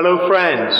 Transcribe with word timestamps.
Hello, 0.00 0.28
friends. 0.28 0.76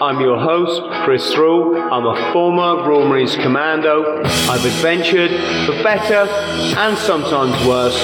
I'm 0.00 0.20
your 0.20 0.38
host, 0.38 0.80
Chris 1.02 1.34
Thrall. 1.34 1.76
I'm 1.76 2.06
a 2.06 2.32
former 2.32 2.88
Royal 2.88 3.08
Marines 3.08 3.34
commando. 3.34 4.22
I've 4.22 4.64
adventured, 4.64 5.32
for 5.66 5.72
better 5.82 6.30
and 6.78 6.96
sometimes 6.96 7.66
worse, 7.66 7.96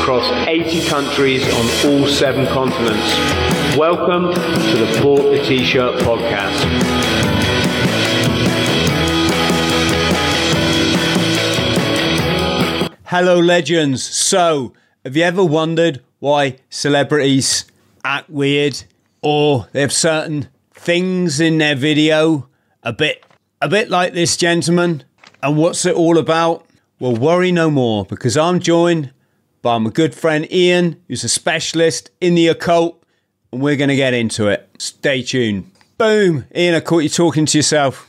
across 0.00 0.28
80 0.48 0.88
countries 0.88 1.44
on 1.54 1.64
all 1.86 2.08
seven 2.08 2.44
continents. 2.48 3.78
Welcome 3.78 4.34
to 4.34 4.84
the 4.84 5.00
Bought 5.00 5.30
the 5.30 5.44
T-Shirt 5.44 6.00
podcast. 6.00 6.58
Hello, 13.04 13.38
legends. 13.38 14.02
So, 14.02 14.72
have 15.04 15.16
you 15.16 15.22
ever 15.22 15.44
wondered 15.44 16.02
why 16.18 16.56
celebrities 16.68 17.64
act 18.02 18.28
weird 18.28 18.82
Oh, 19.22 19.28
or 19.28 19.68
they 19.72 19.80
have 19.80 19.92
certain 19.92 20.48
things 20.72 21.40
in 21.40 21.58
their 21.58 21.74
video 21.74 22.48
a 22.82 22.92
bit 22.92 23.24
a 23.60 23.68
bit 23.68 23.90
like 23.90 24.14
this 24.14 24.36
gentleman? 24.36 25.04
And 25.42 25.56
what's 25.56 25.84
it 25.84 25.94
all 25.94 26.18
about? 26.18 26.66
Well, 26.98 27.14
worry 27.14 27.52
no 27.52 27.70
more 27.70 28.04
because 28.04 28.36
I'm 28.36 28.60
joined 28.60 29.12
by 29.62 29.78
my 29.78 29.90
good 29.90 30.14
friend 30.14 30.50
Ian, 30.52 31.00
who's 31.08 31.24
a 31.24 31.28
specialist 31.28 32.10
in 32.20 32.34
the 32.34 32.48
occult, 32.48 33.02
and 33.52 33.60
we're 33.60 33.76
going 33.76 33.88
to 33.88 33.96
get 33.96 34.14
into 34.14 34.48
it. 34.48 34.68
Stay 34.78 35.22
tuned. 35.22 35.70
Boom, 35.98 36.46
Ian, 36.54 36.74
I 36.74 36.80
caught 36.80 37.02
you 37.02 37.08
talking 37.08 37.46
to 37.46 37.58
yourself. 37.58 38.06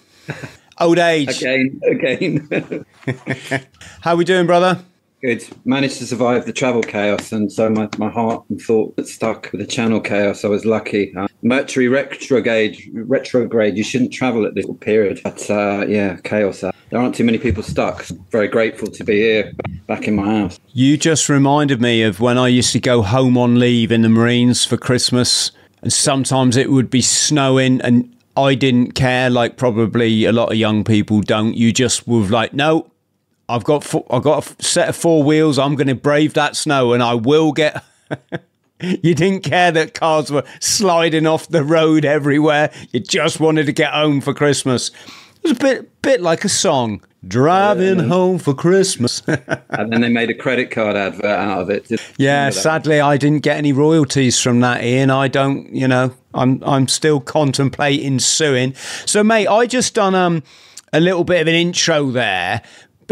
Old 0.79 0.97
age. 0.97 1.41
Again, 1.41 1.81
again. 1.85 2.85
How 4.01 4.15
we 4.15 4.25
doing, 4.25 4.47
brother? 4.47 4.83
Good. 5.21 5.47
Managed 5.65 5.99
to 5.99 6.07
survive 6.07 6.47
the 6.47 6.53
travel 6.53 6.81
chaos, 6.81 7.31
and 7.31 7.51
so 7.51 7.69
my, 7.69 7.87
my 7.99 8.09
heart 8.09 8.43
and 8.49 8.59
thought 8.59 8.99
stuck 9.05 9.51
with 9.51 9.61
the 9.61 9.67
channel 9.67 10.01
chaos. 10.01 10.43
I 10.43 10.47
was 10.47 10.65
lucky. 10.65 11.13
Uh, 11.15 11.27
Mercury 11.43 11.87
retrograde, 11.87 12.81
retrograde. 12.93 13.77
You 13.77 13.83
shouldn't 13.83 14.11
travel 14.11 14.47
at 14.47 14.55
this 14.55 14.65
period. 14.79 15.21
But 15.23 15.47
uh, 15.49 15.85
yeah, 15.87 16.17
chaos. 16.23 16.63
Uh, 16.63 16.71
there 16.89 16.99
aren't 16.99 17.13
too 17.13 17.23
many 17.23 17.37
people 17.37 17.61
stuck. 17.61 18.03
Very 18.31 18.47
grateful 18.47 18.87
to 18.87 19.03
be 19.03 19.19
here, 19.19 19.53
back 19.85 20.07
in 20.07 20.15
my 20.15 20.25
house. 20.25 20.59
You 20.73 20.97
just 20.97 21.29
reminded 21.29 21.81
me 21.81 22.01
of 22.01 22.19
when 22.19 22.39
I 22.39 22.47
used 22.47 22.73
to 22.73 22.79
go 22.79 23.03
home 23.03 23.37
on 23.37 23.59
leave 23.59 23.91
in 23.91 24.01
the 24.01 24.09
Marines 24.09 24.65
for 24.65 24.75
Christmas, 24.75 25.51
and 25.83 25.93
sometimes 25.93 26.57
it 26.57 26.71
would 26.71 26.89
be 26.89 27.01
snowing, 27.01 27.79
and 27.81 28.11
I 28.35 28.55
didn't 28.55 28.93
care. 28.93 29.29
Like 29.29 29.55
probably 29.55 30.25
a 30.25 30.31
lot 30.31 30.51
of 30.51 30.57
young 30.57 30.83
people 30.83 31.21
don't. 31.21 31.55
You 31.55 31.71
just 31.71 32.07
were 32.07 32.21
like, 32.21 32.53
no, 32.53 32.90
I've 33.51 33.63
got 33.63 33.83
four, 33.83 34.05
I've 34.09 34.23
got 34.23 34.45
a 34.59 34.63
set 34.63 34.89
of 34.89 34.95
four 34.95 35.23
wheels. 35.23 35.59
I'm 35.59 35.75
going 35.75 35.87
to 35.87 35.95
brave 35.95 36.33
that 36.35 36.55
snow, 36.55 36.93
and 36.93 37.01
I 37.03 37.13
will 37.13 37.51
get. 37.51 37.83
you 38.81 39.13
didn't 39.15 39.41
care 39.43 39.71
that 39.71 39.93
cars 39.93 40.31
were 40.31 40.43
sliding 40.59 41.27
off 41.27 41.47
the 41.47 41.63
road 41.63 42.03
everywhere. 42.05 42.71
You 42.91 42.99
just 42.99 43.39
wanted 43.39 43.65
to 43.67 43.71
get 43.71 43.93
home 43.93 44.21
for 44.21 44.33
Christmas. 44.33 44.89
It 45.43 45.49
was 45.49 45.51
a 45.51 45.55
bit 45.55 46.01
bit 46.01 46.21
like 46.21 46.43
a 46.45 46.49
song. 46.49 47.01
Driving 47.27 47.99
Yeah. 47.99 48.05
home 48.05 48.39
for 48.39 48.53
Christmas. 48.55 49.21
And 49.69 49.91
then 49.93 50.01
they 50.01 50.09
made 50.09 50.29
a 50.31 50.33
credit 50.33 50.71
card 50.71 50.95
advert 50.95 51.25
out 51.25 51.61
of 51.61 51.69
it. 51.69 51.87
Yeah, 52.17 52.49
sadly 52.49 52.99
I 52.99 53.17
didn't 53.17 53.43
get 53.43 53.57
any 53.57 53.71
royalties 53.73 54.39
from 54.39 54.59
that, 54.61 54.83
Ian. 54.83 55.11
I 55.11 55.27
don't, 55.27 55.71
you 55.73 55.87
know, 55.87 56.13
I'm 56.33 56.61
I'm 56.65 56.87
still 56.87 57.19
contemplating 57.19 58.17
suing. 58.19 58.73
So 59.05 59.23
mate, 59.23 59.47
I 59.47 59.67
just 59.67 59.93
done 59.93 60.15
um 60.15 60.41
a 60.93 60.99
little 60.99 61.23
bit 61.23 61.41
of 61.41 61.47
an 61.47 61.53
intro 61.55 62.09
there 62.11 62.61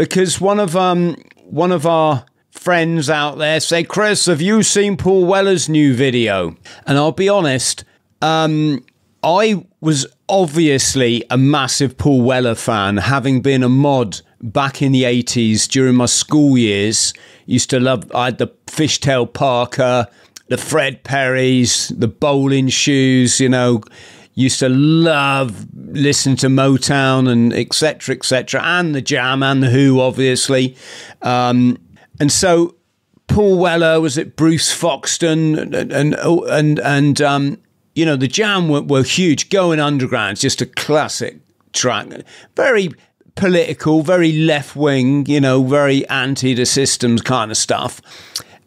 because 0.00 0.40
one 0.40 0.58
of 0.58 0.74
um 0.74 1.14
one 1.44 1.70
of 1.70 1.86
our 1.86 2.24
friends 2.50 3.10
out 3.10 3.36
there 3.36 3.60
say, 3.60 3.84
Chris, 3.84 4.24
have 4.26 4.40
you 4.40 4.62
seen 4.62 4.96
Paul 4.96 5.26
Weller's 5.26 5.68
new 5.68 5.94
video? 5.94 6.56
And 6.86 6.96
I'll 6.96 7.12
be 7.12 7.28
honest, 7.28 7.84
um 8.22 8.82
I 9.22 9.66
was 9.82 10.06
obviously 10.26 11.22
a 11.28 11.36
massive 11.36 11.98
Paul 11.98 12.22
Weller 12.22 12.54
fan, 12.54 12.96
having 12.96 13.42
been 13.42 13.62
a 13.62 13.68
mod 13.68 14.22
back 14.40 14.80
in 14.80 14.92
the 14.92 15.02
80s 15.02 15.68
during 15.68 15.96
my 15.96 16.06
school 16.06 16.56
years. 16.56 17.12
Used 17.44 17.68
to 17.68 17.78
love, 17.78 18.10
I 18.14 18.26
had 18.26 18.38
the 18.38 18.48
Fishtail 18.68 19.30
Parka, 19.30 20.08
the 20.48 20.56
Fred 20.56 21.04
Perrys, 21.04 21.88
the 21.88 22.08
bowling 22.08 22.68
shoes, 22.68 23.38
you 23.38 23.50
know. 23.50 23.82
Used 24.34 24.60
to 24.60 24.68
love 24.68 25.66
listening 25.74 26.36
to 26.36 26.46
Motown 26.46 27.28
and 27.28 27.52
etc. 27.52 28.14
etc. 28.14 28.62
and 28.62 28.94
the 28.94 29.02
Jam 29.02 29.42
and 29.42 29.62
the 29.62 29.70
Who, 29.70 30.00
obviously. 30.00 30.76
Um, 31.22 31.78
and 32.20 32.30
so 32.30 32.76
Paul 33.26 33.58
Weller 33.58 34.00
was 34.00 34.18
it 34.18 34.36
Bruce 34.36 34.72
Foxton 34.72 35.56
and 35.56 35.74
and 35.92 36.14
and, 36.14 36.78
and 36.80 37.20
um, 37.20 37.58
you 37.94 38.04
know 38.04 38.16
the 38.16 38.28
Jam 38.28 38.68
were, 38.68 38.82
were 38.82 39.02
huge. 39.02 39.50
Going 39.50 39.80
Underground, 39.80 40.38
just 40.38 40.60
a 40.60 40.66
classic 40.66 41.38
track. 41.72 42.08
Very 42.56 42.90
political, 43.36 44.02
very 44.02 44.32
left 44.32 44.74
wing. 44.74 45.26
You 45.26 45.40
know, 45.40 45.62
very 45.62 46.08
anti 46.08 46.54
the 46.54 46.66
systems 46.66 47.22
kind 47.22 47.50
of 47.50 47.56
stuff. 47.56 48.00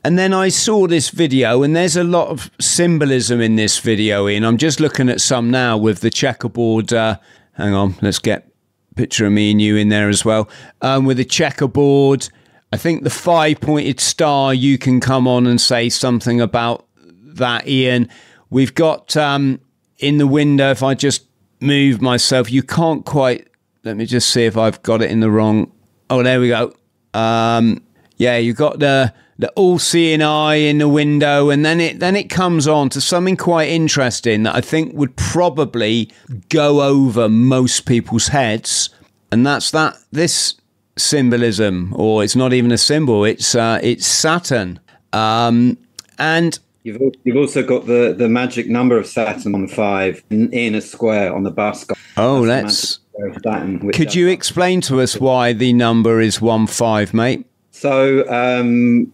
And 0.06 0.20
then 0.20 0.34
I 0.34 0.50
saw 0.50 0.88
this 0.88 1.10
video, 1.10 1.64
and 1.64 1.74
there's 1.74 1.96
a 1.96 2.04
lot 2.04 2.28
of 2.28 2.52
symbolism 2.60 3.40
in 3.40 3.56
this 3.56 3.80
video. 3.80 4.28
In 4.28 4.44
I'm 4.44 4.58
just 4.58 4.82
looking 4.82 5.08
at 5.08 5.22
some 5.22 5.50
now 5.50 5.78
with 5.78 6.02
the 6.02 6.10
checkerboard. 6.10 6.92
Uh, 6.92 7.18
hang 7.54 7.74
on, 7.74 7.96
let's 8.02 8.20
get 8.20 8.50
picture 8.96 9.26
of 9.26 9.32
me 9.32 9.52
and 9.52 9.62
you 9.62 9.76
in 9.78 9.90
there 9.90 10.10
as 10.10 10.26
well. 10.26 10.50
Um, 10.82 11.06
with 11.06 11.18
the 11.18 11.26
checkerboard, 11.26 12.28
I 12.72 12.78
think 12.78 13.04
the 13.04 13.10
five 13.10 13.62
pointed 13.62 14.00
star, 14.00 14.54
you 14.54 14.78
can 14.78 15.00
come 15.00 15.28
on 15.28 15.48
and 15.48 15.60
say 15.60 15.90
something 15.90 16.42
about 16.42 16.86
that, 16.98 17.68
Ian. 17.68 18.10
We've 18.50 18.76
got 18.76 19.16
um, 19.18 19.60
in 20.00 20.18
the 20.18 20.28
window, 20.28 20.70
if 20.72 20.84
I 20.84 20.96
just 20.96 21.26
move 21.60 22.02
myself, 22.02 22.52
you 22.52 22.62
can't 22.62 23.06
quite. 23.06 23.48
Let 23.84 23.98
me 23.98 24.06
just 24.06 24.30
see 24.30 24.46
if 24.46 24.58
I've 24.58 24.82
got 24.84 25.02
it 25.02 25.12
in 25.12 25.20
the 25.22 25.32
wrong. 25.32 25.72
Oh, 26.10 26.24
there 26.24 26.40
we 26.40 26.50
go. 26.50 26.74
Um, 27.14 27.84
yeah, 28.18 28.38
you've 28.38 28.58
got 28.58 28.80
the 28.80 29.14
the 29.38 29.50
all 29.52 29.80
seeing 29.80 30.22
eye 30.22 30.56
in 30.56 30.78
the 30.78 30.88
window, 30.88 31.50
and 31.50 31.66
then 31.66 31.80
it 31.80 32.00
then 32.00 32.16
it 32.16 32.30
comes 32.30 32.68
on 32.68 32.90
to 32.90 33.02
something 33.02 33.38
quite 33.38 33.70
interesting 33.70 34.44
that 34.44 34.56
I 34.56 34.62
think 34.62 34.94
would 34.94 35.16
probably 35.16 36.12
go 36.50 36.82
over 36.82 37.28
most 37.28 37.86
people's 37.86 38.28
heads, 38.28 38.90
and 39.32 39.46
that's 39.46 39.72
that 39.72 39.96
this 40.12 40.56
symbolism, 40.98 41.94
or 41.98 42.24
it's 42.24 42.36
not 42.36 42.54
even 42.54 42.72
a 42.72 42.78
symbol. 42.78 43.26
It's 43.26 43.56
uh, 43.56 43.80
it's 43.82 44.06
Saturn, 44.06 44.80
um, 45.14 45.78
and 46.20 46.60
You've, 46.84 47.02
you've 47.24 47.38
also 47.38 47.64
got 47.64 47.86
the, 47.86 48.14
the 48.18 48.28
magic 48.28 48.68
number 48.68 48.98
of 48.98 49.08
Saturn 49.08 49.56
on 49.56 49.70
five 49.70 50.22
in, 50.30 50.52
in 50.52 50.76
a 50.76 50.82
square 50.82 51.34
on 51.34 51.44
the 51.44 51.52
bus. 51.52 51.86
oh, 52.18 52.46
That's 52.46 52.48
let's. 52.48 53.00
magic 53.00 53.00
square 53.14 53.28
of 53.30 53.38
Saturn, 53.42 53.92
Could 53.94 54.16
you 54.16 54.28
explain 54.28 54.82
to 54.82 55.00
us 55.00 55.18
why 55.18 55.54
the 55.54 55.72
number 55.72 56.20
is 56.20 56.42
one 56.42 56.68
five, 56.68 57.14
mate? 57.14 57.46
So, 57.72 58.30
um, 58.30 59.14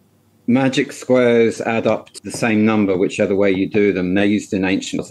magic 0.50 0.92
squares 0.92 1.62
add 1.62 1.86
up 1.86 2.10
to 2.10 2.24
the 2.24 2.32
same 2.32 2.66
number, 2.66 2.98
whichever 2.98 3.36
way 3.36 3.52
you 3.52 3.70
do 3.70 3.94
them. 3.94 4.16
They're 4.16 4.26
used 4.26 4.52
in 4.52 4.66
ancient 4.66 5.06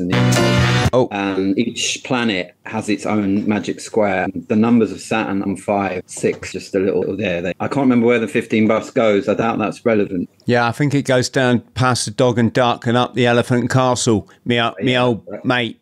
Oh. 0.93 1.07
and 1.13 1.57
each 1.59 2.03
planet 2.05 2.55
has 2.67 2.89
its 2.89 3.07
own 3.07 3.47
magic 3.49 3.79
square. 3.79 4.27
The 4.49 4.57
numbers 4.57 4.91
of 4.91 5.01
Saturn 5.01 5.43
on 5.43 5.57
five, 5.57 6.03
six, 6.07 6.51
just 6.53 6.75
a 6.75 6.79
little 6.81 7.17
there. 7.17 7.41
They, 7.41 7.53
I 7.61 7.69
can't 7.69 7.85
remember 7.85 8.07
where 8.07 8.19
the 8.19 8.27
15 8.27 8.67
bus 8.67 8.91
goes. 8.91 9.29
I 9.29 9.35
doubt 9.35 9.59
that's 9.59 9.85
relevant. 9.87 10.29
Yeah, 10.47 10.67
I 10.67 10.73
think 10.73 10.93
it 10.95 11.03
goes 11.03 11.29
down 11.29 11.61
past 11.75 12.07
the 12.07 12.11
dog 12.11 12.39
and 12.39 12.53
duck 12.53 12.87
and 12.87 12.97
up 12.97 13.15
the 13.15 13.27
elephant 13.27 13.71
castle. 13.71 14.29
Me, 14.45 14.61
o- 14.61 14.75
me 14.81 14.93
Yeah, 14.93 15.05
old 15.05 15.25
right. 15.29 15.45
mate, 15.45 15.81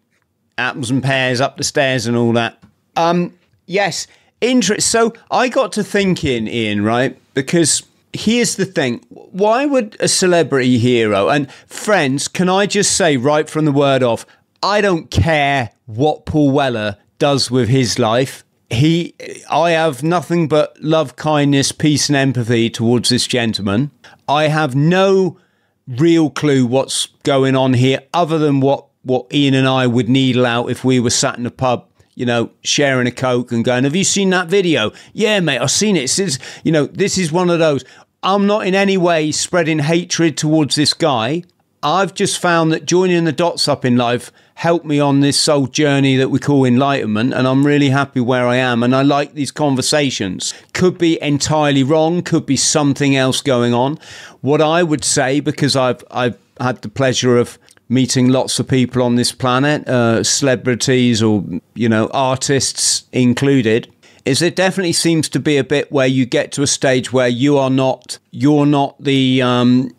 apples 0.58 0.90
and 0.90 1.02
pears 1.02 1.40
up 1.40 1.56
the 1.56 1.64
stairs 1.64 2.06
and 2.06 2.16
all 2.16 2.32
that. 2.34 2.62
Um, 2.96 3.32
yes, 3.66 4.06
interest. 4.42 4.90
So 4.90 5.14
I 5.30 5.48
got 5.48 5.72
to 5.72 5.84
thinking, 5.84 6.46
Ian, 6.48 6.82
right? 6.84 7.16
Because 7.32 7.82
here's 8.16 8.56
the 8.56 8.64
thing: 8.64 9.04
why 9.10 9.66
would 9.66 9.96
a 10.00 10.08
celebrity 10.08 10.78
hero 10.78 11.28
and 11.28 11.50
friends? 11.66 12.28
Can 12.28 12.48
I 12.48 12.66
just 12.66 12.96
say 12.96 13.16
right 13.16 13.48
from 13.48 13.64
the 13.64 13.72
word 13.72 14.02
off? 14.02 14.26
I 14.62 14.80
don't 14.80 15.10
care 15.10 15.70
what 15.86 16.26
Paul 16.26 16.50
Weller 16.50 16.96
does 17.18 17.50
with 17.50 17.68
his 17.68 17.98
life. 17.98 18.44
He, 18.68 19.14
I 19.48 19.70
have 19.70 20.02
nothing 20.02 20.48
but 20.48 20.76
love, 20.82 21.14
kindness, 21.14 21.70
peace, 21.70 22.08
and 22.08 22.16
empathy 22.16 22.68
towards 22.68 23.10
this 23.10 23.26
gentleman. 23.26 23.92
I 24.28 24.48
have 24.48 24.74
no 24.74 25.38
real 25.86 26.30
clue 26.30 26.66
what's 26.66 27.06
going 27.22 27.54
on 27.54 27.74
here 27.74 28.00
other 28.12 28.38
than 28.38 28.60
what 28.60 28.86
what 29.02 29.32
Ian 29.32 29.54
and 29.54 29.68
I 29.68 29.86
would 29.86 30.08
needle 30.08 30.44
out 30.44 30.68
if 30.68 30.84
we 30.84 30.98
were 30.98 31.10
sat 31.10 31.38
in 31.38 31.46
a 31.46 31.50
pub 31.50 31.86
you 32.16 32.24
know, 32.24 32.50
sharing 32.64 33.06
a 33.06 33.10
Coke 33.12 33.52
and 33.52 33.64
going, 33.64 33.84
Have 33.84 33.94
you 33.94 34.02
seen 34.02 34.30
that 34.30 34.48
video? 34.48 34.90
Yeah, 35.12 35.38
mate, 35.40 35.58
I've 35.58 35.70
seen 35.70 35.96
it. 35.96 36.08
Since, 36.08 36.38
you 36.64 36.72
know, 36.72 36.86
this 36.86 37.18
is 37.18 37.30
one 37.30 37.50
of 37.50 37.58
those. 37.60 37.84
I'm 38.26 38.44
not 38.44 38.66
in 38.66 38.74
any 38.74 38.96
way 38.96 39.30
spreading 39.30 39.78
hatred 39.78 40.36
towards 40.36 40.74
this 40.74 40.94
guy. 40.94 41.44
I've 41.80 42.12
just 42.12 42.40
found 42.40 42.72
that 42.72 42.84
joining 42.84 43.22
the 43.22 43.30
dots 43.30 43.68
up 43.68 43.84
in 43.84 43.96
life 43.96 44.32
helped 44.56 44.84
me 44.84 44.98
on 44.98 45.20
this 45.20 45.38
soul 45.38 45.68
journey 45.68 46.16
that 46.16 46.28
we 46.28 46.40
call 46.40 46.64
enlightenment, 46.64 47.32
and 47.32 47.46
I'm 47.46 47.64
really 47.64 47.90
happy 47.90 48.18
where 48.18 48.48
I 48.48 48.56
am. 48.56 48.82
And 48.82 48.96
I 48.96 49.02
like 49.02 49.34
these 49.34 49.52
conversations. 49.52 50.54
Could 50.72 50.98
be 50.98 51.22
entirely 51.22 51.84
wrong, 51.84 52.20
could 52.20 52.46
be 52.46 52.56
something 52.56 53.14
else 53.14 53.40
going 53.40 53.72
on. 53.72 53.96
What 54.40 54.60
I 54.60 54.82
would 54.82 55.04
say, 55.04 55.38
because 55.38 55.76
I've 55.76 56.02
I've 56.10 56.36
had 56.58 56.82
the 56.82 56.88
pleasure 56.88 57.38
of 57.38 57.60
meeting 57.88 58.30
lots 58.30 58.58
of 58.58 58.66
people 58.66 59.04
on 59.04 59.14
this 59.14 59.30
planet, 59.30 59.86
uh, 59.88 60.24
celebrities 60.24 61.22
or 61.22 61.44
you 61.74 61.88
know 61.88 62.10
artists 62.12 63.04
included, 63.12 63.86
is 64.26 64.42
it 64.42 64.56
definitely 64.56 64.92
seems 64.92 65.28
to 65.30 65.40
be 65.40 65.56
a 65.56 65.64
bit 65.64 65.90
where 65.90 66.06
you 66.06 66.26
get 66.26 66.52
to 66.52 66.62
a 66.62 66.66
stage 66.66 67.12
where 67.12 67.28
you 67.28 67.56
are 67.56 67.70
not 67.70 68.18
you're 68.30 68.66
not 68.66 69.02
the 69.02 69.40
um, 69.40 69.90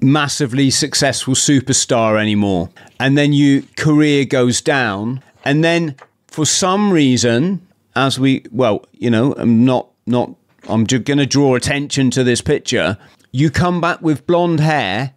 massively 0.00 0.70
successful 0.70 1.34
superstar 1.34 2.20
anymore, 2.20 2.70
and 3.00 3.18
then 3.18 3.32
your 3.32 3.62
career 3.76 4.24
goes 4.24 4.60
down, 4.60 5.22
and 5.44 5.64
then 5.64 5.96
for 6.28 6.44
some 6.46 6.92
reason, 6.92 7.66
as 7.96 8.20
we 8.20 8.44
well, 8.52 8.84
you 8.92 9.10
know, 9.10 9.34
I'm 9.36 9.64
not 9.64 9.88
not 10.06 10.34
I'm 10.68 10.86
just 10.86 11.04
going 11.04 11.18
to 11.18 11.26
draw 11.26 11.56
attention 11.56 12.10
to 12.10 12.22
this 12.22 12.40
picture. 12.40 12.98
You 13.32 13.50
come 13.50 13.80
back 13.80 14.02
with 14.02 14.26
blonde 14.26 14.60
hair 14.60 15.14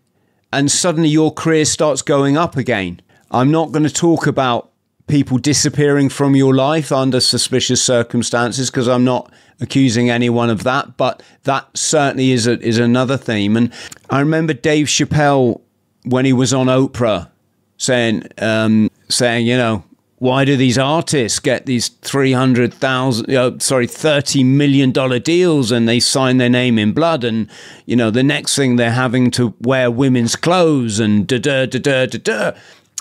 and 0.52 0.72
suddenly 0.72 1.10
your 1.10 1.34
career 1.34 1.66
starts 1.66 2.02
going 2.02 2.38
up 2.38 2.56
again. 2.56 3.02
I'm 3.32 3.52
not 3.52 3.72
going 3.72 3.84
to 3.84 3.94
talk 3.94 4.28
about 4.28 4.72
people 5.08 5.38
disappearing 5.38 6.10
from 6.10 6.36
your 6.36 6.56
life 6.56 6.92
under 6.92 7.20
suspicious 7.20 7.84
circumstances 7.84 8.70
because 8.70 8.88
I'm 8.88 9.04
not 9.04 9.32
accusing 9.60 10.10
anyone 10.10 10.50
of 10.50 10.64
that, 10.64 10.98
but 10.98 11.22
that 11.44 11.78
certainly 11.78 12.32
is 12.32 12.48
a, 12.48 12.60
is 12.60 12.78
another 12.78 13.18
theme. 13.18 13.58
And 13.58 13.74
I 14.10 14.20
remember 14.20 14.54
Dave 14.54 14.88
Chappelle 14.88 15.62
when 16.06 16.26
he 16.26 16.34
was 16.34 16.54
on 16.54 16.68
Oprah 16.68 17.30
saying 17.78 18.24
um, 18.40 18.90
saying 19.10 19.46
you 19.46 19.58
know 19.58 19.84
why 20.20 20.46
do 20.46 20.56
these 20.56 20.78
artists 20.78 21.40
get 21.40 21.66
these 21.66 21.90
300,000 21.90 23.36
uh, 23.36 23.60
sorry 23.60 23.88
30 23.88 24.44
million 24.44 24.92
dollar 24.92 25.20
deals 25.20 25.72
and 25.72 25.88
they 25.88 26.00
sign 26.00 26.38
their 26.38 26.50
name 26.50 26.80
in 26.80 26.94
blood 26.94 27.24
and 27.24 27.50
you 27.86 27.96
know 27.96 28.10
the 28.10 28.24
next 28.24 28.56
thing 28.56 28.76
they're 28.76 28.92
having 28.92 29.32
to 29.32 29.54
wear 29.60 29.92
women's 29.92 30.36
clothes 30.36 31.00
and 31.00 31.28
da 31.28 31.38
da 31.40 31.66
da 31.66 31.80
da 31.80 32.06
da 32.06 32.20
da 32.20 32.52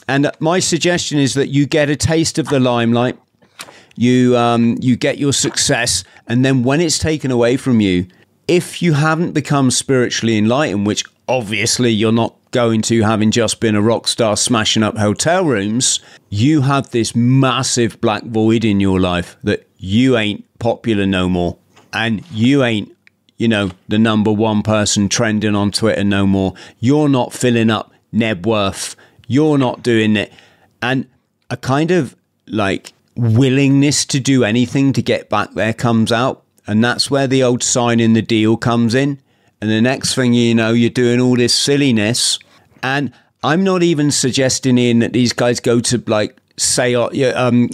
and 0.09 0.31
my 0.41 0.59
suggestion 0.59 1.19
is 1.19 1.35
that 1.35 1.49
you 1.49 1.67
get 1.67 1.91
a 1.91 1.97
taste 1.97 2.39
of 2.39 2.49
the 2.49 2.61
limelight 2.61 3.19
you 3.95 4.37
um, 4.37 4.77
you 4.81 4.97
get 4.97 5.19
your 5.19 5.33
success 5.33 6.05
and 6.27 6.45
then 6.45 6.63
when 6.63 6.81
it's 6.81 6.99
taken 6.99 7.31
away 7.31 7.57
from 7.57 7.81
you 7.81 8.07
if 8.49 8.83
you 8.83 8.95
haven't 8.95 9.33
become 9.33 9.71
spiritually 9.71 10.37
enlightened 10.37 10.87
which 10.87 11.05
obviously 11.29 11.91
you're 11.91 12.13
not 12.13 12.35
going 12.53 12.83
to 12.83 13.03
having 13.03 13.31
just 13.31 13.59
been 13.61 13.75
a 13.75 13.83
rock 13.83 14.07
star 14.07 14.37
smashing 14.37 14.83
up 14.83 14.97
hotel 14.97 15.45
rooms, 15.45 15.99
you 16.29 16.61
have 16.61 16.91
this 16.91 17.17
massive 17.17 18.01
black 18.01 18.23
void 18.25 18.65
in 18.65 18.79
your 18.79 19.01
life 19.01 19.37
that 19.43 19.67
you 19.79 20.17
ain't 20.17 20.45
popular 20.59 21.07
no 21.07 21.29
more. 21.29 21.57
And 21.93 22.25
you 22.31 22.63
ain't, 22.63 22.95
you 23.39 23.49
know, 23.49 23.71
the 23.89 23.99
number 23.99 24.31
one 24.31 24.63
person 24.63 25.09
trending 25.09 25.57
on 25.57 25.73
Twitter 25.73 26.05
no 26.05 26.27
more. 26.27 26.55
You're 26.79 27.09
not 27.09 27.33
filling 27.33 27.71
up 27.71 27.93
Knebworth. 28.15 28.95
You're 29.33 29.59
not 29.59 29.83
doing 29.83 30.17
it. 30.17 30.33
And 30.83 31.09
a 31.49 31.57
kind 31.57 31.91
of 31.91 32.15
like 32.47 32.93
willingness 33.17 34.05
to 34.07 34.21
do 34.21 34.45
anything 34.45 34.93
to 34.93 35.03
get 35.03 35.29
back 35.29 35.53
there 35.55 35.73
comes 35.73 36.13
out. 36.13 36.45
And 36.67 36.85
that's 36.85 37.11
where 37.11 37.27
the 37.27 37.43
old 37.43 37.63
sign 37.63 37.99
in 37.99 38.13
the 38.13 38.23
deal 38.23 38.57
comes 38.57 38.95
in. 38.95 39.21
And 39.61 39.71
the 39.71 39.81
next 39.81 40.15
thing 40.15 40.35
you 40.35 40.55
know, 40.55 40.73
you're 40.73 40.91
doing 40.91 41.21
all 41.21 41.37
this 41.37 41.55
silliness. 41.55 42.39
And 42.83 43.13
I'm 43.43 43.65
not 43.65 43.83
even 43.83 44.11
suggesting 44.11 44.77
in 44.77 44.99
that 44.99 45.13
these 45.13 45.33
guys 45.33 45.61
go 45.61 45.81
to 45.81 46.03
like 46.07 46.37
say, 46.57 46.95
uh, 46.95 47.09
um, 47.35 47.71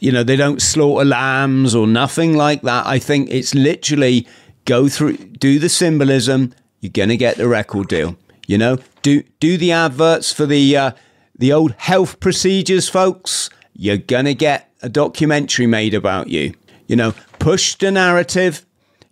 you 0.00 0.12
know, 0.12 0.22
they 0.22 0.36
don't 0.36 0.62
slaughter 0.62 1.04
lambs 1.04 1.74
or 1.74 1.86
nothing 1.86 2.36
like 2.36 2.62
that. 2.62 2.86
I 2.86 2.98
think 2.98 3.30
it's 3.30 3.54
literally 3.54 4.26
go 4.64 4.88
through, 4.88 5.16
do 5.16 5.58
the 5.58 5.68
symbolism. 5.68 6.54
You're 6.80 6.90
gonna 6.92 7.16
get 7.16 7.36
the 7.36 7.48
record 7.48 7.88
deal. 7.88 8.16
You 8.52 8.58
know, 8.58 8.78
do 9.02 9.22
do 9.40 9.56
the 9.56 9.72
adverts 9.72 10.32
for 10.32 10.46
the 10.46 10.76
uh, 10.76 10.92
the 11.38 11.52
old 11.52 11.72
health 11.78 12.20
procedures, 12.20 12.88
folks. 12.88 13.50
You're 13.72 13.96
gonna 13.96 14.34
get 14.34 14.70
a 14.82 14.88
documentary 14.88 15.66
made 15.66 15.94
about 15.94 16.28
you. 16.28 16.54
You 16.86 16.96
know, 16.96 17.14
push 17.38 17.74
the 17.76 17.90
narrative 17.90 18.66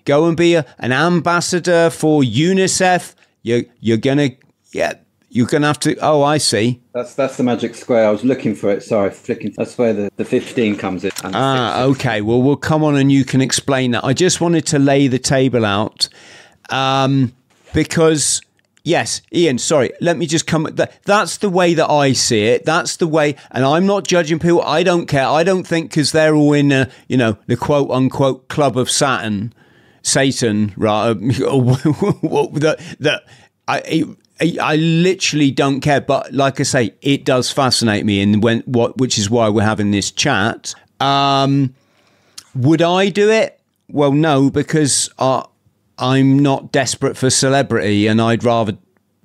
Go 0.04 0.26
and 0.26 0.36
be 0.36 0.54
a, 0.54 0.66
an 0.78 0.92
ambassador 0.92 1.90
for 1.90 2.22
UNICEF. 2.22 3.14
You're, 3.42 3.62
you're 3.80 3.96
going 3.96 4.18
to, 4.18 4.36
yeah, 4.72 4.94
you're 5.28 5.46
to 5.46 5.60
have 5.62 5.78
to. 5.80 5.96
Oh, 5.98 6.22
I 6.22 6.38
see. 6.38 6.80
That's 6.92 7.14
that's 7.14 7.36
the 7.36 7.42
magic 7.42 7.74
square. 7.74 8.08
I 8.08 8.10
was 8.10 8.24
looking 8.24 8.54
for 8.54 8.70
it. 8.70 8.82
Sorry, 8.82 9.10
flicking. 9.10 9.54
That's 9.56 9.78
where 9.78 9.92
the, 9.92 10.10
the 10.16 10.24
15 10.24 10.76
comes 10.76 11.04
in. 11.04 11.12
Ah, 11.22 11.82
okay. 11.82 12.20
Well, 12.20 12.42
we'll 12.42 12.56
come 12.56 12.82
on 12.82 12.96
and 12.96 13.12
you 13.12 13.24
can 13.24 13.40
explain 13.40 13.92
that. 13.92 14.04
I 14.04 14.12
just 14.12 14.40
wanted 14.40 14.66
to 14.66 14.78
lay 14.78 15.06
the 15.06 15.18
table 15.18 15.64
out 15.64 16.08
um, 16.70 17.32
because. 17.72 18.40
Yes, 18.90 19.22
Ian, 19.32 19.58
sorry. 19.58 19.92
Let 20.00 20.16
me 20.16 20.26
just 20.26 20.48
come. 20.48 20.66
That's 21.04 21.36
the 21.36 21.48
way 21.48 21.74
that 21.74 21.88
I 21.88 22.12
see 22.12 22.46
it. 22.46 22.64
That's 22.64 22.96
the 22.96 23.06
way, 23.06 23.36
and 23.52 23.64
I'm 23.64 23.86
not 23.86 24.02
judging 24.02 24.40
people. 24.40 24.62
I 24.62 24.82
don't 24.82 25.06
care. 25.06 25.26
I 25.26 25.44
don't 25.44 25.62
think 25.62 25.90
because 25.90 26.10
they're 26.10 26.34
all 26.34 26.54
in, 26.54 26.72
a, 26.72 26.90
you 27.06 27.16
know, 27.16 27.38
the 27.46 27.56
quote 27.56 27.88
unquote 27.92 28.48
club 28.48 28.76
of 28.76 28.90
Saturn 28.90 29.54
Satan, 30.02 30.74
right? 30.76 31.12
that 31.14 32.96
that 32.98 33.22
I. 33.68 34.04
I 34.42 34.76
literally 34.76 35.50
don't 35.50 35.82
care, 35.82 36.00
but 36.00 36.32
like 36.32 36.60
I 36.60 36.62
say, 36.62 36.94
it 37.02 37.24
does 37.26 37.52
fascinate 37.52 38.04
me, 38.04 38.22
and 38.22 38.42
when 38.42 38.60
what, 38.62 38.96
which 38.96 39.18
is 39.18 39.30
why 39.30 39.50
we're 39.50 39.62
having 39.62 39.92
this 39.92 40.10
chat. 40.10 40.74
Um, 40.98 41.74
would 42.54 42.82
I 42.82 43.10
do 43.10 43.30
it? 43.30 43.60
Well, 43.88 44.12
no, 44.12 44.48
because 44.48 45.10
uh, 45.18 45.42
I'm 46.00 46.38
not 46.38 46.72
desperate 46.72 47.16
for 47.16 47.30
celebrity, 47.30 48.06
and 48.06 48.20
I'd 48.20 48.44
rather, 48.44 48.76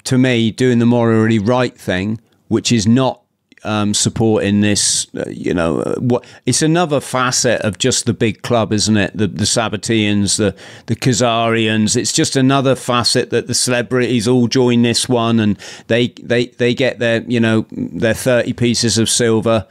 to 0.06 0.18
me, 0.18 0.52
doing 0.52 0.80
the 0.80 0.86
morally 0.86 1.40
right 1.40 1.78
thing, 1.78 2.20
which 2.48 2.72
is 2.72 2.86
not 2.86 3.22
um, 3.66 3.94
supporting 3.94 4.62
this. 4.62 5.08
Uh, 5.16 5.26
you 5.28 5.54
know, 5.54 5.80
uh, 5.80 5.96
what 5.96 6.26
it's 6.46 6.62
another 6.62 7.02
facet 7.02 7.62
of 7.62 7.78
just 7.78 8.06
the 8.06 8.14
big 8.14 8.44
club, 8.44 8.72
isn't 8.72 8.96
it? 8.96 9.18
The 9.18 9.28
the 9.28 9.46
Sabbateans, 9.46 10.38
the 10.38 10.56
the 10.86 10.96
Khazarians. 10.96 11.96
It's 11.96 12.14
just 12.14 12.36
another 12.36 12.76
facet 12.76 13.32
that 13.32 13.48
the 13.48 13.54
celebrities 13.54 14.28
all 14.28 14.48
join 14.48 14.84
this 14.84 15.10
one, 15.10 15.40
and 15.40 15.58
they 15.88 16.10
they 16.22 16.48
they 16.48 16.74
get 16.74 17.00
their 17.00 17.24
you 17.24 17.40
know 17.40 17.66
their 17.72 18.14
thirty 18.14 18.54
pieces 18.54 18.98
of 18.98 19.10
silver. 19.10 19.68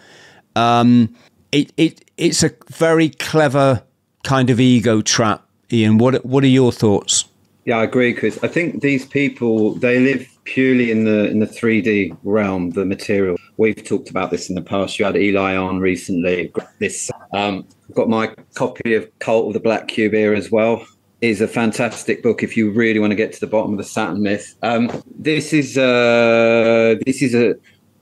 Um, 0.57 1.15
it 1.53 1.73
it 1.77 2.05
it's 2.17 2.43
a 2.43 2.51
very 2.69 3.11
clever 3.11 3.83
kind 4.25 4.51
of 4.51 4.59
ego 4.59 5.01
trap, 5.01 5.44
Ian. 5.75 5.99
What 5.99 6.25
what 6.25 6.45
are 6.45 6.49
your 6.49 6.73
thoughts? 6.73 7.27
Yeah, 7.65 7.79
I 7.79 7.85
agree, 7.85 8.13
Chris. 8.13 8.39
I 8.43 8.49
think 8.49 8.83
these 8.83 9.07
people 9.07 9.75
they 9.75 9.99
live 9.99 10.29
purely 10.45 10.91
in 10.91 11.05
the 11.05 11.31
in 11.31 11.41
the 11.41 11.47
3D 11.47 12.17
realm, 12.23 12.71
the 12.71 12.85
material. 12.85 13.37
We've 13.57 13.83
talked 13.83 14.11
about 14.11 14.31
this 14.31 14.49
in 14.49 14.55
the 14.55 14.63
past. 14.63 14.99
You 14.99 15.07
had 15.07 15.17
Eli 15.17 15.57
on 15.57 15.81
recently. 15.81 16.53
This 16.79 17.11
um, 17.33 17.67
got 17.95 18.09
my 18.09 18.35
copy 18.55 18.95
of 18.95 19.11
Cult 19.19 19.49
of 19.49 19.55
the 19.55 19.61
Black 19.61 19.89
Cube 19.89 20.13
here 20.13 20.35
as 20.35 20.51
well. 20.51 20.87
Is 21.21 21.41
a 21.41 21.49
fantastic 21.49 22.23
book 22.23 22.43
if 22.43 22.55
you 22.55 22.71
really 22.71 22.99
want 22.99 23.13
to 23.13 23.17
get 23.17 23.33
to 23.33 23.41
the 23.41 23.47
bottom 23.47 23.73
of 23.73 23.79
the 23.79 23.85
Saturn 23.85 24.23
myth. 24.23 24.55
Um, 24.63 24.91
this 25.17 25.55
is 25.55 25.79
uh, 25.79 26.97
this 27.07 27.23
is 27.23 27.35
a 27.35 27.55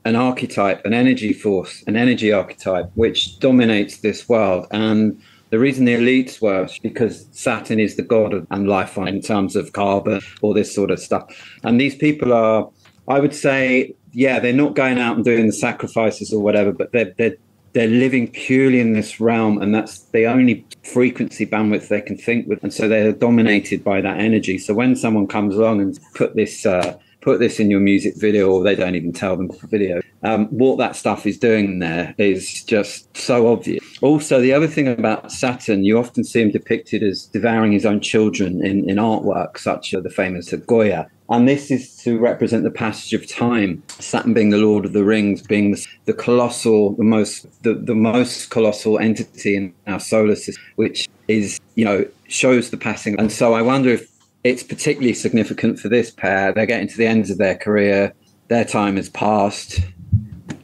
an 0.05 0.17
archetype, 0.17 0.85
an 0.85 0.93
energy 0.93 1.31
force, 1.31 1.81
an 1.87 1.95
energy 1.95 2.33
archetype 2.33 2.91
which 2.95 3.39
dominates 3.39 3.99
this 3.99 4.27
world 4.27 4.67
and 4.71 5.21
the 5.53 5.59
reason 5.59 5.85
the 5.85 5.93
elites 5.93 6.41
were 6.41 6.67
because 6.81 7.27
Saturn 7.31 7.79
is 7.79 7.95
the 7.95 8.01
god 8.01 8.33
of, 8.33 8.47
and 8.49 8.67
life 8.67 8.97
in 8.97 9.21
terms 9.21 9.55
of 9.55 9.71
carbon, 9.71 10.19
all 10.41 10.51
this 10.51 10.73
sort 10.73 10.89
of 10.89 10.99
stuff. 10.99 11.25
And 11.61 11.79
these 11.79 11.95
people 11.95 12.33
are, 12.33 12.71
I 13.07 13.19
would 13.19 13.35
say, 13.35 13.93
yeah, 14.13 14.39
they're 14.39 14.51
not 14.51 14.73
going 14.73 14.97
out 14.97 15.15
and 15.15 15.23
doing 15.23 15.45
the 15.45 15.53
sacrifices 15.53 16.33
or 16.33 16.41
whatever, 16.41 16.71
but 16.71 16.91
they're 16.91 17.13
they're 17.19 17.35
they're 17.73 17.87
living 17.87 18.31
purely 18.31 18.79
in 18.79 18.93
this 18.93 19.19
realm, 19.19 19.61
and 19.61 19.75
that's 19.75 19.99
the 20.05 20.25
only 20.25 20.65
frequency 20.83 21.45
bandwidth 21.45 21.87
they 21.87 22.01
can 22.01 22.17
think 22.17 22.47
with, 22.47 22.63
and 22.63 22.73
so 22.73 22.87
they're 22.87 23.11
dominated 23.11 23.83
by 23.83 24.01
that 24.01 24.17
energy. 24.17 24.57
So 24.57 24.73
when 24.73 24.95
someone 24.95 25.27
comes 25.27 25.55
along 25.55 25.81
and 25.81 25.99
put 26.15 26.35
this 26.35 26.65
uh, 26.65 26.97
put 27.23 27.39
this 27.39 27.59
in 27.59 27.71
your 27.71 27.79
music 27.79 28.15
video, 28.17 28.51
or 28.51 28.63
they 28.63 28.75
don't 28.75 28.95
even 28.95 29.13
tell 29.13 29.35
them 29.37 29.49
for 29.49 29.67
video. 29.67 30.01
Um, 30.23 30.47
what 30.47 30.77
that 30.77 30.95
stuff 30.95 31.25
is 31.25 31.37
doing 31.37 31.79
there 31.79 32.13
is 32.17 32.63
just 32.63 33.15
so 33.15 33.47
obvious. 33.47 33.83
Also, 34.01 34.39
the 34.41 34.53
other 34.53 34.67
thing 34.67 34.87
about 34.87 35.31
Saturn, 35.31 35.83
you 35.83 35.97
often 35.97 36.23
see 36.23 36.41
him 36.41 36.51
depicted 36.51 37.03
as 37.03 37.25
devouring 37.27 37.71
his 37.71 37.85
own 37.85 38.01
children 38.01 38.65
in, 38.65 38.89
in 38.89 38.97
artwork, 38.97 39.57
such 39.57 39.93
as 39.93 40.03
the 40.03 40.09
famous 40.09 40.53
Goya. 40.67 41.09
And 41.29 41.47
this 41.47 41.71
is 41.71 41.95
to 42.03 42.19
represent 42.19 42.63
the 42.63 42.71
passage 42.71 43.13
of 43.13 43.27
time. 43.27 43.81
Saturn 43.87 44.33
being 44.33 44.49
the 44.49 44.57
Lord 44.57 44.85
of 44.85 44.93
the 44.93 45.03
Rings, 45.03 45.41
being 45.41 45.71
the, 45.71 45.87
the 46.05 46.13
colossal, 46.13 46.95
the 46.95 47.03
most, 47.03 47.47
the, 47.63 47.73
the 47.73 47.95
most 47.95 48.49
colossal 48.49 48.99
entity 48.99 49.55
in 49.55 49.73
our 49.87 49.99
solar 49.99 50.35
system, 50.35 50.63
which 50.75 51.07
is, 51.27 51.59
you 51.75 51.85
know, 51.85 52.05
shows 52.27 52.69
the 52.69 52.77
passing. 52.77 53.17
And 53.19 53.31
so 53.31 53.53
I 53.53 53.61
wonder 53.61 53.89
if 53.89 54.12
it's 54.43 54.63
particularly 54.63 55.13
significant 55.13 55.79
for 55.79 55.89
this 55.89 56.11
pair. 56.11 56.53
They're 56.53 56.65
getting 56.65 56.87
to 56.87 56.97
the 56.97 57.05
ends 57.05 57.29
of 57.29 57.37
their 57.37 57.55
career. 57.55 58.13
Their 58.49 58.65
time 58.65 58.97
has 58.97 59.09
passed. 59.09 59.79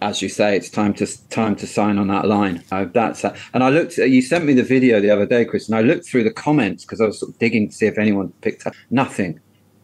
As 0.02 0.22
you 0.22 0.30
say, 0.30 0.56
it's 0.56 0.70
time 0.70 0.94
to 0.96 1.30
time 1.30 1.56
to 1.58 1.68
sign 1.68 1.98
on 1.98 2.08
that 2.08 2.26
line. 2.26 2.64
Uh, 2.72 2.86
that's 2.94 3.26
uh, 3.26 3.36
and 3.54 3.64
I 3.64 3.70
looked. 3.70 3.98
You 3.98 4.22
sent 4.22 4.46
me 4.46 4.54
the 4.54 4.64
video 4.64 5.02
the 5.02 5.10
other 5.10 5.26
day, 5.26 5.46
Chris, 5.46 5.68
and 5.68 5.78
I 5.78 5.82
looked 5.82 6.06
through 6.06 6.24
the 6.24 6.32
comments 6.32 6.86
because 6.86 7.02
I 7.02 7.06
was 7.06 7.20
sort 7.20 7.32
of 7.34 7.40
digging 7.40 7.70
to 7.70 7.76
see 7.76 7.86
if 7.86 7.98
anyone 7.98 8.30
picked 8.42 8.66
up. 8.66 8.74
Nothing. 8.90 9.40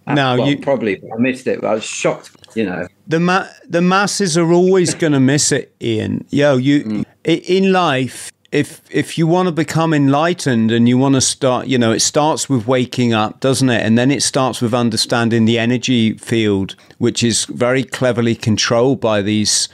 No, 0.08 0.38
well, 0.38 0.48
you 0.48 0.60
probably. 0.60 1.02
I 1.12 1.18
missed 1.18 1.48
it. 1.48 1.62
But 1.62 1.68
I 1.68 1.74
was 1.76 1.84
shocked. 1.84 2.32
You 2.56 2.66
know, 2.66 2.88
the 3.08 3.20
ma- 3.20 3.48
the 3.68 3.82
masses 3.82 4.38
are 4.38 4.52
always 4.52 4.94
going 4.94 5.14
to 5.14 5.20
miss 5.20 5.52
it, 5.52 5.76
Ian. 5.82 6.26
Yo, 6.30 6.58
you 6.58 6.84
mm. 6.84 7.06
in 7.26 7.72
life. 7.72 8.32
If 8.56 8.82
if 8.90 9.18
you 9.18 9.28
want 9.28 9.48
to 9.48 9.52
become 9.52 9.94
enlightened 9.94 10.72
and 10.72 10.88
you 10.88 10.98
want 10.98 11.16
to 11.16 11.22
start, 11.22 11.68
you 11.68 11.78
know, 11.78 11.92
it 11.92 12.00
starts 12.00 12.48
with 12.48 12.66
waking 12.68 13.14
up, 13.14 13.42
doesn't 13.42 13.70
it? 13.70 13.86
And 13.86 13.98
then 13.98 14.12
it 14.12 14.24
starts 14.24 14.62
with 14.62 14.74
understanding 14.74 15.44
the 15.46 15.60
energy 15.60 16.14
field, 16.18 16.76
which 16.98 17.22
is 17.22 17.46
very 17.46 17.84
cleverly 17.84 18.36
controlled 18.36 19.02
by 19.02 19.22
these, 19.22 19.68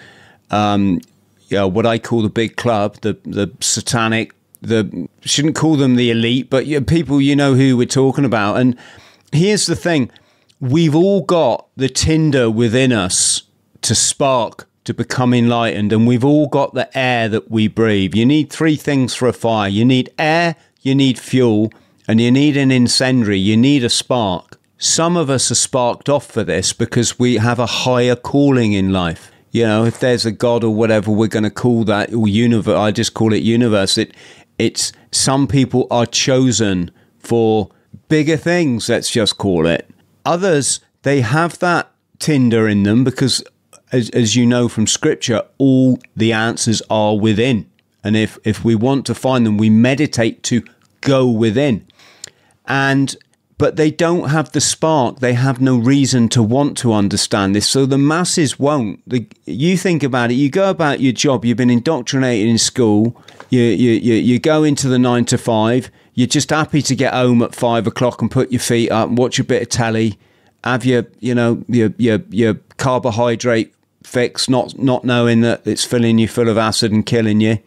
um, 0.49 0.99
you 1.49 1.57
know, 1.57 1.67
what 1.67 1.85
I 1.85 1.99
call 1.99 2.23
the 2.23 2.29
big 2.29 2.55
club, 2.55 2.97
the 3.01 3.17
the 3.23 3.51
satanic, 3.59 4.33
the 4.61 5.07
shouldn't 5.21 5.55
call 5.55 5.75
them 5.75 5.95
the 5.95 6.09
elite, 6.09 6.49
but 6.49 6.65
you 6.65 6.79
know, 6.79 6.85
people 6.85 7.21
you 7.21 7.35
know 7.35 7.53
who 7.53 7.77
we're 7.77 7.85
talking 7.85 8.25
about. 8.25 8.57
And 8.57 8.75
here's 9.31 9.67
the 9.67 9.75
thing 9.75 10.09
we've 10.59 10.95
all 10.95 11.21
got 11.21 11.67
the 11.75 11.89
tinder 11.89 12.49
within 12.49 12.91
us 12.91 13.43
to 13.81 13.95
spark 13.95 14.67
to 14.91 15.03
become 15.03 15.33
enlightened 15.33 15.93
and 15.93 16.05
we've 16.05 16.25
all 16.25 16.47
got 16.47 16.73
the 16.73 16.95
air 16.97 17.29
that 17.29 17.49
we 17.49 17.67
breathe. 17.67 18.13
You 18.13 18.25
need 18.25 18.51
three 18.51 18.75
things 18.75 19.15
for 19.15 19.27
a 19.27 19.33
fire. 19.33 19.69
You 19.69 19.85
need 19.85 20.11
air 20.19 20.55
you 20.81 20.95
need 20.95 21.19
fuel 21.19 21.71
and 22.07 22.19
you 22.19 22.31
need 22.31 22.57
an 22.57 22.71
incendiary. 22.71 23.37
You 23.37 23.55
need 23.55 23.83
a 23.83 23.89
spark. 23.89 24.59
Some 24.77 25.15
of 25.15 25.29
us 25.29 25.51
are 25.51 25.55
sparked 25.55 26.09
off 26.09 26.25
for 26.25 26.43
this 26.43 26.73
because 26.73 27.19
we 27.19 27.35
have 27.35 27.59
a 27.59 27.67
higher 27.67 28.15
calling 28.15 28.73
in 28.73 28.91
life. 28.91 29.31
You 29.51 29.63
know 29.63 29.85
if 29.85 29.99
there's 29.99 30.25
a 30.25 30.31
god 30.31 30.63
or 30.63 30.73
whatever 30.73 31.11
we're 31.11 31.27
going 31.27 31.43
to 31.43 31.49
call 31.49 31.83
that 31.83 32.13
or 32.13 32.25
universe 32.25 32.77
i 32.77 32.89
just 32.89 33.13
call 33.13 33.33
it 33.33 33.43
universe 33.43 33.97
it 33.97 34.15
it's 34.57 34.93
some 35.11 35.45
people 35.45 35.87
are 35.91 36.05
chosen 36.05 36.89
for 37.19 37.69
bigger 38.07 38.37
things 38.37 38.87
let's 38.87 39.09
just 39.09 39.37
call 39.37 39.67
it. 39.67 39.89
Others, 40.25 40.79
they 41.01 41.19
have 41.19 41.59
that 41.59 41.91
tinder 42.19 42.67
in 42.67 42.83
them 42.83 43.03
because, 43.03 43.43
as, 43.91 44.09
as 44.11 44.35
you 44.35 44.45
know 44.45 44.67
from 44.67 44.87
scripture, 44.87 45.43
all 45.57 45.99
the 46.15 46.33
answers 46.33 46.81
are 46.89 47.17
within. 47.17 47.69
And 48.03 48.15
if, 48.15 48.37
if 48.43 48.63
we 48.63 48.75
want 48.75 49.05
to 49.07 49.15
find 49.15 49.45
them, 49.45 49.57
we 49.57 49.69
meditate 49.69 50.43
to 50.43 50.63
go 51.01 51.27
within. 51.29 51.85
And 52.65 53.15
but 53.57 53.75
they 53.75 53.91
don't 53.91 54.29
have 54.29 54.53
the 54.53 54.59
spark. 54.59 55.19
They 55.19 55.33
have 55.33 55.61
no 55.61 55.77
reason 55.77 56.29
to 56.29 56.41
want 56.41 56.75
to 56.79 56.93
understand 56.93 57.55
this. 57.55 57.67
So 57.67 57.85
the 57.85 57.99
masses 57.99 58.57
won't. 58.57 59.07
The, 59.07 59.27
you 59.45 59.77
think 59.77 60.01
about 60.01 60.31
it. 60.31 60.33
You 60.33 60.49
go 60.49 60.71
about 60.71 60.99
your 60.99 61.13
job. 61.13 61.45
You've 61.45 61.57
been 61.57 61.69
indoctrinated 61.69 62.47
in 62.47 62.57
school. 62.57 63.21
You, 63.51 63.61
you, 63.61 63.91
you, 63.91 64.15
you 64.15 64.39
go 64.39 64.63
into 64.63 64.87
the 64.87 64.97
nine 64.97 65.25
to 65.25 65.37
five. 65.37 65.91
You're 66.15 66.25
just 66.25 66.49
happy 66.49 66.81
to 66.81 66.95
get 66.95 67.13
home 67.13 67.43
at 67.43 67.53
five 67.53 67.85
o'clock 67.85 68.23
and 68.23 68.31
put 68.31 68.51
your 68.51 68.61
feet 68.61 68.89
up 68.89 69.09
and 69.09 69.17
watch 69.17 69.37
a 69.37 69.43
bit 69.43 69.61
of 69.61 69.69
telly, 69.69 70.17
have 70.63 70.83
your, 70.83 71.05
you 71.19 71.35
know, 71.35 71.63
your 71.67 71.93
your 71.99 72.19
your 72.31 72.55
carbohydrate 72.77 73.75
fix, 74.03 74.49
not 74.49 74.77
not 74.77 75.03
knowing 75.03 75.41
that 75.41 75.65
it's 75.65 75.85
filling 75.85 76.17
you 76.17 76.27
full 76.27 76.49
of 76.49 76.57
acid 76.57 76.91
and 76.91 77.05
killing 77.05 77.41
you, 77.41 77.59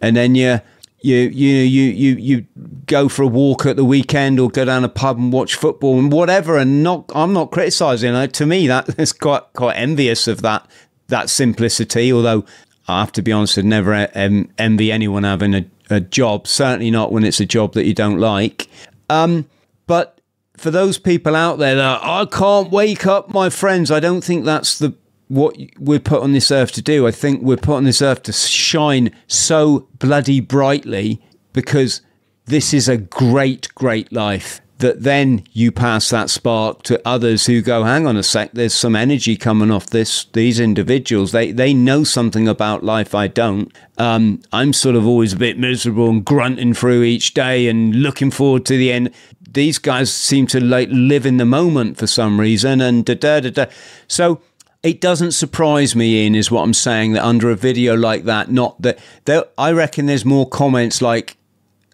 and 0.00 0.16
then 0.16 0.34
you 0.34 0.60
you 1.00 1.16
you 1.16 1.56
you 1.56 1.82
you 1.90 2.14
you 2.16 2.46
go 2.86 3.08
for 3.08 3.22
a 3.22 3.26
walk 3.26 3.66
at 3.66 3.76
the 3.76 3.84
weekend 3.84 4.38
or 4.38 4.50
go 4.50 4.64
down 4.64 4.84
a 4.84 4.88
pub 4.88 5.18
and 5.18 5.32
watch 5.32 5.54
football 5.54 5.98
and 5.98 6.12
whatever. 6.12 6.56
And 6.58 6.82
not, 6.82 7.10
I'm 7.14 7.32
not 7.32 7.50
criticizing. 7.50 8.28
to 8.28 8.46
me, 8.46 8.66
that 8.66 8.98
is 8.98 9.12
quite 9.12 9.42
quite 9.54 9.74
envious 9.74 10.28
of 10.28 10.42
that 10.42 10.66
that 11.08 11.30
simplicity. 11.30 12.12
Although 12.12 12.44
I 12.88 13.00
have 13.00 13.12
to 13.12 13.22
be 13.22 13.32
honest, 13.32 13.58
I'd 13.58 13.64
never 13.64 13.94
envy 13.94 14.92
anyone 14.92 15.24
having 15.24 15.54
a 15.54 15.64
a 15.90 16.00
job, 16.00 16.46
certainly 16.46 16.90
not 16.90 17.12
when 17.12 17.24
it's 17.24 17.40
a 17.40 17.46
job 17.46 17.74
that 17.74 17.84
you 17.84 17.94
don't 17.94 18.18
like. 18.18 18.68
Um, 19.08 19.46
but 19.86 20.20
for 20.56 20.70
those 20.70 20.98
people 20.98 21.34
out 21.34 21.58
there 21.58 21.74
that 21.74 22.00
I 22.02 22.24
can't 22.26 22.70
wake 22.70 23.06
up 23.06 23.30
my 23.30 23.50
friends, 23.50 23.90
I 23.90 23.98
don't 23.98 24.22
think 24.22 24.44
that's 24.44 24.78
the 24.78 24.94
what 25.30 25.56
we're 25.78 26.00
put 26.00 26.22
on 26.22 26.32
this 26.32 26.50
earth 26.50 26.72
to 26.72 26.82
do. 26.82 27.06
I 27.06 27.12
think 27.12 27.42
we're 27.42 27.56
put 27.56 27.76
on 27.76 27.84
this 27.84 28.02
earth 28.02 28.24
to 28.24 28.32
shine 28.32 29.14
so 29.28 29.88
bloody 29.98 30.40
brightly 30.40 31.22
because 31.52 32.02
this 32.46 32.74
is 32.74 32.88
a 32.88 32.96
great, 32.96 33.72
great 33.76 34.12
life 34.12 34.60
that 34.78 35.02
then 35.02 35.44
you 35.52 35.70
pass 35.70 36.08
that 36.08 36.30
spark 36.30 36.82
to 36.82 37.00
others 37.06 37.46
who 37.46 37.62
go, 37.62 37.84
hang 37.84 38.06
on 38.06 38.16
a 38.16 38.22
sec, 38.22 38.50
there's 38.52 38.74
some 38.74 38.96
energy 38.96 39.36
coming 39.36 39.70
off 39.70 39.86
this 39.86 40.24
these 40.32 40.58
individuals. 40.58 41.32
They 41.32 41.52
they 41.52 41.72
know 41.72 42.02
something 42.02 42.48
about 42.48 42.82
life 42.82 43.14
I 43.14 43.28
don't. 43.28 43.72
Um, 43.98 44.40
I'm 44.52 44.72
sort 44.72 44.96
of 44.96 45.06
always 45.06 45.34
a 45.34 45.36
bit 45.36 45.58
miserable 45.58 46.08
and 46.08 46.24
grunting 46.24 46.74
through 46.74 47.02
each 47.02 47.34
day 47.34 47.68
and 47.68 47.94
looking 48.02 48.30
forward 48.30 48.66
to 48.66 48.76
the 48.76 48.90
end. 48.90 49.10
These 49.52 49.78
guys 49.78 50.12
seem 50.12 50.46
to 50.48 50.60
like 50.60 50.88
live 50.90 51.26
in 51.26 51.36
the 51.36 51.44
moment 51.44 51.98
for 51.98 52.06
some 52.06 52.40
reason 52.40 52.80
and 52.80 53.04
da 53.04 53.14
da 53.14 53.40
da 53.40 53.50
da. 53.50 53.66
So 54.08 54.40
it 54.82 55.00
doesn't 55.00 55.32
surprise 55.32 55.94
me, 55.94 56.22
Ian 56.22 56.34
is 56.34 56.50
what 56.50 56.62
I'm 56.62 56.74
saying, 56.74 57.12
that 57.12 57.24
under 57.24 57.50
a 57.50 57.56
video 57.56 57.96
like 57.96 58.24
that, 58.24 58.50
not 58.50 58.80
that 58.82 58.98
there, 59.24 59.44
I 59.58 59.72
reckon 59.72 60.06
there's 60.06 60.24
more 60.24 60.48
comments 60.48 61.02
like 61.02 61.36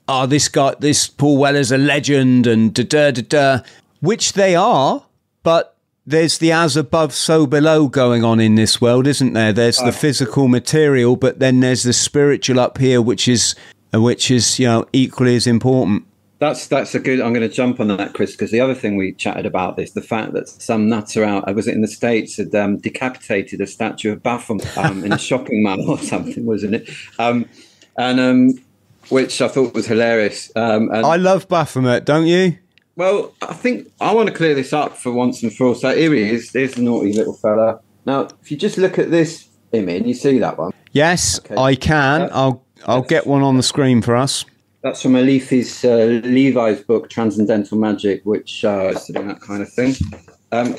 oh, 0.09 0.27
this 0.27 0.49
guy, 0.49 0.75
this 0.79 1.09
Paul 1.09 1.39
Weller's 1.39 1.73
a 1.73 1.79
legend 1.79 2.47
and 2.47 2.73
da 2.73 2.85
da 2.85 3.11
da 3.11 3.23
da, 3.23 3.65
which 4.01 4.35
they 4.35 4.55
are, 4.55 5.05
but 5.43 5.77
there's 6.07 6.39
the 6.39 6.53
as 6.53 6.77
above, 6.77 7.13
so 7.13 7.47
below 7.47 7.89
going 7.89 8.23
on 8.23 8.39
in 8.39 8.55
this 8.55 8.81
world, 8.81 9.07
isn't 9.07 9.33
there? 9.33 9.53
There's 9.53 9.79
the 9.79 9.93
physical 9.93 10.47
material, 10.47 11.17
but 11.17 11.41
then 11.41 11.61
there's 11.61 11.83
the 11.83 11.93
spiritual 11.93 12.61
up 12.61 12.79
here, 12.79 13.03
which 13.03 13.27
is 13.27 13.57
which 13.93 14.31
is 14.31 14.59
you 14.59 14.67
know 14.67 14.87
equally 14.93 15.37
as 15.37 15.47
important. 15.47 16.05
That's 16.39 16.67
that's 16.67 16.95
a 16.95 16.99
good. 16.99 17.21
I'm 17.21 17.33
going 17.33 17.49
to 17.49 17.55
jump 17.55 17.81
on 17.81 17.89
that, 17.89 18.13
Chris, 18.13 18.33
because 18.33 18.51
the 18.51 18.61
other 18.61 18.75
thing 18.75 18.97
we 18.97 19.13
chatted 19.13 19.47
about 19.47 19.79
is 19.79 19.93
the 19.93 20.03
fact 20.03 20.33
that 20.35 20.49
some 20.49 20.89
nutter 20.89 21.25
out. 21.25 21.49
I 21.49 21.53
was 21.53 21.67
it 21.67 21.75
in 21.75 21.81
the 21.81 21.89
states 21.89 22.37
had 22.37 22.55
um, 22.55 22.77
decapitated 22.77 23.61
a 23.63 23.67
statue 23.67 24.13
of 24.13 24.23
Baphomet 24.23 24.77
um, 24.77 25.03
in 25.03 25.13
a 25.13 25.19
shopping 25.19 25.63
mall 25.63 25.91
or 25.91 25.99
something, 25.99 26.45
wasn't 26.45 26.75
it? 26.75 26.91
Um, 27.19 27.49
and 27.97 28.21
um, 28.21 28.65
which 29.09 29.41
I 29.41 29.49
thought 29.49 29.73
was 29.73 29.87
hilarious. 29.87 30.53
Um, 30.55 30.91
and, 30.91 31.07
I 31.07 31.17
love 31.17 31.49
Baphomet, 31.49 32.05
don't 32.05 32.27
you? 32.27 32.59
Well, 32.97 33.35
I 33.43 33.55
think 33.55 33.91
I 34.01 34.13
want 34.13 34.29
to 34.29 34.35
clear 34.35 34.55
this 34.55 34.73
up 34.73 34.97
for 34.97 35.13
once 35.13 35.43
and 35.43 35.55
for 35.55 35.69
all. 35.69 35.75
So 35.75 35.95
here 35.95 36.13
he 36.13 36.31
is. 36.31 36.53
There's 36.53 36.75
the 36.75 36.83
naughty 36.83 37.13
little 37.13 37.35
fella. 37.35 37.81
Now, 38.05 38.29
if 38.43 38.51
you 38.51 38.57
just 38.57 38.79
look 38.79 38.99
at 38.99 39.11
this 39.11 39.49
image, 39.73 40.07
you 40.07 40.15
see 40.15 40.39
that 40.39 40.59
one. 40.59 40.73
Yes, 40.93 41.39
okay. 41.41 41.57
I 41.57 41.75
can. 41.77 42.23
Uh, 42.23 42.29
I'll 42.33 42.65
I'll 42.87 43.03
get 43.03 43.27
one 43.27 43.43
on 43.43 43.57
the 43.57 43.63
screen 43.63 44.03
for 44.03 44.17
us. 44.17 44.45
That's 44.87 45.03
from 45.03 45.17
Eliphas 45.17 45.85
uh, 45.85 46.21
Levi's 46.23 46.81
book, 46.81 47.11
Transcendental 47.11 47.77
Magic, 47.77 48.25
which 48.25 48.65
uh, 48.65 48.93
is 48.95 49.05
doing 49.07 49.27
that 49.27 49.41
kind 49.41 49.61
of 49.61 49.69
thing. 49.69 49.97
Um, 50.53 50.77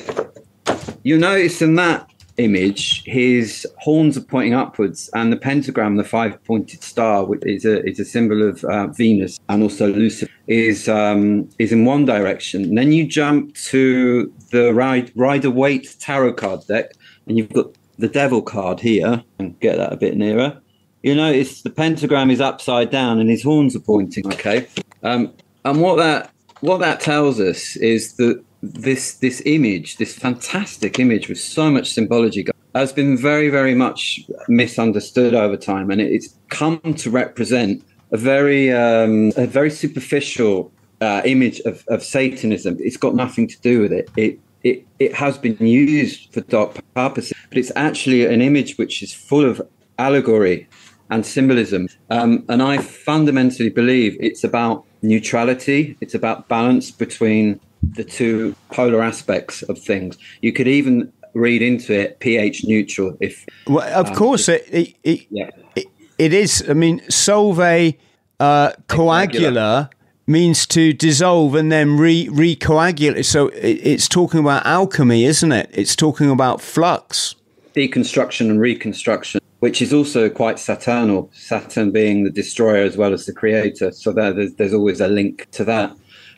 you 1.02 1.18
notice 1.18 1.60
in 1.60 1.74
that 1.74 2.10
image, 2.38 3.04
his 3.04 3.66
horns 3.76 4.16
are 4.16 4.22
pointing 4.22 4.54
upwards, 4.54 5.10
and 5.12 5.30
the 5.30 5.36
pentagram, 5.36 5.96
the 5.96 6.04
five-pointed 6.04 6.82
star, 6.82 7.26
which 7.26 7.42
is 7.44 7.66
a 7.66 7.84
is 7.84 8.00
a 8.00 8.04
symbol 8.06 8.48
of 8.48 8.64
uh, 8.64 8.86
Venus 8.86 9.38
and 9.50 9.62
also 9.62 9.92
Lucifer, 9.92 10.32
is 10.46 10.88
um, 10.88 11.46
is 11.58 11.70
in 11.70 11.84
one 11.84 12.06
direction. 12.06 12.64
And 12.64 12.78
then 12.78 12.92
you 12.92 13.06
jump 13.06 13.56
to 13.56 14.32
the 14.52 14.72
Rider 14.72 15.50
Waite 15.50 15.96
tarot 16.00 16.32
card 16.32 16.66
deck, 16.66 16.92
and 17.26 17.36
you've 17.36 17.52
got 17.52 17.74
the 17.98 18.08
Devil 18.08 18.40
card 18.40 18.80
here, 18.80 19.22
and 19.38 19.60
get 19.60 19.76
that 19.76 19.92
a 19.92 19.96
bit 19.96 20.16
nearer. 20.16 20.62
You 21.02 21.14
notice 21.14 21.62
the 21.62 21.70
pentagram 21.70 22.30
is 22.30 22.40
upside 22.40 22.90
down, 22.90 23.20
and 23.20 23.30
his 23.30 23.42
horns 23.42 23.76
are 23.76 23.80
pointing. 23.80 24.26
Okay, 24.26 24.66
um, 25.02 25.32
and 25.64 25.80
what 25.80 25.96
that 25.96 26.30
what 26.60 26.78
that 26.78 27.00
tells 27.00 27.38
us 27.40 27.76
is 27.76 28.14
that 28.14 28.42
this 28.62 29.14
this 29.14 29.40
image, 29.46 29.96
this 29.96 30.14
fantastic 30.14 30.98
image 30.98 31.28
with 31.28 31.38
so 31.38 31.70
much 31.70 31.92
symbology, 31.92 32.46
has 32.74 32.92
been 32.92 33.16
very 33.16 33.48
very 33.48 33.74
much 33.74 34.20
misunderstood 34.48 35.34
over 35.34 35.56
time, 35.56 35.90
and 35.90 36.00
it's 36.00 36.34
come 36.48 36.80
to 36.96 37.10
represent 37.10 37.84
a 38.10 38.16
very 38.16 38.72
um, 38.72 39.32
a 39.36 39.46
very 39.46 39.70
superficial 39.70 40.72
uh, 41.00 41.22
image 41.24 41.60
of, 41.60 41.84
of 41.88 42.02
Satanism. 42.02 42.76
It's 42.80 42.96
got 42.96 43.14
nothing 43.14 43.46
to 43.46 43.60
do 43.60 43.80
with 43.80 43.92
it. 43.92 44.10
It 44.16 44.40
it 44.64 44.84
it 44.98 45.14
has 45.14 45.38
been 45.38 45.56
used 45.64 46.32
for 46.32 46.40
dark 46.40 46.76
purposes, 46.94 47.34
but 47.48 47.58
it's 47.58 47.72
actually 47.76 48.26
an 48.26 48.42
image 48.42 48.78
which 48.78 49.00
is 49.02 49.12
full 49.12 49.44
of 49.44 49.62
allegory 49.98 50.68
and 51.10 51.24
symbolism. 51.24 51.88
Um, 52.10 52.44
and 52.48 52.62
I 52.62 52.78
fundamentally 52.78 53.70
believe 53.70 54.16
it's 54.20 54.44
about 54.44 54.84
neutrality. 55.02 55.96
It's 56.00 56.14
about 56.14 56.48
balance 56.48 56.90
between 56.90 57.60
the 57.82 58.04
two 58.04 58.54
polar 58.72 59.02
aspects 59.02 59.62
of 59.62 59.78
things. 59.78 60.18
You 60.42 60.52
could 60.52 60.68
even 60.68 61.12
read 61.34 61.62
into 61.62 61.92
it 61.92 62.18
pH 62.20 62.64
neutral 62.64 63.16
if. 63.20 63.46
Well, 63.66 63.86
of 63.94 64.08
um, 64.08 64.14
course, 64.14 64.48
it 64.48 64.66
it, 64.70 64.94
it, 65.04 65.26
Yeah. 65.30 65.50
it 65.76 65.86
it 66.18 66.32
is. 66.32 66.64
I 66.68 66.74
mean, 66.74 67.00
solve 67.08 67.60
uh, 67.60 68.72
coagula 68.88 69.90
means 70.26 70.66
to 70.66 70.92
dissolve 70.92 71.54
and 71.54 71.72
then 71.72 71.96
re 71.96 72.28
recoagulate. 72.28 73.24
So 73.24 73.48
it, 73.48 73.80
it's 73.82 74.08
talking 74.08 74.40
about 74.40 74.66
alchemy, 74.66 75.24
isn't 75.24 75.52
it? 75.52 75.70
It's 75.72 75.96
talking 75.96 76.30
about 76.30 76.60
flux. 76.60 77.34
deconstruction 77.74 78.50
and 78.50 78.60
reconstruction, 78.60 79.37
which 79.60 79.82
is 79.82 79.92
also 79.92 80.28
quite 80.30 80.58
Saturnal, 80.58 81.30
Saturn 81.32 81.90
being 81.90 82.24
the 82.24 82.30
destroyer 82.30 82.84
as 82.84 82.96
well 82.96 83.12
as 83.12 83.26
the 83.26 83.32
creator. 83.32 83.90
So 83.90 84.12
there, 84.12 84.32
there's, 84.32 84.54
there's 84.54 84.74
always 84.74 85.00
a 85.00 85.08
link 85.08 85.48
to 85.52 85.64
that. 85.64 85.96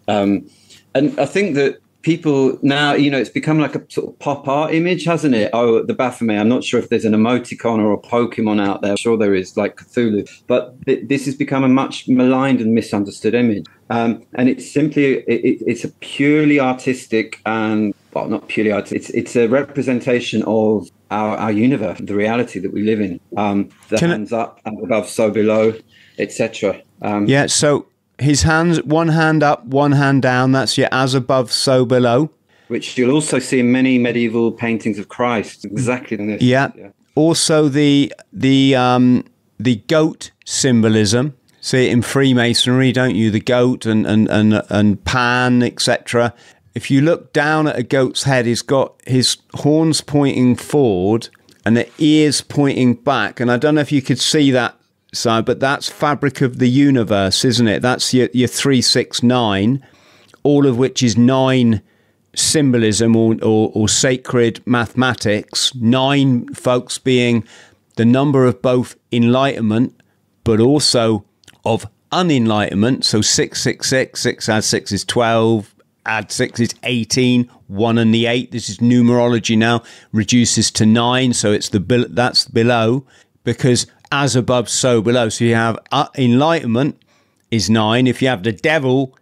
Um, 0.09 0.49
and 0.95 1.19
I 1.21 1.27
think 1.27 1.55
that 1.57 1.79
people 2.03 2.59
now, 2.63 2.95
you 2.95 3.11
know, 3.11 3.19
it's 3.19 3.29
become 3.31 3.59
like 3.59 3.75
a 3.75 3.85
sort 3.91 4.09
of 4.09 4.19
pop 4.19 4.49
art 4.49 4.73
image, 4.73 5.05
hasn't 5.05 5.35
it? 5.35 5.51
Oh, 5.53 5.83
the 5.83 5.93
Baphomet. 5.93 6.41
I'm 6.41 6.49
not 6.49 6.65
sure 6.65 6.81
if 6.81 6.89
there's 6.89 7.05
an 7.05 7.13
emoticon 7.13 7.79
or 7.79 7.93
a 7.93 7.99
Pokemon 7.99 8.59
out 8.59 8.81
there. 8.81 8.93
I'm 8.93 8.97
sure 8.97 9.19
there 9.19 9.35
is, 9.35 9.57
like 9.57 9.77
Cthulhu. 9.77 10.27
But 10.47 10.83
th- 10.87 11.07
this 11.07 11.27
has 11.27 11.35
become 11.35 11.63
a 11.63 11.69
much 11.69 12.09
maligned 12.09 12.61
and 12.61 12.75
misunderstood 12.75 13.35
image. 13.35 13.67
Um, 13.91 14.25
and 14.35 14.49
it's 14.49 14.71
simply, 14.71 15.19
it, 15.19 15.45
it, 15.45 15.65
it's 15.67 15.85
a 15.85 15.91
purely 16.01 16.59
artistic 16.59 17.41
and, 17.45 17.95
well, 18.13 18.29
not 18.29 18.49
purely 18.49 18.73
artistic, 18.73 18.97
it's, 18.99 19.11
it's 19.11 19.37
a 19.37 19.47
representation 19.49 20.43
of 20.47 20.89
our, 21.11 21.37
our 21.37 21.53
universe, 21.53 21.99
the 22.03 22.15
reality 22.15 22.59
that 22.61 22.73
we 22.73 22.83
live 22.83 23.01
in. 23.01 23.21
Um, 23.37 23.69
the 23.89 23.97
Can 23.99 24.11
I- 24.11 24.15
hands 24.15 24.33
up 24.33 24.61
and 24.65 24.83
above, 24.85 25.09
so 25.09 25.31
below, 25.31 25.75
etc. 26.19 26.81
Um, 27.03 27.27
Yeah. 27.27 27.47
So 27.47 27.87
his 28.19 28.43
hands, 28.43 28.83
one 28.85 29.09
hand 29.09 29.43
up, 29.43 29.65
one 29.65 29.93
hand 29.93 30.23
down. 30.23 30.53
That's 30.53 30.77
your 30.77 30.89
as 30.93 31.15
above, 31.15 31.51
so 31.53 31.85
below. 31.85 32.31
which 32.69 32.97
you'll 32.97 33.11
also 33.15 33.39
see 33.39 33.59
in 33.61 33.73
many 33.73 33.99
medieval 33.99 34.53
paintings 34.53 34.99
of 34.99 35.09
Christ. 35.09 35.65
Exactly 35.65 36.17
this. 36.17 36.43
Yeah. 36.43 36.71
Also 37.17 37.69
the 37.69 38.13
the 38.33 38.77
um 38.77 39.25
the 39.59 39.77
goat 39.89 40.31
symbolism. 40.45 41.35
See 41.63 41.87
it 41.89 41.93
in 41.93 42.01
Freemasonry, 42.03 42.93
don't 42.93 43.15
you? 43.17 43.31
The 43.31 43.41
goat 43.41 43.87
and 43.87 44.07
and 44.07 44.29
and, 44.29 44.63
and 44.71 45.05
Pan, 45.05 45.63
etc. 45.63 46.33
If 46.75 46.91
you 46.91 47.01
look 47.01 47.33
down 47.33 47.67
at 47.67 47.79
a 47.79 47.83
goat's 47.83 48.25
head, 48.25 48.47
he's 48.47 48.63
got 48.63 48.95
his 49.07 49.39
horns 49.55 50.01
pointing 50.01 50.57
forward 50.57 51.29
and 51.65 51.77
the 51.77 51.89
ears 51.99 52.41
pointing 52.41 52.95
back. 52.95 53.41
And 53.41 53.51
I 53.51 53.57
don't 53.57 53.75
know 53.75 53.81
if 53.81 53.93
you 53.93 54.03
could 54.03 54.21
see 54.21 54.51
that 54.53 54.77
side, 55.13 55.45
but 55.45 55.61
that's 55.61 55.89
fabric 55.89 56.41
of 56.41 56.59
the 56.59 56.69
universe, 56.69 57.45
isn't 57.45 57.69
it? 57.69 57.83
That's 57.83 58.15
your 58.15 58.29
your 58.33 58.49
three 58.49 58.83
six 58.83 59.23
nine, 59.23 59.85
all 60.43 60.67
of 60.67 60.79
which 60.79 61.03
is 61.03 61.17
nine 61.17 61.83
symbolism 62.35 63.17
or, 63.17 63.35
or, 63.43 63.73
or 63.75 63.89
sacred 63.89 64.65
mathematics, 64.67 65.75
nine 65.75 66.47
folks 66.55 66.99
being 66.99 67.45
the 67.97 68.05
number 68.05 68.47
of 68.47 68.63
both 68.63 68.97
enlightenment 69.11 70.01
but 70.45 70.61
also 70.61 71.25
of 71.65 71.87
unenlightenment. 72.13 73.05
So 73.05 73.21
666, 73.21 74.21
6 74.21 74.49
add 74.49 74.65
6 74.65 74.93
is 74.93 75.05
12, 75.05 75.75
add 76.11 76.33
6 76.33 76.61
is 76.61 76.75
18, 76.83 77.51
1 77.69 77.99
and 77.99 78.13
the 78.15 78.27
8, 78.27 78.51
this 78.51 78.69
is 78.69 78.79
numerology 78.79 79.57
now, 79.57 79.83
reduces 80.13 80.71
to 80.73 80.87
9. 80.87 81.33
So 81.33 81.53
it's 81.53 81.69
the 81.69 81.81
bel- 81.81 82.07
that's 82.09 82.47
below 82.47 83.05
because 83.45 83.87
as 84.13 84.37
above, 84.37 84.69
so 84.69 85.01
below. 85.01 85.29
So 85.29 85.45
you 85.45 85.55
have 85.55 85.79
uh, 85.93 86.09
enlightenment 86.17 87.01
is 87.51 87.71
9. 87.71 88.07
If 88.07 88.21
you 88.21 88.29
have 88.29 88.43
the 88.43 88.53
devil, 88.53 89.17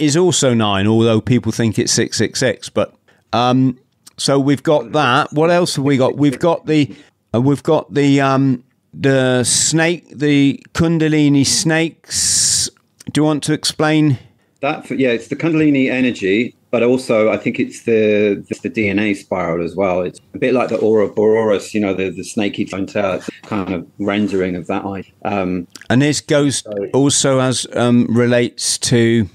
is 0.00 0.16
also 0.16 0.54
nine, 0.54 0.88
although 0.88 1.20
people 1.20 1.52
think 1.52 1.78
it's 1.78 1.92
six 1.92 2.16
six 2.16 2.40
six. 2.40 2.68
But 2.68 2.92
um, 3.32 3.78
so 4.16 4.40
we've 4.40 4.62
got 4.62 4.92
that. 4.92 5.32
What 5.32 5.50
else 5.50 5.76
have 5.76 5.84
we 5.84 5.96
got? 5.96 6.16
We've 6.16 6.38
got 6.38 6.66
the 6.66 6.92
uh, 7.32 7.40
we've 7.40 7.62
got 7.62 7.92
the 7.94 8.20
um, 8.20 8.64
the 8.92 9.44
snake, 9.44 10.08
the 10.10 10.64
Kundalini 10.72 11.46
snakes. 11.46 12.70
Do 13.12 13.20
you 13.20 13.24
want 13.24 13.44
to 13.44 13.52
explain? 13.52 14.18
That 14.60 14.90
yeah, 14.90 15.08
it's 15.10 15.28
the 15.28 15.36
Kundalini 15.36 15.90
energy, 15.90 16.54
but 16.70 16.82
also 16.82 17.30
I 17.30 17.38
think 17.38 17.58
it's 17.58 17.84
the 17.84 18.44
it's 18.48 18.60
the 18.60 18.68
DNA 18.70 19.16
spiral 19.16 19.64
as 19.64 19.74
well. 19.74 20.02
It's 20.02 20.20
a 20.34 20.38
bit 20.38 20.52
like 20.52 20.68
the 20.68 20.76
aura 20.76 21.06
Ouroboros, 21.06 21.72
you 21.72 21.80
know, 21.80 21.94
the 21.94 22.10
the 22.10 22.24
snaky 22.24 22.66
tail. 22.66 22.86
It's 22.86 23.30
kind 23.42 23.72
of 23.72 23.86
rendering 23.98 24.56
of 24.56 24.66
that 24.66 24.84
eye. 24.84 25.04
Um, 25.24 25.66
And 25.88 26.02
this 26.02 26.20
goes 26.20 26.62
also 26.92 27.40
as 27.40 27.66
um, 27.74 28.06
relates 28.10 28.76
to 28.78 29.28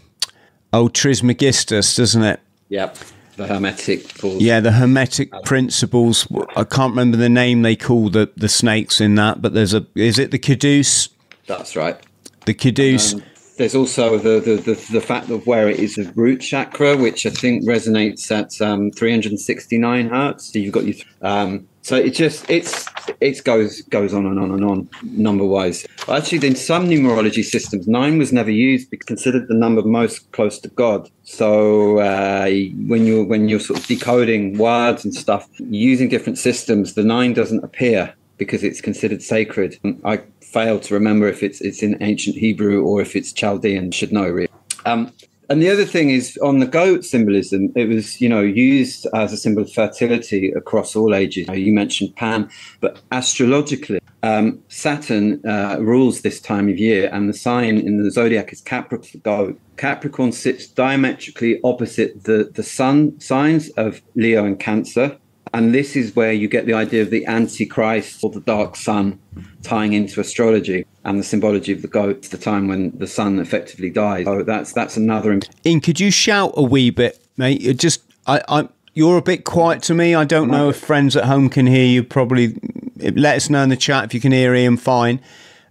Trismegistus, 0.94 1.96
doesn't 1.96 2.24
it? 2.24 2.40
yep, 2.70 2.98
the 3.38 3.48
Hermetic. 3.48 4.24
Yeah, 4.24 4.60
the 4.60 4.74
Hermetic 4.74 5.32
principles. 5.44 6.28
I 6.56 6.64
can't 6.64 6.92
remember 6.92 7.18
the 7.18 7.30
name 7.30 7.62
they 7.64 7.76
call 7.76 8.10
the 8.10 8.30
the 8.38 8.50
snakes 8.50 9.02
in 9.02 9.16
that, 9.16 9.42
but 9.42 9.54
there's 9.54 9.74
a 9.74 9.86
is 9.96 10.20
it 10.20 10.32
the 10.32 10.40
caduce? 10.40 11.10
that's 11.48 11.76
right. 11.76 11.98
The 12.46 12.54
caduce. 12.54 13.14
Um, 13.14 13.24
there's 13.58 13.76
also 13.76 14.18
the, 14.18 14.40
the, 14.40 14.56
the, 14.56 14.74
the 14.92 15.02
fact 15.02 15.30
of 15.30 15.48
where 15.48 15.70
it 15.70 15.80
is 15.80 15.96
the 15.96 16.12
root 16.16 16.42
chakra, 16.42 16.98
which 16.98 17.26
I 17.26 17.30
think 17.30 17.64
resonates 17.64 18.30
at 18.32 18.60
um, 18.66 18.92
369 18.92 20.10
hertz. 20.10 20.52
So 20.52 20.60
you've 20.60 20.74
got 20.74 20.86
your, 20.86 20.96
um, 21.22 21.68
so 21.82 21.96
it 21.96 22.16
just 22.16 22.50
it's 22.50 22.88
it 23.22 23.44
goes 23.44 23.82
goes 23.84 24.12
on 24.12 24.26
and 24.26 24.40
on 24.40 24.52
and 24.52 24.66
on 24.66 24.90
number 25.04 25.46
wise. 25.46 25.86
Actually, 26.08 26.48
in 26.48 26.56
some 26.56 26.88
numerology 26.88 27.44
systems, 27.44 27.88
nine 27.88 28.18
was 28.18 28.34
never 28.34 28.50
used 28.50 28.90
because 28.90 29.06
considered 29.06 29.48
the 29.48 29.54
number 29.54 29.84
most 29.84 30.32
close 30.32 30.58
to 30.60 30.70
God. 30.70 31.10
So 31.24 32.00
uh, 32.00 32.50
when 32.88 33.06
you're 33.06 33.24
when 33.24 33.50
you're 33.50 33.60
sort 33.60 33.80
of 33.80 33.86
decoding 33.86 34.58
words 34.58 35.06
and 35.06 35.14
stuff 35.14 35.48
using 35.60 36.10
different 36.10 36.40
systems, 36.40 36.96
the 36.96 37.04
nine 37.04 37.34
doesn't 37.34 37.64
appear 37.64 38.16
because 38.38 38.64
it's 38.64 38.82
considered 38.82 39.22
sacred. 39.22 39.80
I 40.04 40.22
fail 40.42 40.80
to 40.80 40.94
remember 40.94 41.28
if 41.28 41.44
it's 41.44 41.62
it's 41.62 41.82
in 41.84 42.02
ancient 42.02 42.36
Hebrew 42.36 42.84
or 42.84 43.02
if 43.02 43.16
it's 43.16 43.32
Chaldean. 43.32 43.92
Should 43.92 44.12
know 44.12 44.28
really. 44.28 44.50
Um, 44.86 45.12
and 45.50 45.62
the 45.62 45.70
other 45.70 45.86
thing 45.86 46.10
is 46.10 46.38
on 46.38 46.60
the 46.60 46.66
goat 46.66 47.06
symbolism, 47.06 47.72
it 47.76 47.88
was 47.88 48.20
you 48.20 48.30
know 48.30 48.42
used 48.42 49.08
as 49.14 49.32
a 49.32 49.38
symbol 49.38 49.64
of 49.64 49.72
fertility 49.72 50.52
across 50.52 50.96
all 50.96 51.14
ages. 51.14 51.48
You 51.50 51.74
mentioned 51.74 52.16
Pan, 52.16 52.50
but 52.80 53.02
astrologically, 53.12 54.00
um, 54.24 54.60
Saturn 54.70 55.46
uh, 55.46 55.78
rules 55.80 56.22
this 56.22 56.40
time 56.40 56.68
of 56.70 56.80
year, 56.80 57.10
and 57.12 57.30
the 57.30 57.34
sign 57.34 57.78
in 57.78 58.04
the 58.04 58.12
zodiac 58.12 58.52
is 58.52 58.62
Capricorn. 58.62 59.60
Capricorn 59.78 60.32
sits 60.32 60.68
diametrically 60.68 61.60
opposite 61.64 62.24
the 62.24 62.52
the 62.54 62.64
sun 62.64 63.20
signs 63.20 63.70
of 63.72 64.02
Leo 64.16 64.46
and 64.46 64.60
Cancer. 64.60 65.18
And 65.56 65.74
this 65.74 65.96
is 65.96 66.14
where 66.18 66.34
you 66.34 66.50
get 66.50 66.66
the 66.66 66.74
idea 66.74 67.02
of 67.02 67.12
the 67.12 67.26
Antichrist 67.26 68.22
or 68.22 68.30
the 68.30 68.42
dark 68.42 68.76
sun 68.76 69.18
tying 69.64 69.94
into 69.94 70.20
astrology 70.20 70.86
and 71.06 71.18
the 71.18 71.24
symbology 71.24 71.72
of 71.72 71.82
the 71.82 71.88
goat, 71.88 72.24
the 72.24 72.38
time 72.38 72.68
when 72.68 72.92
the 72.98 73.08
sun 73.08 73.40
effectively 73.40 73.90
dies. 73.90 74.26
So 74.26 74.44
that's 74.44 74.74
that's 74.74 74.98
another. 74.98 75.32
imp- 75.32 75.46
Ian, 75.66 75.80
could 75.80 75.98
you 75.98 76.12
shout 76.12 76.52
a 76.58 76.62
wee 76.62 76.90
bit, 76.90 77.26
mate? 77.38 77.66
It 77.66 77.80
just, 77.80 78.02
I, 78.28 78.42
I, 78.50 78.68
you're 78.96 79.18
a 79.18 79.22
bit 79.22 79.46
quiet 79.46 79.82
to 79.84 79.94
me. 79.94 80.14
I 80.14 80.26
don't 80.26 80.52
know 80.52 80.68
if 80.68 80.78
friends 80.78 81.16
at 81.16 81.24
home 81.24 81.48
can 81.48 81.68
hear 81.68 81.86
you. 81.86 82.04
Probably, 82.04 82.60
let 83.00 83.38
us 83.38 83.50
know 83.50 83.64
in 83.64 83.70
the 83.70 83.78
chat 83.78 84.04
if 84.04 84.14
you 84.14 84.20
can 84.20 84.34
hear 84.34 84.54
Ian. 84.54 84.76
Fine. 84.76 85.22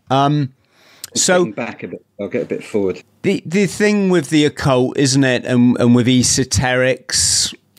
Um, 0.09 0.55
so 1.15 1.53
back 1.53 1.83
a 1.83 1.89
bit. 1.89 2.05
I'll 2.19 2.29
get 2.29 2.43
a 2.43 2.47
bit 2.47 2.65
forward. 2.65 3.03
the 3.23 3.43
the 3.45 3.67
thing 3.67 4.09
with 4.09 4.31
the 4.31 4.47
occult, 4.47 4.97
isn't 4.97 5.25
it, 5.25 5.45
and 5.45 5.77
and 5.79 5.95
with 5.95 6.07
esoterics, 6.07 7.15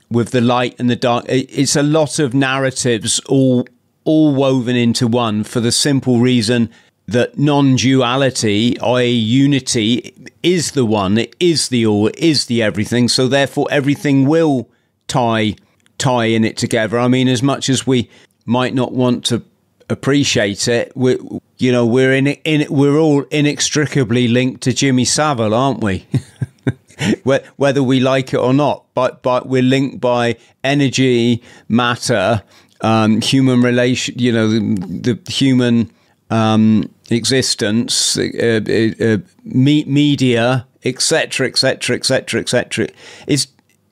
with 0.09 0.31
the 0.31 0.41
light 0.41 0.79
and 0.79 0.89
the 0.89 0.95
dark, 0.95 1.25
it's 1.27 1.75
a 1.75 1.83
lot 1.83 2.19
of 2.19 2.33
narratives 2.33 3.19
all 3.27 3.67
all 4.03 4.35
woven 4.35 4.75
into 4.75 5.07
one 5.07 5.43
for 5.43 5.59
the 5.59 5.71
simple 5.71 6.19
reason 6.19 6.69
that 7.07 7.37
non-duality, 7.37 8.79
i.e., 8.79 9.09
unity, 9.09 10.13
is 10.41 10.71
the 10.71 10.85
one. 10.85 11.17
It 11.17 11.35
is 11.39 11.69
the 11.69 11.85
all. 11.85 12.07
It 12.07 12.17
is 12.17 12.45
the 12.45 12.63
everything. 12.63 13.07
So 13.07 13.27
therefore, 13.27 13.67
everything 13.69 14.27
will 14.27 14.69
tie 15.07 15.55
tie 15.97 16.25
in 16.25 16.43
it 16.43 16.57
together. 16.57 16.99
I 16.99 17.07
mean, 17.07 17.27
as 17.27 17.41
much 17.41 17.69
as 17.69 17.87
we 17.87 18.09
might 18.45 18.73
not 18.73 18.91
want 18.91 19.25
to 19.25 19.43
appreciate 19.89 20.67
it, 20.67 20.91
we 20.95 21.17
you 21.57 21.71
know 21.71 21.85
we're 21.85 22.13
in 22.13 22.27
in 22.27 22.65
we're 22.69 22.97
all 22.97 23.23
inextricably 23.23 24.27
linked 24.27 24.61
to 24.63 24.73
Jimmy 24.73 25.05
Savile, 25.05 25.53
aren't 25.53 25.81
we? 25.81 26.05
Whe- 27.23 27.43
Whether 27.57 27.83
we 27.83 27.99
like 27.99 28.33
it 28.33 28.37
or 28.37 28.53
not, 28.53 28.85
but 28.93 29.21
but 29.21 29.47
we're 29.47 29.61
linked 29.61 29.99
by 29.99 30.37
energy, 30.63 31.41
matter, 31.67 32.43
um, 32.81 33.21
human 33.21 33.61
relation. 33.61 34.15
You 34.17 34.31
know, 34.31 34.47
the, 34.47 35.13
the 35.13 35.31
human 35.31 35.91
um, 36.29 36.89
existence, 37.09 38.17
uh, 38.17 38.61
uh, 38.67 39.03
uh, 39.05 39.17
media, 39.43 40.67
etc., 40.83 41.47
etc., 41.47 41.95
etc., 41.95 42.41
etc. 42.41 42.87
Is 43.27 43.47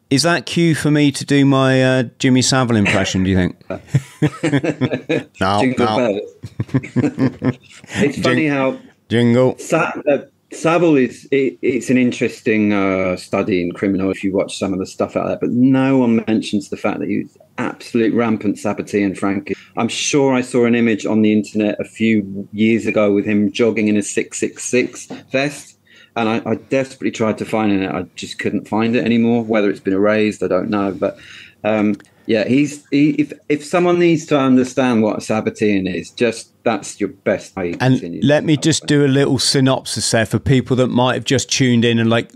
is 0.09 0.21
that 0.23 0.45
cue 0.45 0.75
for 0.75 0.91
me 0.91 1.11
to 1.11 1.25
do 1.25 1.43
my 1.43 1.83
uh, 1.83 2.03
Jimmy 2.19 2.43
Savile 2.43 2.75
impression? 2.77 3.23
Do 3.23 3.31
you 3.31 3.35
think? 3.35 3.55
no, 5.41 5.59
Jingle 5.61 5.85
no. 5.97 6.21
it's 7.95 8.19
funny 8.19 8.45
how 8.47 8.77
Jingle. 9.09 9.57
Sat- 9.57 9.97
uh, 10.07 10.19
Savile 10.55 10.95
is 10.95 11.27
it, 11.31 11.57
it's 11.61 11.89
an 11.89 11.97
interesting 11.97 12.73
uh, 12.73 13.15
study 13.15 13.61
in 13.61 13.71
criminal 13.71 14.11
if 14.11 14.23
you 14.23 14.33
watch 14.33 14.57
some 14.57 14.73
of 14.73 14.79
the 14.79 14.85
stuff 14.85 15.15
out 15.15 15.27
there, 15.27 15.37
but 15.39 15.49
no 15.49 15.97
one 15.97 16.23
mentions 16.27 16.69
the 16.69 16.77
fact 16.77 16.99
that 16.99 17.09
he's 17.09 17.37
absolute 17.57 18.13
rampant 18.13 18.57
Sabbatean 18.57 19.17
Frankie. 19.17 19.55
I'm 19.77 19.87
sure 19.87 20.33
I 20.33 20.41
saw 20.41 20.65
an 20.65 20.75
image 20.75 21.05
on 21.05 21.21
the 21.21 21.33
internet 21.33 21.79
a 21.79 21.85
few 21.85 22.47
years 22.51 22.85
ago 22.85 23.13
with 23.13 23.25
him 23.25 23.51
jogging 23.51 23.87
in 23.87 23.97
a 23.97 24.03
666 24.03 25.07
vest. 25.31 25.77
And 26.15 26.29
I, 26.29 26.41
I 26.45 26.55
desperately 26.55 27.11
tried 27.11 27.39
to 27.39 27.45
find 27.45 27.71
it. 27.71 27.89
I 27.89 28.03
just 28.15 28.37
couldn't 28.37 28.67
find 28.67 28.95
it 28.95 29.03
anymore. 29.03 29.43
Whether 29.43 29.71
it's 29.71 29.79
been 29.79 29.93
erased, 29.93 30.43
I 30.43 30.47
don't 30.47 30.69
know. 30.69 30.91
But 30.91 31.17
um, 31.63 31.95
yeah, 32.25 32.47
he's 32.47 32.85
he, 32.89 33.11
if 33.11 33.33
if 33.49 33.65
someone 33.65 33.99
needs 33.99 34.25
to 34.27 34.39
understand 34.39 35.03
what 35.03 35.17
a 35.17 35.19
Sabbatean 35.19 35.93
is, 35.93 36.09
just 36.11 36.51
that's 36.63 36.99
your 36.99 37.09
best 37.09 37.55
way. 37.55 37.75
And 37.79 38.23
let 38.23 38.43
me 38.43 38.57
just 38.57 38.85
do 38.85 39.05
a 39.05 39.07
little 39.07 39.39
synopsis 39.39 40.11
there 40.11 40.25
for 40.25 40.39
people 40.39 40.75
that 40.77 40.87
might 40.87 41.15
have 41.15 41.25
just 41.25 41.51
tuned 41.51 41.83
in 41.83 41.99
and 41.99 42.09
like 42.09 42.31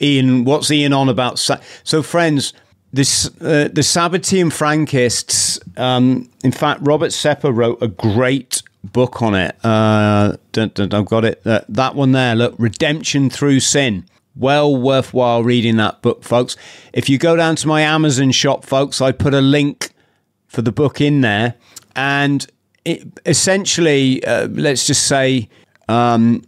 Ian, 0.00 0.44
what's 0.44 0.70
Ian 0.70 0.92
on 0.92 1.08
about? 1.08 1.38
So, 1.38 2.02
friends, 2.02 2.52
this 2.92 3.26
uh, 3.40 3.68
the 3.72 3.82
Sabbatean 3.82 4.46
Frankists. 4.46 5.58
Um, 5.78 6.28
in 6.44 6.52
fact, 6.52 6.80
Robert 6.82 7.10
Sepehr 7.10 7.54
wrote 7.54 7.82
a 7.82 7.88
great 7.88 8.62
book 8.84 9.22
on 9.22 9.34
it. 9.34 9.56
Uh, 9.64 10.36
dun, 10.52 10.70
dun, 10.74 10.92
I've 10.92 11.06
got 11.06 11.24
it. 11.24 11.42
Uh, 11.44 11.62
that 11.68 11.94
one 11.94 12.12
there. 12.12 12.34
Look, 12.34 12.54
Redemption 12.58 13.30
Through 13.30 13.60
Sin. 13.60 14.04
Well 14.38 14.74
worthwhile 14.76 15.42
reading 15.42 15.76
that 15.76 16.00
book, 16.00 16.22
folks. 16.22 16.56
If 16.92 17.08
you 17.08 17.18
go 17.18 17.34
down 17.34 17.56
to 17.56 17.66
my 17.66 17.80
Amazon 17.82 18.30
shop, 18.30 18.64
folks, 18.64 19.00
I 19.00 19.12
put 19.12 19.34
a 19.34 19.40
link 19.40 19.90
for 20.46 20.62
the 20.62 20.72
book 20.72 21.00
in 21.00 21.20
there, 21.20 21.54
and 21.96 22.46
it, 22.84 23.06
essentially, 23.26 24.24
uh, 24.24 24.46
let's 24.48 24.86
just 24.86 25.06
say, 25.06 25.48
um, 25.88 26.44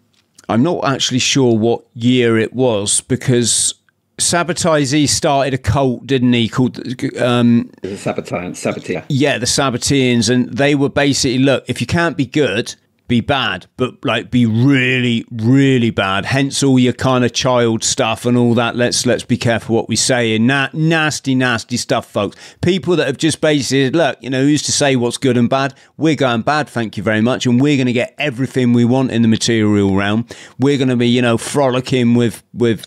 I'm 0.49 0.63
not 0.63 0.85
actually 0.85 1.19
sure 1.19 1.57
what 1.57 1.85
year 1.95 2.39
it 2.39 2.53
was 2.53 3.01
because 3.03 3.75
Sabbatai 4.19 5.09
started 5.09 5.55
a 5.55 5.59
cult, 5.59 6.07
didn't 6.07 6.33
he? 6.33 6.49
Called 6.49 6.79
um, 7.19 7.71
the 7.83 7.97
Sabbatai, 7.97 8.51
Sabbatia. 8.51 9.05
Yeah, 9.09 9.39
the 9.39 9.47
Sabbateans, 9.47 10.31
and 10.31 10.49
they 10.53 10.75
were 10.75 10.89
basically 10.89 11.39
look. 11.39 11.65
If 11.69 11.81
you 11.81 11.87
can't 11.87 12.17
be 12.17 12.27
good, 12.27 12.75
be 13.11 13.21
bad, 13.21 13.67
but 13.77 14.03
like 14.05 14.31
be 14.31 14.47
really, 14.47 15.27
really 15.33 15.91
bad. 15.91 16.25
Hence 16.25 16.63
all 16.63 16.79
your 16.79 16.93
kind 16.93 17.25
of 17.25 17.33
child 17.33 17.83
stuff 17.83 18.25
and 18.25 18.37
all 18.39 18.55
that. 18.55 18.77
Let's 18.77 19.05
let's 19.05 19.25
be 19.25 19.37
careful 19.37 19.75
what 19.75 19.89
we 19.89 19.97
say. 19.97 20.33
in 20.37 20.47
na- 20.47 20.71
nasty, 20.73 21.35
nasty 21.35 21.77
stuff, 21.77 22.07
folks. 22.07 22.37
People 22.63 22.95
that 22.97 23.09
have 23.09 23.19
just 23.19 23.41
basically 23.41 23.91
look, 23.91 24.17
you 24.23 24.31
know, 24.31 24.43
who's 24.45 24.63
to 24.63 24.73
say 24.73 24.95
what's 24.95 25.19
good 25.19 25.37
and 25.37 25.51
bad? 25.51 25.75
We're 25.97 26.15
going 26.15 26.43
bad, 26.43 26.69
thank 26.69 26.97
you 26.97 27.03
very 27.03 27.21
much, 27.21 27.47
and 27.47 27.61
we're 27.61 27.77
going 27.77 27.89
to 27.89 27.93
get 27.93 28.15
everything 28.17 28.73
we 28.73 28.85
want 28.85 29.11
in 29.11 29.23
the 29.23 29.29
material 29.29 29.97
realm. 29.97 30.25
We're 30.61 30.79
going 30.79 30.89
to 30.89 30.97
be, 30.97 31.09
you 31.09 31.21
know, 31.21 31.37
frolicking 31.37 32.15
with 32.15 32.45
with 32.55 32.87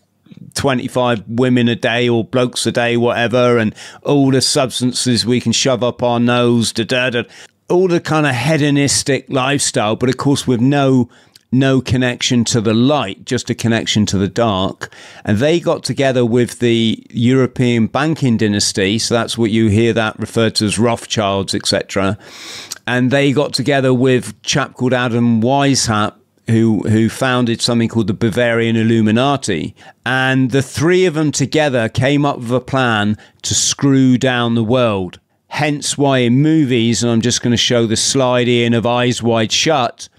25 0.55 1.23
women 1.27 1.67
a 1.67 1.75
day 1.75 2.07
or 2.07 2.23
blokes 2.23 2.65
a 2.65 2.71
day, 2.71 2.95
whatever, 2.95 3.57
and 3.57 3.75
all 4.03 4.31
the 4.31 4.39
substances 4.39 5.25
we 5.25 5.41
can 5.41 5.51
shove 5.51 5.83
up 5.83 6.01
our 6.01 6.21
nose, 6.21 6.71
da 6.71 6.85
da 6.85 7.09
da 7.09 7.23
all 7.73 7.87
the 7.87 7.99
kind 7.99 8.25
of 8.25 8.35
hedonistic 8.35 9.25
lifestyle, 9.29 9.95
but 9.95 10.09
of 10.09 10.17
course 10.17 10.47
with 10.47 10.61
no 10.61 11.09
no 11.51 11.79
connection 11.81 12.43
to 12.43 12.59
the 12.59 12.73
light, 12.73 13.25
just 13.25 13.49
a 13.49 13.55
connection 13.55 14.07
to 14.07 14.17
the 14.17 14.27
dark. 14.27 14.91
And 15.23 15.37
they 15.37 15.59
got 15.59 15.83
together 15.83 16.25
with 16.25 16.59
the 16.59 17.05
European 17.11 17.85
banking 17.87 18.37
dynasty, 18.37 18.97
so 18.97 19.13
that's 19.13 19.37
what 19.37 19.51
you 19.51 19.67
hear 19.67 19.93
that 19.93 20.17
referred 20.19 20.55
to 20.55 20.65
as 20.65 20.79
Rothschilds, 20.79 21.53
etc. 21.53 22.17
And 22.87 23.11
they 23.11 23.31
got 23.31 23.53
together 23.53 23.93
with 23.93 24.41
chap 24.41 24.73
called 24.73 24.93
Adam 24.93 25.41
Weishaupt, 25.41 26.15
who 26.47 26.79
who 26.89 27.07
founded 27.07 27.61
something 27.61 27.87
called 27.87 28.07
the 28.07 28.13
Bavarian 28.13 28.75
Illuminati, 28.75 29.75
and 30.05 30.51
the 30.51 30.63
three 30.63 31.05
of 31.05 31.13
them 31.13 31.31
together 31.31 31.87
came 31.87 32.25
up 32.25 32.39
with 32.39 32.51
a 32.51 32.59
plan 32.59 33.17
to 33.43 33.53
screw 33.53 34.17
down 34.17 34.55
the 34.55 34.63
world. 34.63 35.19
Hence 35.53 35.99
why 35.99 36.17
in 36.17 36.41
movies, 36.41 37.03
and 37.03 37.11
I'm 37.11 37.21
just 37.21 37.43
going 37.43 37.51
to 37.51 37.57
show 37.57 37.85
the 37.85 37.95
slide 37.95 38.47
in 38.47 38.73
of 38.73 38.87
Eyes 38.87 39.21
Wide 39.21 39.51
Shut, 39.51 40.09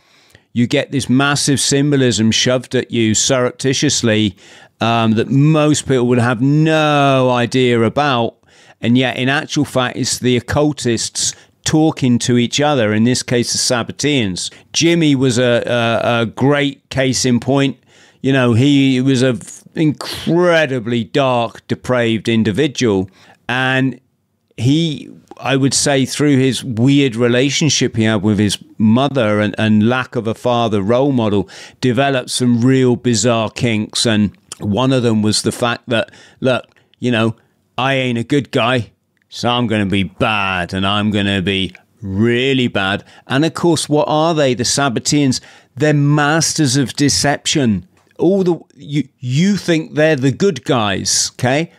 you 0.52 0.68
get 0.68 0.92
this 0.92 1.10
massive 1.10 1.58
symbolism 1.58 2.30
shoved 2.30 2.76
at 2.76 2.92
you 2.92 3.16
surreptitiously 3.16 4.36
um, 4.80 5.14
that 5.14 5.28
most 5.30 5.88
people 5.88 6.06
would 6.06 6.20
have 6.20 6.40
no 6.40 7.30
idea 7.30 7.82
about. 7.82 8.36
And 8.80 8.96
yet, 8.96 9.16
in 9.16 9.28
actual 9.28 9.64
fact, 9.64 9.96
it's 9.96 10.20
the 10.20 10.36
occultists 10.36 11.34
talking 11.64 12.20
to 12.20 12.38
each 12.38 12.60
other, 12.60 12.92
in 12.92 13.02
this 13.02 13.24
case, 13.24 13.50
the 13.52 13.58
Sabbateans. 13.58 14.52
Jimmy 14.72 15.16
was 15.16 15.36
a, 15.36 15.64
a, 15.66 16.20
a 16.20 16.26
great 16.26 16.88
case 16.90 17.24
in 17.24 17.40
point. 17.40 17.76
You 18.22 18.32
know, 18.32 18.52
he 18.52 19.00
was 19.00 19.22
an 19.22 19.40
incredibly 19.74 21.02
dark, 21.02 21.66
depraved 21.66 22.28
individual. 22.28 23.10
And 23.48 24.00
he 24.56 25.10
I 25.38 25.56
would 25.56 25.74
say 25.74 26.04
through 26.04 26.38
his 26.38 26.62
weird 26.62 27.16
relationship 27.16 27.96
he 27.96 28.04
had 28.04 28.22
with 28.22 28.38
his 28.38 28.58
mother 28.78 29.40
and, 29.40 29.54
and 29.58 29.88
lack 29.88 30.16
of 30.16 30.26
a 30.26 30.34
father 30.34 30.80
role 30.80 31.12
model, 31.12 31.48
developed 31.80 32.30
some 32.30 32.62
real 32.62 32.96
bizarre 32.96 33.50
kinks. 33.50 34.06
And 34.06 34.36
one 34.60 34.92
of 34.92 35.02
them 35.02 35.22
was 35.22 35.42
the 35.42 35.52
fact 35.52 35.88
that, 35.88 36.10
look, 36.40 36.66
you 37.00 37.10
know, 37.10 37.36
I 37.76 37.94
ain't 37.94 38.18
a 38.18 38.24
good 38.24 38.52
guy, 38.52 38.92
so 39.28 39.48
I'm 39.48 39.66
going 39.66 39.84
to 39.84 39.90
be 39.90 40.04
bad 40.04 40.72
and 40.72 40.86
I'm 40.86 41.10
going 41.10 41.26
to 41.26 41.42
be 41.42 41.74
really 42.00 42.68
bad. 42.68 43.04
And 43.26 43.44
of 43.44 43.54
course, 43.54 43.88
what 43.88 44.06
are 44.08 44.34
they? 44.34 44.54
The 44.54 44.64
Sabbateans, 44.64 45.40
they're 45.76 45.92
masters 45.92 46.76
of 46.76 46.92
deception. 46.94 47.88
All 48.16 48.44
the 48.44 48.60
you 48.76 49.08
you 49.18 49.56
think 49.56 49.94
they're 49.94 50.14
the 50.14 50.30
good 50.30 50.64
guys, 50.64 51.32
okay? 51.34 51.72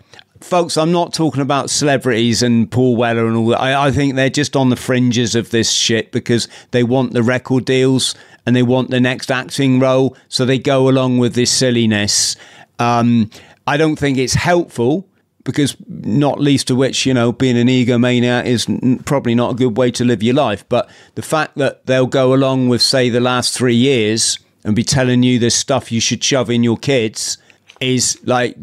Folks, 0.46 0.78
I'm 0.78 0.92
not 0.92 1.12
talking 1.12 1.42
about 1.42 1.70
celebrities 1.70 2.44
and 2.44 2.70
Paul 2.70 2.96
Weller 2.96 3.26
and 3.26 3.36
all 3.36 3.48
that. 3.48 3.60
I, 3.60 3.88
I, 3.88 3.92
think 3.92 4.16
they're 4.16 4.30
just 4.30 4.56
on 4.56 4.70
the 4.70 4.76
fringes 4.76 5.34
of 5.34 5.50
this 5.50 5.72
shit 5.72 6.12
because 6.12 6.48
they 6.72 6.84
want 6.84 7.14
the 7.14 7.24
record 7.24 7.66
deals 7.66 8.14
and 8.46 8.56
they 8.56 8.64
want 8.64 8.92
the 8.92 9.00
next 9.00 9.32
acting 9.32 9.80
role. 9.80 10.16
So 10.30 10.46
they 10.46 10.60
go 10.60 10.88
along 10.88 11.18
with 11.18 11.34
this 11.34 11.52
silliness. 11.52 12.36
Um, 12.78 13.32
I 13.66 13.76
don't 13.76 13.96
think 13.96 14.20
it's 14.20 14.36
helpful 14.36 15.08
because, 15.44 15.76
not 15.88 16.40
least 16.40 16.70
of 16.70 16.78
which, 16.78 17.06
you 17.06 17.14
know, 17.14 17.32
being 17.32 17.58
an 17.58 17.68
egomaniac 17.68 18.46
is 18.46 18.68
probably 19.06 19.34
not 19.34 19.52
a 19.54 19.56
good 19.56 19.78
way 19.78 19.90
to 19.92 20.06
live 20.06 20.22
your 20.22 20.36
life. 20.36 20.68
But 20.70 20.90
the 21.16 21.22
fact 21.24 21.56
that 21.56 21.86
they'll 21.88 22.06
go 22.06 22.34
along 22.34 22.70
with, 22.70 22.82
say, 22.82 23.10
the 23.10 23.20
last 23.20 23.56
three 23.56 23.76
years 23.76 24.40
and 24.64 24.76
be 24.76 24.84
telling 24.84 25.24
you 25.24 25.40
this 25.40 25.56
stuff 25.56 25.92
you 25.92 26.00
should 26.00 26.24
shove 26.24 26.50
in 26.50 26.64
your 26.64 26.78
kids 26.78 27.40
is 27.86 28.20
like 28.24 28.58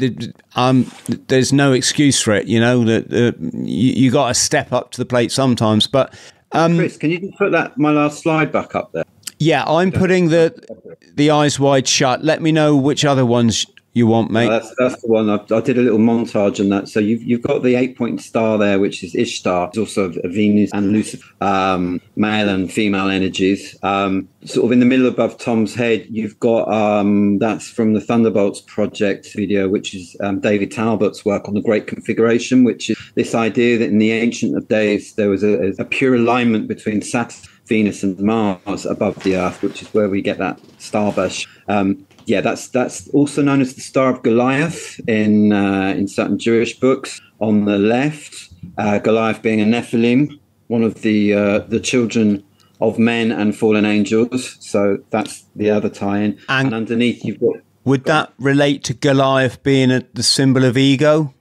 um, 0.57 0.91
there's 1.29 1.53
no 1.53 1.73
excuse 1.73 2.21
for 2.21 2.33
it. 2.33 2.47
You 2.47 2.61
know 2.61 2.85
that 2.85 3.13
uh, 3.13 3.39
you, 3.53 3.93
you 3.93 4.11
got 4.11 4.29
to 4.29 4.35
step 4.35 4.73
up 4.73 4.91
to 4.93 4.99
the 4.99 5.07
plate 5.07 5.33
sometimes. 5.33 5.87
But 5.87 6.15
um, 6.53 6.77
Chris, 6.77 6.97
can 6.97 7.11
you 7.11 7.21
just 7.21 7.39
put 7.39 7.53
that 7.53 7.79
my 7.79 7.91
last 7.91 8.23
slide 8.23 8.53
back 8.53 8.75
up 8.75 8.93
there? 8.93 9.05
Yeah, 9.39 9.65
I'm 9.65 9.91
putting 9.91 10.29
the 10.29 10.55
the 11.15 11.31
eyes 11.31 11.59
wide 11.59 11.89
shut. 11.89 12.23
Let 12.25 12.43
me 12.43 12.53
know 12.53 12.77
which 12.77 13.05
other 13.05 13.27
ones 13.27 13.67
you 13.95 14.07
want, 14.07 14.31
mate? 14.31 14.49
that's 14.49 14.75
that's 14.79 15.03
the 15.03 15.09
one. 15.09 15.29
I, 15.29 15.35
I, 15.55 15.61
did 15.61 15.77
a 15.77 15.83
little 15.83 15.99
montage 15.99 16.61
on 16.61 16.71
that. 16.71 16.89
So 16.89 16.99
you've 16.99 17.23
you've 17.23 17.43
got 17.43 17.63
the 17.63 17.75
eight 17.75 17.97
point 17.97 18.23
star 18.23 18.57
there, 18.57 18.79
which 18.79 19.05
is 19.05 19.15
Ishtar. 19.15 19.69
It's 19.69 19.77
also 19.77 20.13
Venus 20.25 20.71
and 20.73 20.93
Lucifer, 20.93 21.29
um, 21.43 22.01
male 22.17 22.49
and 22.49 22.73
female 22.73 23.09
energies. 23.09 23.77
Um, 23.83 24.29
sort 24.45 24.65
of 24.65 24.73
in 24.73 24.81
the 24.81 24.87
middle 24.87 25.07
above 25.07 25.37
Tom's 25.37 25.75
head, 25.75 26.07
you've 26.09 26.39
got 26.41 26.73
um, 26.73 27.39
that's 27.39 27.69
from 27.69 27.93
the 27.93 28.01
Thunderbolts 28.01 28.63
project 28.63 29.29
video, 29.35 29.69
which 29.69 29.95
is 29.95 30.17
um, 30.21 30.41
David 30.41 30.71
Talbot's 30.71 31.25
work 31.27 31.47
on 31.47 31.55
the 31.55 31.63
Great 31.63 31.87
Configuration, 31.87 32.65
which 32.65 32.89
is 32.89 32.97
this 33.15 33.35
idea 33.35 33.77
that 33.77 33.89
in 33.89 33.99
the 33.99 34.13
ancient 34.13 34.57
of 34.57 34.69
days 34.69 35.15
there 35.15 35.29
was 35.29 35.45
a, 35.45 35.75
a 35.79 35.85
pure 35.85 36.15
alignment 36.15 36.67
between 36.67 37.03
Saturn. 37.03 37.49
Venus 37.67 38.03
and 38.03 38.19
Mars 38.19 38.85
above 38.85 39.23
the 39.23 39.37
Earth, 39.37 39.63
which 39.63 39.83
is 39.83 39.95
where 39.95 40.09
we 40.09 40.21
get 40.21 40.37
that 40.39 40.61
starburst. 40.79 41.47
Um, 41.69 42.07
yeah, 42.27 42.41
that's 42.41 42.69
that's 42.69 43.09
also 43.09 43.43
known 43.43 43.61
as 43.61 43.75
the 43.75 43.81
Star 43.81 44.11
of 44.11 44.23
Goliath 44.23 45.01
in 45.09 45.53
uh, 45.53 45.95
in 45.97 46.09
certain 46.09 46.39
Jewish 46.39 46.79
books. 46.79 47.21
On 47.41 47.65
the 47.65 47.79
left, 47.79 48.51
uh, 48.79 48.99
Goliath 48.99 49.43
being 49.43 49.61
a 49.61 49.65
Nephilim, 49.65 50.39
one 50.69 50.83
of 50.83 51.03
the 51.03 51.35
uh, 51.35 51.59
the 51.61 51.81
children 51.81 52.45
of 52.81 52.99
men 52.99 53.31
and 53.31 53.57
fallen 53.57 53.85
angels. 53.85 54.57
So 54.61 54.99
that's 55.11 55.45
the 55.55 55.71
other 55.71 55.89
tie-in. 55.89 56.39
And, 56.49 56.67
and 56.67 56.75
underneath, 56.75 57.25
you've 57.25 57.41
got. 57.41 57.57
Would 57.85 58.05
that 58.05 58.33
relate 58.39 58.85
to 58.85 58.95
Goliath 58.95 59.63
being 59.63 59.91
a, 59.91 60.03
the 60.15 60.23
symbol 60.23 60.65
of 60.65 60.77
ego? 60.77 61.35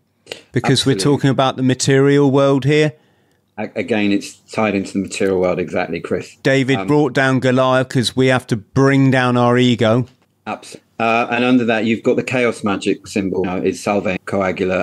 Because 0.51 0.81
Absolutely. 0.81 0.93
we're 0.93 1.03
talking 1.03 1.29
about 1.29 1.57
the 1.57 1.63
material 1.63 2.31
world 2.31 2.65
here. 2.65 2.93
Again, 3.57 4.11
it's 4.11 4.37
tied 4.51 4.73
into 4.73 4.93
the 4.93 4.99
material 4.99 5.39
world, 5.39 5.59
exactly, 5.59 5.99
Chris. 5.99 6.35
David 6.37 6.77
um, 6.77 6.87
brought 6.87 7.13
down 7.13 7.39
Goliath 7.39 7.89
because 7.89 8.15
we 8.15 8.27
have 8.27 8.47
to 8.47 8.55
bring 8.55 9.11
down 9.11 9.37
our 9.37 9.57
ego. 9.57 10.07
Absolutely. 10.51 10.87
Uh, 10.99 11.27
and 11.31 11.43
under 11.43 11.65
that, 11.65 11.85
you've 11.85 12.03
got 12.03 12.15
the 12.15 12.23
chaos 12.23 12.63
magic 12.63 13.07
symbol. 13.07 13.43
You 13.43 13.51
know, 13.51 13.57
is 13.57 13.83
Solvay 13.83 14.19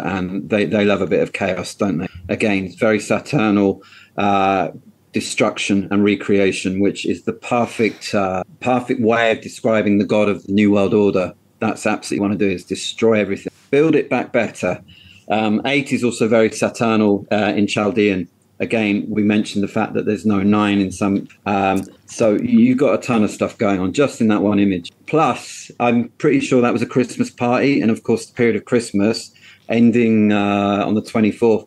and 0.05 0.51
they, 0.51 0.65
they 0.65 0.85
love 0.85 1.01
a 1.01 1.07
bit 1.07 1.21
of 1.21 1.33
chaos, 1.33 1.75
don't 1.75 1.99
they? 1.99 2.09
Again, 2.29 2.75
very 2.77 2.99
Saturnal, 2.99 3.83
uh, 4.17 4.71
destruction 5.13 5.89
and 5.91 6.05
recreation, 6.05 6.81
which 6.81 7.07
is 7.07 7.23
the 7.23 7.33
perfect 7.33 8.15
uh, 8.15 8.43
perfect 8.61 9.01
way 9.01 9.31
of 9.31 9.41
describing 9.41 9.99
the 9.99 10.05
God 10.05 10.29
of 10.29 10.45
the 10.45 10.53
New 10.53 10.73
World 10.73 10.93
Order. 10.93 11.35
That's 11.61 11.87
absolutely 11.87 12.21
what 12.21 12.27
I 12.27 12.31
want 12.31 12.41
to 12.41 12.49
do 12.49 12.55
is 12.55 12.65
destroy 12.65 13.21
everything, 13.21 13.53
build 13.71 13.95
it 13.95 14.11
back 14.11 14.33
better. 14.33 14.83
Um, 15.31 15.61
eight 15.67 15.93
is 15.93 16.03
also 16.03 16.27
very 16.27 16.51
Saturnal 16.51 17.27
uh, 17.31 17.53
in 17.57 17.67
Chaldean. 17.67 18.29
Again, 18.61 19.07
we 19.09 19.23
mentioned 19.23 19.63
the 19.63 19.69
fact 19.69 19.95
that 19.95 20.05
there's 20.05 20.27
no 20.27 20.43
nine 20.43 20.81
in 20.81 20.91
some. 20.91 21.29
Um, 21.47 21.85
so 22.07 22.35
you've 22.35 22.79
got 22.79 22.95
a 22.95 22.99
ton 22.99 23.23
of 23.23 23.31
stuff 23.31 23.57
going 23.57 23.81
on 23.81 23.93
just 23.93 24.21
in 24.21 24.29
that 24.29 24.43
one 24.43 24.59
image. 24.59 24.91
Plus, 25.07 25.71
I'm 25.79 26.09
pretty 26.19 26.41
sure 26.41 26.61
that 26.61 26.73
was 26.73 26.83
a 26.83 26.87
Christmas 26.87 27.31
party, 27.31 27.81
and 27.81 27.91
of 27.91 28.03
course, 28.03 28.27
the 28.27 28.35
period 28.35 28.57
of 28.57 28.65
Christmas 28.65 29.33
ending 29.69 30.33
uh, 30.33 30.85
on 30.87 30.95
the 30.95 31.03
24th 31.03 31.67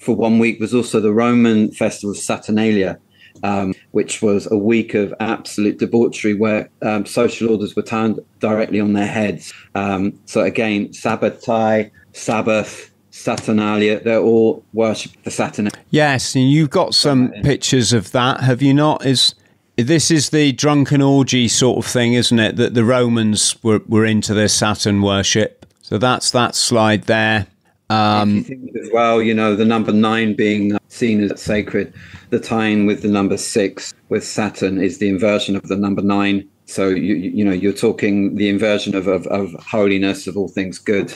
for 0.00 0.16
one 0.16 0.38
week 0.38 0.58
was 0.60 0.74
also 0.74 0.98
the 0.98 1.12
Roman 1.12 1.70
festival 1.72 2.12
of 2.12 2.16
Saturnalia, 2.16 2.98
um, 3.42 3.74
which 3.90 4.22
was 4.22 4.50
a 4.50 4.56
week 4.56 4.94
of 4.94 5.14
absolute 5.20 5.78
debauchery 5.78 6.34
where 6.34 6.70
um, 6.82 7.04
social 7.04 7.50
orders 7.50 7.76
were 7.76 7.82
turned 7.82 8.18
directly 8.38 8.80
on 8.80 8.94
their 8.94 9.06
heads. 9.06 9.52
Um, 9.74 10.18
so 10.24 10.40
again, 10.40 10.88
Sabbatai, 10.88 11.90
Sabbath, 12.12 12.89
Saturnalia, 13.20 14.00
they're 14.00 14.20
all 14.20 14.64
worship 14.72 15.12
the 15.24 15.30
Saturn. 15.30 15.68
Yes, 15.90 16.34
and 16.34 16.50
you've 16.50 16.70
got 16.70 16.94
some 16.94 17.30
pictures 17.42 17.92
of 17.92 18.12
that, 18.12 18.40
have 18.40 18.62
you 18.62 18.74
not? 18.74 19.04
Is 19.04 19.34
this 19.76 20.10
is 20.10 20.30
the 20.30 20.52
drunken 20.52 21.02
orgy 21.02 21.48
sort 21.48 21.78
of 21.78 21.90
thing, 21.90 22.14
isn't 22.14 22.38
it? 22.38 22.56
That 22.56 22.74
the 22.74 22.84
Romans 22.84 23.56
were, 23.62 23.80
were 23.86 24.04
into 24.04 24.34
their 24.34 24.48
Saturn 24.48 25.02
worship. 25.02 25.66
So 25.82 25.98
that's 25.98 26.30
that 26.32 26.54
slide 26.54 27.04
there. 27.04 27.46
Um, 27.88 28.46
as 28.80 28.88
well, 28.92 29.20
you 29.20 29.34
know, 29.34 29.56
the 29.56 29.64
number 29.64 29.92
nine 29.92 30.34
being 30.34 30.78
seen 30.88 31.22
as 31.22 31.42
sacred, 31.42 31.92
the 32.30 32.38
tying 32.38 32.86
with 32.86 33.02
the 33.02 33.08
number 33.08 33.36
six 33.36 33.92
with 34.08 34.24
Saturn 34.24 34.80
is 34.80 34.98
the 34.98 35.08
inversion 35.08 35.56
of 35.56 35.64
the 35.64 35.76
number 35.76 36.00
nine. 36.00 36.48
So 36.70 36.88
you 36.88 37.14
you 37.14 37.44
know 37.44 37.52
you're 37.52 37.72
talking 37.72 38.36
the 38.36 38.48
inversion 38.48 38.94
of 38.94 39.08
of, 39.08 39.26
of 39.26 39.52
holiness 39.54 40.28
of 40.28 40.36
all 40.36 40.48
things 40.48 40.78
good. 40.78 41.08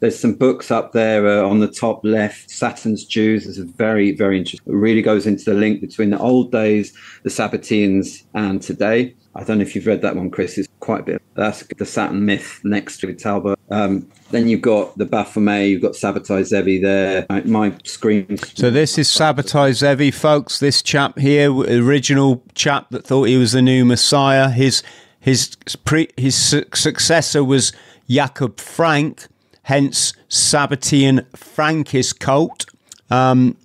There's 0.00 0.18
some 0.18 0.32
books 0.32 0.70
up 0.70 0.92
there 0.92 1.28
uh, 1.28 1.46
on 1.46 1.60
the 1.60 1.68
top 1.68 2.00
left. 2.04 2.50
Saturn's 2.50 3.04
Jews 3.04 3.46
is 3.46 3.58
a 3.58 3.64
very 3.64 4.12
very 4.12 4.38
interesting. 4.38 4.72
It 4.72 4.76
really 4.76 5.02
goes 5.02 5.26
into 5.26 5.44
the 5.44 5.54
link 5.54 5.82
between 5.82 6.08
the 6.10 6.18
old 6.18 6.50
days, 6.50 6.96
the 7.22 7.30
Sabbateans, 7.30 8.24
and 8.32 8.62
today. 8.62 9.14
I 9.34 9.44
don't 9.44 9.58
know 9.58 9.62
if 9.62 9.74
you've 9.74 9.86
read 9.86 10.02
that 10.02 10.16
one, 10.16 10.30
Chris. 10.30 10.56
It's 10.56 10.68
quite 10.80 11.00
a 11.00 11.04
bit. 11.04 11.22
That's 11.38 11.62
the 11.62 11.86
Saturn 11.86 12.24
myth 12.24 12.60
next 12.64 12.98
to 12.98 13.14
Talbot. 13.14 13.56
Um, 13.70 14.10
then 14.32 14.48
you've 14.48 14.60
got 14.60 14.98
the 14.98 15.04
Baphomet, 15.04 15.68
you've 15.68 15.80
got 15.80 15.92
Sabbatai 15.92 16.44
Zevi 16.44 16.80
there. 16.80 17.26
My 17.44 17.72
screen. 17.84 18.38
So 18.38 18.72
this 18.72 18.98
is 18.98 19.08
Sabbatai 19.08 19.72
Zevi, 19.72 20.10
folks. 20.10 20.58
This 20.58 20.82
chap 20.82 21.16
here, 21.16 21.52
original 21.52 22.42
chap 22.56 22.90
that 22.90 23.06
thought 23.06 23.28
he 23.28 23.36
was 23.36 23.52
the 23.52 23.62
new 23.62 23.84
Messiah. 23.84 24.50
His 24.50 24.82
his 25.20 25.56
pre, 25.84 26.08
his 26.16 26.34
successor 26.74 27.44
was 27.44 27.72
Jakob 28.08 28.58
Frank, 28.58 29.28
hence 29.62 30.14
Sabbatean 30.28 31.24
Frankist 31.36 32.18
cult. 32.18 32.66
Um, 33.10 33.56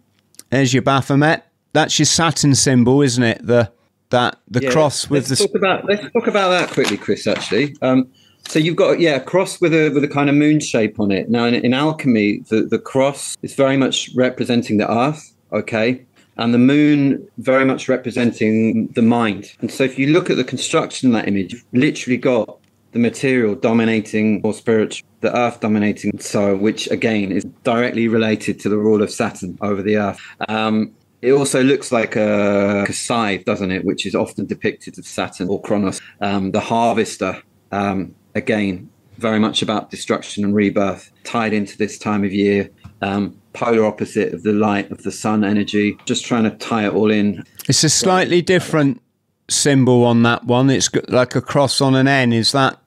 there's 0.51 0.75
your 0.75 0.83
Baphomet. 0.83 1.43
That's 1.71 1.97
your 1.97 2.05
Saturn 2.05 2.53
symbol, 2.53 3.01
isn't 3.01 3.23
it? 3.23 3.47
The 3.47 3.71
that 4.13 4.39
the 4.47 4.61
yeah, 4.61 4.71
cross 4.71 5.09
with 5.09 5.29
let's 5.29 5.41
the. 5.41 5.47
Talk 5.47 5.55
about, 5.55 5.85
let's 5.85 6.11
talk 6.13 6.27
about 6.27 6.49
that 6.49 6.69
quickly, 6.69 6.97
Chris. 6.97 7.27
Actually, 7.27 7.75
um, 7.81 8.07
so 8.47 8.59
you've 8.59 8.75
got 8.75 8.99
yeah 8.99 9.15
a 9.15 9.19
cross 9.19 9.59
with 9.59 9.73
a 9.73 9.89
with 9.89 10.03
a 10.03 10.07
kind 10.07 10.29
of 10.29 10.35
moon 10.35 10.59
shape 10.59 10.99
on 10.99 11.11
it. 11.11 11.29
Now 11.29 11.45
in, 11.45 11.55
in 11.55 11.73
alchemy, 11.73 12.43
the 12.49 12.61
the 12.61 12.79
cross 12.79 13.35
is 13.41 13.55
very 13.55 13.75
much 13.75 14.09
representing 14.15 14.77
the 14.77 14.89
earth. 14.89 15.33
Okay, 15.51 16.05
and 16.37 16.53
the 16.53 16.59
moon 16.59 17.27
very 17.39 17.65
much 17.65 17.89
representing 17.89 18.87
the 18.89 19.01
mind. 19.01 19.51
And 19.59 19.71
so 19.71 19.83
if 19.83 19.99
you 19.99 20.07
look 20.07 20.29
at 20.29 20.37
the 20.37 20.43
construction 20.43 21.09
of 21.09 21.13
that 21.13 21.27
image, 21.27 21.53
you've 21.53 21.65
literally 21.73 22.17
got 22.17 22.59
the 22.91 22.99
material 22.99 23.55
dominating 23.55 24.41
or 24.43 24.53
spiritual, 24.53 25.07
the 25.21 25.35
earth 25.35 25.59
dominating 25.59 26.19
so 26.19 26.55
which 26.55 26.87
again 26.91 27.31
is 27.31 27.43
directly 27.63 28.07
related 28.07 28.59
to 28.59 28.69
the 28.69 28.77
rule 28.77 29.01
of 29.01 29.09
Saturn 29.09 29.57
over 29.61 29.81
the 29.81 29.97
earth. 29.97 30.19
Um, 30.47 30.93
it 31.23 31.31
also 31.31 31.63
looks 31.63 31.91
like 31.91 32.17
a, 32.17 32.83
a, 32.83 32.93
scythe, 32.93 33.45
doesn't 33.45 33.71
it? 33.71 33.85
Which 33.85 34.05
is 34.05 34.13
often 34.13 34.45
depicted 34.45 34.99
of 34.99 35.05
Saturn 35.05 35.47
or 35.47 35.61
Kronos, 35.61 36.01
um, 36.19 36.51
the 36.51 36.59
harvester. 36.59 37.41
Um, 37.71 38.13
again, 38.35 38.89
very 39.17 39.39
much 39.39 39.61
about 39.61 39.89
destruction 39.89 40.43
and 40.43 40.53
rebirth, 40.53 41.11
tied 41.23 41.53
into 41.53 41.77
this 41.77 41.97
time 41.97 42.25
of 42.25 42.33
year. 42.33 42.69
Um, 43.01 43.39
polar 43.53 43.85
opposite 43.85 44.33
of 44.33 44.43
the 44.43 44.51
light 44.51 44.91
of 44.91 45.03
the 45.03 45.11
sun 45.11 45.45
energy. 45.45 45.97
Just 46.05 46.25
trying 46.25 46.43
to 46.43 46.51
tie 46.51 46.85
it 46.85 46.93
all 46.93 47.09
in. 47.09 47.43
It's 47.69 47.85
a 47.85 47.89
slightly 47.89 48.41
different 48.41 49.01
symbol 49.49 50.03
on 50.03 50.23
that 50.23 50.43
one. 50.43 50.69
It's 50.69 50.89
like 51.07 51.35
a 51.35 51.41
cross 51.41 51.79
on 51.79 51.95
an 51.95 52.07
N. 52.07 52.33
Is 52.33 52.51
that 52.51 52.79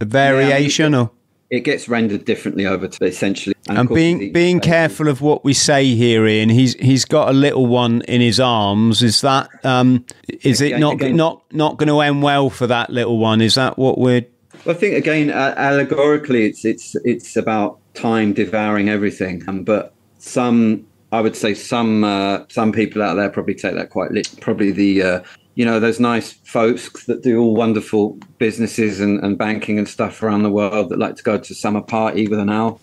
a 0.00 0.04
variation 0.04 0.94
yeah, 0.94 1.00
or? 1.00 1.10
It 1.50 1.60
gets 1.60 1.88
rendered 1.88 2.24
differently 2.24 2.66
over 2.66 2.88
to 2.88 3.04
essentially. 3.04 3.54
And, 3.68 3.78
and 3.78 3.88
being 3.88 4.18
the, 4.18 4.30
being 4.30 4.60
careful 4.60 5.08
of 5.08 5.20
what 5.20 5.44
we 5.44 5.52
say 5.52 5.94
here, 5.94 6.26
Ian. 6.26 6.48
He's 6.48 6.74
he's 6.74 7.04
got 7.04 7.28
a 7.28 7.32
little 7.32 7.66
one 7.66 8.02
in 8.02 8.20
his 8.20 8.38
arms. 8.40 9.02
Is 9.02 9.20
that 9.22 9.48
um, 9.64 10.04
is 10.28 10.60
again, 10.60 10.76
it 10.76 10.80
not 10.80 10.94
again, 10.94 11.16
not 11.16 11.42
not 11.52 11.76
going 11.76 11.88
to 11.88 12.00
end 12.00 12.22
well 12.22 12.50
for 12.50 12.66
that 12.66 12.90
little 12.90 13.18
one? 13.18 13.40
Is 13.40 13.54
that 13.54 13.78
what 13.78 13.98
we're? 13.98 14.26
Well, 14.64 14.74
I 14.74 14.78
think 14.78 14.94
again, 14.96 15.30
uh, 15.30 15.54
allegorically, 15.56 16.46
it's 16.46 16.64
it's 16.64 16.94
it's 17.04 17.36
about 17.36 17.78
time 17.94 18.32
devouring 18.32 18.88
everything, 18.88 19.42
um, 19.48 19.64
but 19.64 19.94
some 20.18 20.86
I 21.12 21.20
would 21.20 21.36
say 21.36 21.54
some 21.54 22.04
uh, 22.04 22.44
some 22.48 22.72
people 22.72 23.02
out 23.02 23.14
there 23.14 23.30
probably 23.30 23.54
take 23.54 23.74
that 23.74 23.90
quite 23.90 24.10
lit. 24.10 24.34
Probably 24.40 24.70
the 24.70 25.02
uh, 25.02 25.20
you 25.58 25.64
know, 25.64 25.80
those 25.80 25.98
nice 25.98 26.34
folks 26.44 27.06
that 27.06 27.24
do 27.24 27.40
all 27.40 27.52
wonderful 27.52 28.16
businesses 28.38 29.00
and, 29.00 29.18
and 29.24 29.36
banking 29.36 29.76
and 29.76 29.88
stuff 29.88 30.22
around 30.22 30.44
the 30.44 30.50
world 30.50 30.88
that 30.90 31.00
like 31.00 31.16
to 31.16 31.22
go 31.24 31.36
to 31.36 31.52
summer 31.52 31.80
party 31.80 32.28
with 32.28 32.38
an 32.38 32.48
owl. 32.48 32.80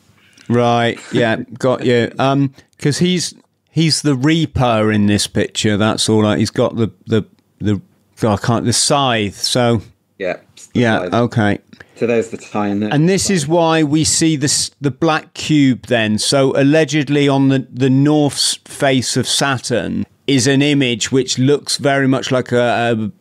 Right. 0.49 0.99
Yeah. 1.13 1.37
got 1.57 1.85
you. 1.85 2.11
Um, 2.19 2.53
because 2.75 2.97
he's 2.97 3.33
he's 3.71 4.01
the 4.01 4.13
reaper 4.13 4.91
in 4.91 5.05
this 5.05 5.25
picture. 5.25 5.77
That's 5.77 6.09
all. 6.09 6.23
Right. 6.23 6.37
He's 6.37 6.51
got 6.51 6.75
the 6.75 6.91
the 7.07 7.23
the 7.59 7.81
oh, 8.23 8.33
I 8.33 8.37
can't 8.37 8.65
the 8.65 8.73
scythe. 8.73 9.35
So 9.35 9.81
yeah. 10.17 10.41
Yeah. 10.73 11.03
Scythe. 11.03 11.13
Okay. 11.13 11.59
So 11.95 12.07
there's 12.07 12.27
the 12.27 12.37
tie 12.37 12.67
in 12.67 12.81
there. 12.81 12.93
And 12.93 13.07
this 13.07 13.29
is 13.29 13.47
why 13.47 13.83
we 13.83 14.03
see 14.03 14.35
this 14.35 14.71
the 14.81 14.91
black 14.91 15.33
cube 15.33 15.85
then. 15.85 16.17
So 16.17 16.51
allegedly 16.59 17.29
on 17.29 17.47
the 17.47 17.65
the 17.71 17.89
north 17.89 18.57
face 18.67 19.15
of 19.15 19.29
Saturn 19.29 20.05
is 20.27 20.47
an 20.47 20.61
image 20.61 21.11
which 21.11 21.37
looks 21.37 21.77
very 21.77 22.07
much 22.07 22.31
like 22.31 22.51
a, 22.51 22.57
a, 22.93 23.11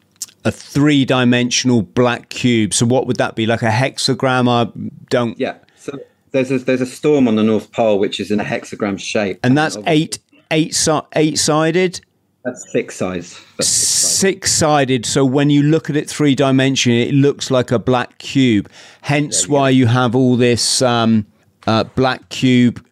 a 0.49 0.51
three 0.51 1.05
dimensional 1.05 1.83
black 1.83 2.29
cube. 2.29 2.73
So 2.75 2.87
what 2.87 3.07
would 3.07 3.17
that 3.17 3.35
be? 3.35 3.47
Like 3.47 3.63
a 3.63 3.71
hexagram? 3.71 4.49
I 4.49 4.71
don't. 5.11 5.39
Yeah. 5.39 5.57
So 5.77 5.99
there's 6.33 6.51
a, 6.51 6.59
there's 6.59 6.81
a 6.81 6.87
storm 6.87 7.29
on 7.29 7.37
the 7.37 7.43
North 7.43 7.73
Pole 7.73 7.99
which 7.99 8.21
is 8.21 8.31
in 8.31 8.41
a 8.41 8.45
hexagram 8.45 8.99
shape, 8.99 9.39
and 9.43 9.57
that's 9.57 9.77
eight 9.87 10.19
eight 10.51 10.77
eight 11.15 11.39
sided. 11.39 12.01
That's 12.45 12.71
six 12.73 12.95
sides. 12.97 13.41
Six 13.61 14.53
sided. 14.53 15.07
So 15.07 15.25
when 15.25 15.49
you 15.49 15.63
look 15.63 15.89
at 15.89 15.97
it 15.97 16.11
three 16.11 16.35
dimensional, 16.35 16.99
it 16.99 17.15
looks 17.15 17.51
like 17.51 17.71
a 17.71 17.79
black 17.79 18.19
cube. 18.19 18.71
Hence 19.01 19.49
why 19.49 19.71
you 19.71 19.87
have 19.87 20.15
all 20.15 20.37
this 20.37 20.83
um, 20.83 21.27
uh, 21.67 21.85
black 21.85 22.29
cube 22.29 22.85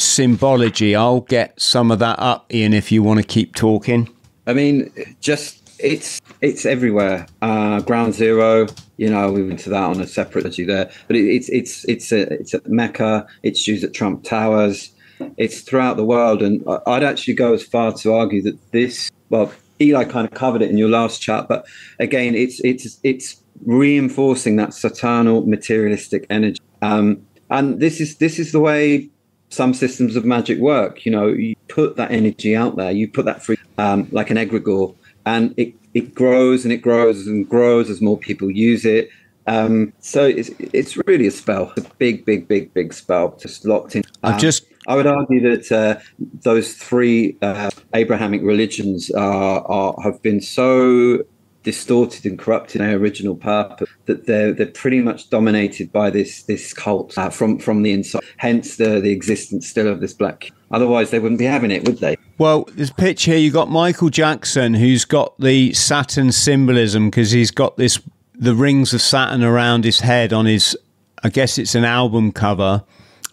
symbology. 0.00 0.96
I'll 0.96 1.20
get 1.20 1.60
some 1.60 1.90
of 1.90 1.98
that 1.98 2.18
up, 2.18 2.52
Ian, 2.52 2.72
if 2.72 2.90
you 2.90 3.02
want 3.02 3.20
to 3.20 3.26
keep 3.26 3.54
talking. 3.54 4.08
I 4.46 4.54
mean, 4.54 4.90
just 5.20 5.60
it's 5.78 6.20
it's 6.40 6.66
everywhere. 6.66 7.26
Uh, 7.42 7.80
ground 7.80 8.14
zero, 8.14 8.66
you 8.96 9.10
know, 9.10 9.30
we 9.32 9.42
went 9.42 9.60
to 9.60 9.70
that 9.70 9.82
on 9.82 10.00
a 10.00 10.06
separate 10.06 10.46
issue 10.46 10.66
there, 10.66 10.90
but 11.06 11.16
it, 11.16 11.24
it's 11.26 11.48
it's 11.48 11.84
it's 11.86 12.12
a, 12.12 12.32
it's 12.32 12.54
at 12.54 12.68
Mecca. 12.68 13.26
It's 13.42 13.66
used 13.66 13.84
at 13.84 13.94
Trump 13.94 14.24
Towers. 14.24 14.90
It's 15.36 15.60
throughout 15.60 15.96
the 15.96 16.04
world, 16.04 16.42
and 16.42 16.64
I'd 16.86 17.04
actually 17.04 17.34
go 17.34 17.52
as 17.52 17.62
far 17.62 17.92
to 17.92 18.14
argue 18.14 18.42
that 18.42 18.58
this. 18.72 19.10
Well, 19.28 19.52
Eli 19.80 20.04
kind 20.04 20.26
of 20.26 20.34
covered 20.34 20.62
it 20.62 20.70
in 20.70 20.78
your 20.78 20.88
last 20.88 21.20
chat, 21.20 21.46
but 21.48 21.66
again, 21.98 22.34
it's 22.34 22.60
it's 22.60 22.98
it's 23.02 23.40
reinforcing 23.64 24.56
that 24.56 24.72
saturnal 24.74 25.46
materialistic 25.46 26.26
energy. 26.30 26.60
Um, 26.82 27.26
and 27.50 27.80
this 27.80 28.00
is 28.00 28.16
this 28.16 28.38
is 28.38 28.52
the 28.52 28.60
way 28.60 29.10
some 29.50 29.74
systems 29.74 30.16
of 30.16 30.24
magic 30.24 30.58
work. 30.58 31.04
You 31.04 31.12
know, 31.12 31.26
you 31.26 31.54
put 31.68 31.96
that 31.96 32.10
energy 32.10 32.56
out 32.56 32.76
there, 32.76 32.90
you 32.90 33.08
put 33.08 33.26
that 33.26 33.44
free, 33.44 33.58
um, 33.76 34.08
like 34.10 34.30
an 34.30 34.36
egregore, 34.36 34.94
and 35.26 35.52
it, 35.58 35.74
it 35.92 36.14
grows 36.14 36.64
and 36.64 36.72
it 36.72 36.78
grows 36.78 37.26
and 37.26 37.48
grows 37.48 37.90
as 37.90 38.00
more 38.00 38.16
people 38.16 38.50
use 38.50 38.84
it. 38.84 39.10
Um, 39.46 39.92
so 39.98 40.24
it's 40.24 40.50
it's 40.58 40.96
really 41.06 41.26
a 41.26 41.30
spell, 41.30 41.72
a 41.76 41.80
big, 41.98 42.24
big, 42.24 42.46
big, 42.46 42.72
big 42.72 42.92
spell, 42.92 43.36
just 43.40 43.64
locked 43.64 43.96
in. 43.96 44.02
I've 44.22 44.34
um, 44.34 44.40
just. 44.40 44.66
I 44.86 44.96
would 44.96 45.06
argue 45.06 45.40
that 45.42 45.70
uh, 45.70 46.00
those 46.42 46.72
three 46.72 47.36
uh, 47.42 47.70
Abrahamic 47.94 48.42
religions 48.42 49.10
are, 49.10 49.60
are 49.66 49.94
have 50.02 50.22
been 50.22 50.40
so 50.40 51.24
distorted 51.62 52.24
and 52.24 52.38
corrupted 52.38 52.80
their 52.80 52.96
original 52.96 53.36
purpose 53.36 53.88
that 54.06 54.26
they're 54.26 54.52
they're 54.52 54.66
pretty 54.66 55.00
much 55.00 55.28
dominated 55.30 55.92
by 55.92 56.08
this 56.10 56.42
this 56.44 56.72
cult 56.72 57.16
uh, 57.18 57.28
from 57.28 57.58
from 57.58 57.82
the 57.82 57.92
inside 57.92 58.22
hence 58.38 58.76
the 58.76 59.00
the 59.00 59.10
existence 59.10 59.68
still 59.68 59.86
of 59.86 60.00
this 60.00 60.14
black 60.14 60.50
otherwise 60.70 61.10
they 61.10 61.18
wouldn't 61.18 61.38
be 61.38 61.44
having 61.44 61.70
it 61.70 61.86
would 61.86 61.98
they 61.98 62.16
Well, 62.38 62.64
this 62.72 62.90
picture 62.90 63.32
here, 63.32 63.40
you 63.40 63.50
got 63.50 63.68
Michael 63.68 64.08
Jackson, 64.08 64.72
who's 64.72 65.04
got 65.04 65.38
the 65.38 65.74
Saturn 65.74 66.32
symbolism 66.32 67.10
because 67.10 67.32
he's 67.32 67.50
got 67.50 67.76
this 67.76 68.00
the 68.34 68.54
rings 68.54 68.94
of 68.94 69.02
Saturn 69.02 69.44
around 69.44 69.84
his 69.84 70.00
head 70.00 70.32
on 70.32 70.46
his. 70.46 70.76
I 71.22 71.28
guess 71.28 71.58
it's 71.58 71.74
an 71.74 71.84
album 71.84 72.32
cover. 72.32 72.82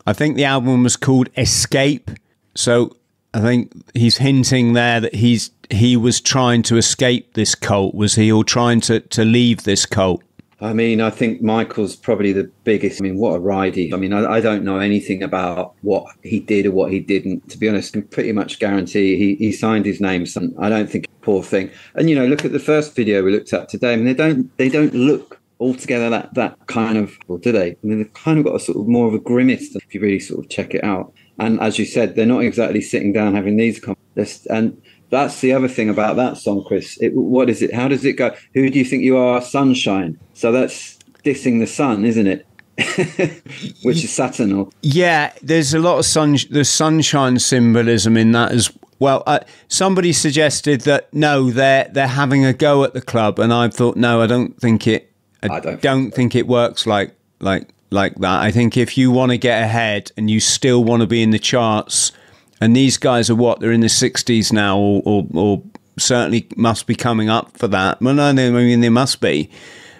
I 0.05 0.11
think 0.11 0.35
the 0.35 0.43
album 0.43 0.83
was 0.83 0.97
called 0.97 1.29
Escape. 1.37 2.11
So 2.53 2.97
I 3.37 3.41
think 3.41 3.71
he's 3.93 4.17
hinting 4.17 4.73
there 4.73 4.99
that 4.99 5.13
he's 5.13 5.51
he 5.69 5.95
was 5.95 6.19
trying 6.19 6.63
to 6.63 6.77
escape 6.77 7.35
this 7.35 7.53
cult. 7.53 7.93
Was 7.93 8.15
he, 8.15 8.31
or 8.31 8.43
trying 8.43 8.81
to 8.81 8.99
to 8.99 9.23
leave 9.23 9.63
this 9.63 9.85
cult? 9.85 10.23
I 10.59 10.73
mean, 10.73 11.01
I 11.01 11.11
think 11.11 11.43
Michael's 11.43 11.95
probably 11.95 12.33
the 12.33 12.49
biggest. 12.63 12.99
I 12.99 13.03
mean, 13.03 13.19
what 13.19 13.35
a 13.35 13.39
ride 13.39 13.75
he! 13.75 13.93
I 13.93 13.97
mean, 13.97 14.11
I, 14.11 14.25
I, 14.25 14.41
don't 14.41 14.63
know 14.63 14.79
anything 14.79 15.21
about 15.21 15.75
what 15.83 16.07
he 16.23 16.39
did 16.39 16.65
or 16.65 16.71
what 16.71 16.91
he 16.91 16.99
didn't. 16.99 17.47
To 17.51 17.59
be 17.59 17.69
honest, 17.69 17.95
I 17.95 17.99
can 17.99 18.07
pretty 18.07 18.31
much 18.31 18.57
guarantee 18.57 19.17
he, 19.17 19.35
he 19.35 19.51
signed 19.51 19.85
his 19.85 20.01
name. 20.01 20.25
So 20.25 20.49
I 20.57 20.67
don't 20.69 20.89
think 20.89 21.05
poor 21.21 21.43
thing. 21.43 21.69
And 21.93 22.09
you 22.09 22.15
know, 22.15 22.25
look 22.25 22.43
at 22.43 22.53
the 22.53 22.59
first 22.59 22.95
video 22.95 23.21
we 23.21 23.31
looked 23.31 23.53
at 23.53 23.69
today. 23.69 23.93
I 23.93 23.97
mean, 23.97 24.05
they 24.05 24.15
don't 24.15 24.57
they 24.57 24.69
don't 24.69 24.95
look 24.95 25.39
altogether 25.59 26.09
that 26.09 26.33
that 26.33 26.57
kind 26.65 26.97
of, 26.97 27.15
or 27.27 27.37
do 27.37 27.51
they? 27.51 27.71
I 27.71 27.77
mean, 27.83 27.99
they've 27.99 28.13
kind 28.13 28.39
of 28.39 28.45
got 28.45 28.55
a 28.55 28.59
sort 28.59 28.79
of 28.79 28.87
more 28.87 29.07
of 29.07 29.13
a 29.13 29.19
grimace 29.19 29.75
if 29.75 29.93
you 29.93 30.01
really 30.01 30.19
sort 30.19 30.43
of 30.43 30.49
check 30.49 30.73
it 30.73 30.83
out. 30.83 31.13
And 31.39 31.59
as 31.59 31.77
you 31.77 31.85
said, 31.85 32.15
they're 32.15 32.25
not 32.25 32.43
exactly 32.43 32.81
sitting 32.81 33.13
down 33.13 33.35
having 33.35 33.57
these 33.57 33.79
conversations. 33.79 34.47
And 34.47 34.81
that's 35.09 35.41
the 35.41 35.53
other 35.53 35.67
thing 35.67 35.89
about 35.89 36.15
that 36.15 36.37
song, 36.37 36.63
Chris. 36.67 36.97
It, 37.01 37.13
what 37.13 37.49
is 37.49 37.61
it? 37.61 37.73
How 37.73 37.87
does 37.87 38.03
it 38.03 38.13
go? 38.13 38.35
Who 38.53 38.69
do 38.69 38.77
you 38.77 38.85
think 38.85 39.03
you 39.03 39.17
are? 39.17 39.41
Sunshine. 39.41 40.19
So 40.33 40.51
that's 40.51 40.97
dissing 41.23 41.59
the 41.59 41.67
sun, 41.67 42.05
isn't 42.05 42.27
it? 42.27 42.45
Which 43.83 44.03
is 44.03 44.13
Saturn. 44.13 44.53
Or- 44.53 44.69
yeah, 44.81 45.33
there's 45.41 45.73
a 45.73 45.79
lot 45.79 45.99
of 45.99 46.05
sun. 46.05 46.37
The 46.49 46.65
sunshine 46.65 47.39
symbolism 47.39 48.17
in 48.17 48.31
that 48.33 48.51
as 48.51 48.71
well. 48.99 49.23
Uh, 49.25 49.39
somebody 49.67 50.13
suggested 50.13 50.81
that 50.81 51.11
no, 51.13 51.49
they're 51.49 51.89
they're 51.91 52.07
having 52.07 52.45
a 52.45 52.53
go 52.53 52.83
at 52.83 52.93
the 52.93 53.01
club, 53.01 53.39
and 53.39 53.51
I 53.51 53.69
thought 53.69 53.95
no, 53.95 54.21
I 54.21 54.27
don't 54.27 54.59
think 54.59 54.87
it. 54.87 55.11
I, 55.41 55.55
I 55.55 55.59
don't, 55.59 55.81
don't 55.81 56.11
think 56.11 56.35
it 56.35 56.47
works 56.47 56.85
like 56.85 57.15
like 57.39 57.69
like 57.89 58.15
that. 58.15 58.41
I 58.41 58.51
think 58.51 58.77
if 58.77 58.97
you 58.97 59.11
want 59.11 59.31
to 59.31 59.37
get 59.37 59.61
ahead 59.63 60.11
and 60.17 60.29
you 60.29 60.39
still 60.39 60.83
want 60.83 61.01
to 61.01 61.07
be 61.07 61.23
in 61.23 61.31
the 61.31 61.39
charts 61.39 62.11
and 62.59 62.75
these 62.75 62.97
guys 62.97 63.29
are 63.29 63.35
what? 63.35 63.59
They're 63.59 63.71
in 63.71 63.81
the 63.81 63.87
60s 63.87 64.51
now, 64.51 64.77
or, 64.77 65.01
or, 65.05 65.27
or 65.33 65.63
certainly 65.99 66.47
must 66.55 66.87
be 66.87 66.95
coming 66.95 67.29
up 67.29 67.57
for 67.57 67.67
that. 67.67 68.01
Well, 68.01 68.13
no, 68.15 68.29
I 68.29 68.33
mean, 68.33 68.81
they 68.81 68.89
must 68.89 69.21
be. 69.21 69.49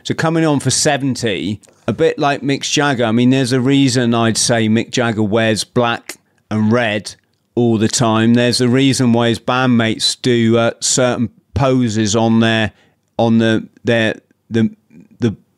So 0.04 0.13
coming 0.13 0.45
on 0.45 0.60
for 0.60 0.71
70, 0.71 1.62
a 1.88 1.93
bit 1.93 2.17
like 2.17 2.41
Mick 2.41 2.62
Jagger. 2.62 3.06
I 3.06 3.12
mean, 3.12 3.30
there's 3.30 3.52
a 3.52 3.62
reason 3.62 4.13
I'd 4.13 4.38
say 4.38 4.67
Mick 4.67 4.89
Jagger 4.89 5.23
wears 5.23 5.63
black 5.63 6.15
and 6.50 6.71
red 6.71 7.15
all 7.56 7.78
the 7.78 7.88
time. 7.88 8.34
There's 8.34 8.62
a 8.62 8.69
reason 8.69 9.13
why 9.13 9.30
his 9.30 9.39
bandmates 9.39 10.19
do 10.19 10.58
uh, 10.58 10.71
certain 10.80 11.30
poses 11.54 12.15
on 12.15 12.39
their 12.39 12.71
on 13.17 13.39
the 13.39 13.67
their 13.84 14.21
the 14.50 14.76
the 14.87 14.87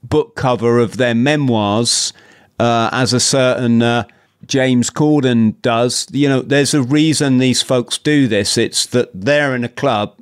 book 0.09 0.35
cover 0.35 0.79
of 0.79 0.97
their 0.97 1.15
memoirs 1.15 2.13
uh, 2.59 2.89
as 2.91 3.13
a 3.13 3.19
certain 3.19 3.81
uh, 3.81 4.03
James 4.45 4.89
Corden 4.89 5.59
does. 5.61 6.07
You 6.11 6.29
know, 6.29 6.41
there's 6.41 6.73
a 6.73 6.81
reason 6.81 7.37
these 7.37 7.61
folks 7.61 7.97
do 7.97 8.27
this. 8.27 8.57
It's 8.57 8.85
that 8.87 9.09
they're 9.13 9.55
in 9.55 9.63
a 9.63 9.69
club, 9.69 10.19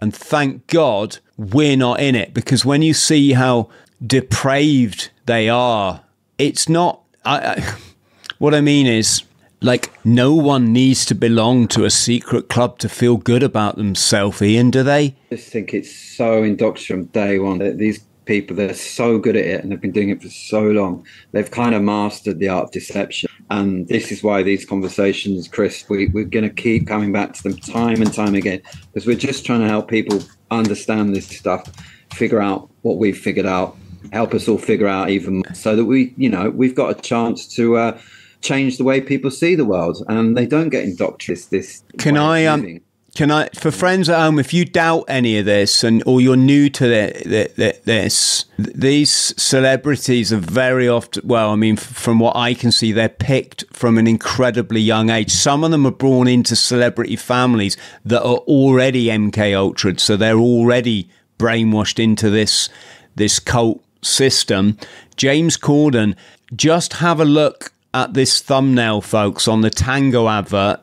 and 0.00 0.14
thank 0.14 0.66
God 0.66 1.18
we're 1.36 1.76
not 1.76 2.00
in 2.00 2.14
it. 2.14 2.34
Because 2.34 2.64
when 2.64 2.82
you 2.82 2.94
see 2.94 3.32
how 3.32 3.68
depraved 4.04 5.10
they 5.26 5.48
are, 5.48 6.02
it's 6.38 6.68
not. 6.68 7.02
I, 7.24 7.38
I, 7.38 7.74
what 8.38 8.54
I 8.54 8.60
mean 8.60 8.86
is, 8.86 9.22
like, 9.60 9.92
no 10.04 10.34
one 10.34 10.72
needs 10.72 11.04
to 11.06 11.14
belong 11.14 11.68
to 11.68 11.84
a 11.84 11.90
secret 11.90 12.48
club 12.48 12.78
to 12.78 12.88
feel 12.88 13.16
good 13.16 13.42
about 13.42 13.76
themselves, 13.76 14.40
Ian, 14.40 14.70
do 14.70 14.82
they? 14.82 15.16
I 15.30 15.36
just 15.36 15.50
think 15.50 15.74
it's 15.74 15.94
so 15.94 16.42
indoctrinated 16.42 17.12
from 17.12 17.22
day 17.22 17.38
one. 17.38 17.58
That 17.58 17.78
these 17.78 18.00
people, 18.30 18.54
they're 18.54 18.72
so 18.72 19.18
good 19.18 19.34
at 19.34 19.44
it 19.44 19.60
and 19.60 19.72
they've 19.72 19.80
been 19.80 19.90
doing 19.90 20.10
it 20.10 20.22
for 20.22 20.28
so 20.28 20.62
long. 20.62 21.04
They've 21.32 21.50
kind 21.50 21.74
of 21.74 21.82
mastered 21.82 22.38
the 22.38 22.48
art 22.48 22.66
of 22.66 22.70
deception. 22.70 23.28
And 23.50 23.88
this 23.88 24.12
is 24.12 24.22
why 24.22 24.44
these 24.44 24.64
conversations, 24.64 25.48
Chris, 25.48 25.84
we, 25.88 26.06
we're 26.06 26.26
going 26.26 26.48
to 26.48 26.62
keep 26.62 26.86
coming 26.86 27.10
back 27.10 27.32
to 27.32 27.42
them 27.42 27.56
time 27.56 28.00
and 28.00 28.14
time 28.14 28.36
again 28.36 28.62
because 28.86 29.04
we're 29.04 29.16
just 29.16 29.44
trying 29.44 29.62
to 29.62 29.66
help 29.66 29.88
people 29.88 30.20
understand 30.52 31.16
this 31.16 31.26
stuff, 31.26 31.64
figure 32.12 32.40
out 32.40 32.70
what 32.82 32.98
we've 32.98 33.18
figured 33.18 33.46
out, 33.46 33.76
help 34.12 34.32
us 34.32 34.46
all 34.46 34.58
figure 34.58 34.86
out 34.86 35.10
even 35.10 35.34
more 35.38 35.54
so 35.54 35.74
that 35.74 35.86
we, 35.86 36.14
you 36.16 36.28
know, 36.28 36.50
we've 36.50 36.76
got 36.76 36.96
a 36.96 37.02
chance 37.02 37.48
to 37.56 37.78
uh, 37.78 38.00
change 38.42 38.78
the 38.78 38.84
way 38.84 39.00
people 39.00 39.32
see 39.32 39.56
the 39.56 39.64
world 39.64 40.04
and 40.06 40.36
they 40.36 40.46
don't 40.46 40.68
get 40.68 40.84
indoctrinated. 40.84 41.50
This 41.50 41.82
can 41.98 42.16
I 42.16 42.44
um 42.44 42.80
can 43.14 43.30
I, 43.30 43.48
for 43.54 43.70
friends 43.70 44.08
at 44.08 44.18
home, 44.18 44.38
if 44.38 44.54
you 44.54 44.64
doubt 44.64 45.04
any 45.08 45.36
of 45.38 45.44
this 45.44 45.82
and 45.82 46.02
or 46.06 46.20
you're 46.20 46.36
new 46.36 46.70
to 46.70 46.86
the, 46.86 47.22
the, 47.24 47.52
the, 47.56 47.80
this, 47.84 48.44
these 48.56 49.10
celebrities 49.40 50.32
are 50.32 50.38
very 50.38 50.88
often, 50.88 51.26
well, 51.26 51.50
I 51.50 51.56
mean, 51.56 51.76
from 51.76 52.20
what 52.20 52.36
I 52.36 52.54
can 52.54 52.70
see, 52.70 52.92
they're 52.92 53.08
picked 53.08 53.64
from 53.72 53.98
an 53.98 54.06
incredibly 54.06 54.80
young 54.80 55.10
age. 55.10 55.30
Some 55.30 55.64
of 55.64 55.72
them 55.72 55.86
are 55.86 55.92
born 55.92 56.28
into 56.28 56.54
celebrity 56.54 57.16
families 57.16 57.76
that 58.04 58.22
are 58.22 58.38
already 58.38 59.06
MK 59.06 59.56
Ultra, 59.56 59.98
so 59.98 60.16
they're 60.16 60.38
already 60.38 61.10
brainwashed 61.38 61.98
into 61.98 62.30
this 62.30 62.68
this 63.16 63.40
cult 63.40 63.82
system. 64.02 64.78
James 65.16 65.56
Corden, 65.56 66.14
just 66.54 66.94
have 66.94 67.18
a 67.20 67.24
look 67.24 67.72
at 67.92 68.14
this 68.14 68.40
thumbnail, 68.40 69.00
folks, 69.00 69.48
on 69.48 69.62
the 69.62 69.70
Tango 69.70 70.28
advert 70.28 70.80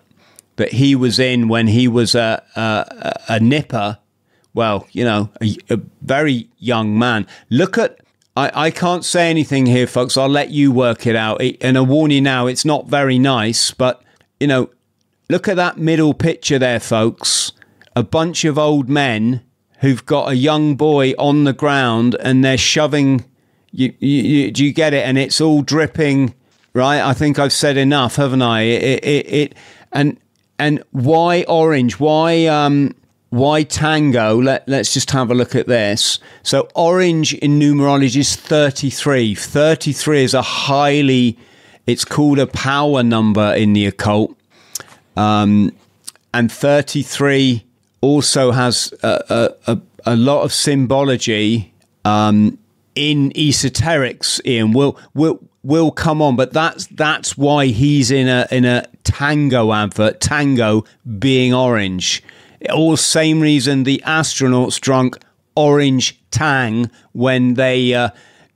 that 0.58 0.74
he 0.74 0.96
was 0.96 1.18
in 1.18 1.48
when 1.48 1.68
he 1.68 1.88
was 1.88 2.14
a, 2.14 2.44
a, 2.56 3.36
a 3.36 3.40
nipper. 3.40 4.00
Well, 4.54 4.88
you 4.92 5.06
know, 5.06 5.30
a, 5.42 5.58
a, 5.70 5.80
very 6.02 6.50
young 6.58 6.98
man. 6.98 7.26
Look 7.50 7.78
at. 7.78 8.00
I, 8.36 8.66
I 8.68 8.72
can't 8.72 9.06
say 9.06 9.30
anything 9.30 9.66
here, 9.66 9.88
folks. 9.88 10.18
I'll 10.18 10.28
let 10.28 10.52
you 10.52 10.72
work 10.72 11.08
it 11.08 11.16
out. 11.16 11.42
And 11.62 11.78
a 11.78 11.84
warning 11.84 12.24
now, 12.24 12.46
it's 12.46 12.66
not 12.66 12.88
very 12.88 13.18
nice, 13.18 13.72
but, 13.72 14.04
you 14.40 14.46
know, 14.46 14.70
look 15.30 15.48
at 15.48 15.56
that 15.56 15.78
middle 15.80 16.14
picture 16.14 16.60
there, 16.60 16.80
folks. 16.80 17.52
A 17.96 18.04
bunch 18.04 18.46
of 18.46 18.60
old 18.60 18.90
men 18.90 19.42
who've 19.80 20.06
got 20.06 20.30
a 20.32 20.36
young 20.36 20.76
boy 20.76 21.14
on 21.18 21.46
the 21.46 21.54
ground 21.54 22.16
and 22.20 22.44
they're 22.44 22.60
shoving. 22.60 23.26
You, 23.72 23.94
you, 24.00 24.52
do 24.52 24.64
you 24.64 24.72
get 24.72 24.94
it? 24.94 25.04
And 25.04 25.18
it's 25.18 25.42
all 25.42 25.64
dripping, 25.64 26.36
right? 26.74 27.02
I 27.02 27.14
think 27.14 27.40
I've 27.40 27.54
said 27.54 27.76
enough, 27.76 28.18
haven't 28.18 28.44
I? 28.44 28.62
It, 28.62 29.04
it, 29.04 29.34
it 29.34 29.56
and 29.92 30.20
and 30.60 30.84
why 30.92 31.44
orange? 31.48 32.00
Why 32.00 32.46
um 32.46 32.96
why 33.30 33.64
tango? 33.64 34.42
Let, 34.42 34.68
let's 34.70 34.94
just 34.94 35.12
have 35.12 35.30
a 35.30 35.36
look 35.36 35.54
at 35.54 35.68
this. 35.68 36.20
So 36.44 36.70
orange 36.76 37.34
in 37.34 37.60
numerology 37.60 38.18
is 38.18 38.36
33. 38.36 39.36
33 39.36 40.24
is 40.24 40.34
a 40.34 40.42
highly 40.42 41.38
it's 41.88 42.04
called 42.04 42.38
a 42.38 42.48
power 42.48 43.02
number 43.02 43.54
in 43.54 43.74
the 43.74 43.86
occult. 43.86 44.38
Um, 45.16 45.74
and 46.34 46.52
33 46.52 47.66
also 48.02 48.52
has 48.52 48.94
a, 49.02 49.56
a, 49.66 49.80
a 50.06 50.16
lot 50.16 50.44
of 50.44 50.54
symbology 50.54 51.74
um, 52.06 52.60
in 52.94 53.32
esoterics, 53.32 54.46
Ian. 54.46 54.74
We'll, 54.74 55.00
we'll, 55.14 55.40
will 55.64 55.92
come 55.92 56.22
on, 56.22 56.36
but 56.36 56.54
that's 56.54 56.88
that's 56.88 57.38
why 57.38 57.66
he's 57.68 58.10
in 58.10 58.28
a 58.28 58.48
in 58.52 58.64
a 58.64 58.86
tango 59.08 59.72
advert. 59.74 60.20
Tango 60.20 60.84
being 61.18 61.54
orange. 61.54 62.22
All 62.74 62.98
same 62.98 63.40
reason 63.40 63.84
the 63.84 64.04
astronauts 64.06 64.80
drunk 64.80 65.18
orange 65.56 66.20
tang 66.30 66.92
when 67.14 67.54
they, 67.54 67.94
uh, 67.94 68.10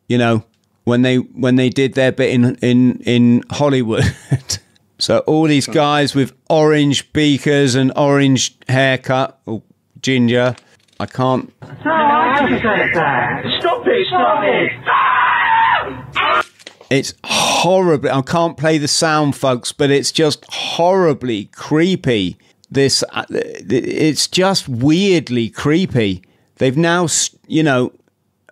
you 0.07 0.17
know, 0.17 0.43
when 0.83 1.03
they 1.03 1.17
when 1.17 1.55
they 1.55 1.69
did 1.69 1.93
their 1.93 2.11
bit 2.11 2.31
in 2.31 2.55
in 2.55 2.99
in 3.01 3.43
Hollywood. 3.49 4.03
so 4.99 5.19
all 5.19 5.43
these 5.43 5.67
guys 5.67 6.13
with 6.13 6.33
orange 6.49 7.11
beakers 7.13 7.75
and 7.75 7.91
orange 7.95 8.57
haircut 8.67 9.39
or 9.45 9.63
ginger. 10.01 10.55
I 10.99 11.05
can't. 11.07 11.51
No, 11.83 11.91
I 11.91 12.47
just 12.47 12.61
said 12.61 12.91
that. 12.93 13.43
Stop 13.59 13.87
it! 13.87 14.07
Stop 14.07 14.43
it! 14.43 14.71
It's 16.91 17.13
horribly. 17.61 18.09
I 18.09 18.21
can't 18.21 18.57
play 18.57 18.77
the 18.77 18.87
sound, 18.87 19.35
folks, 19.35 19.71
but 19.71 19.91
it's 19.91 20.11
just 20.11 20.45
horribly 20.49 21.45
creepy. 21.45 22.37
This, 22.69 23.03
uh, 23.11 23.25
it's 23.29 24.27
just 24.27 24.67
weirdly 24.69 25.49
creepy. 25.49 26.23
They've 26.57 26.77
now, 26.77 27.07
you 27.47 27.63
know, 27.63 27.93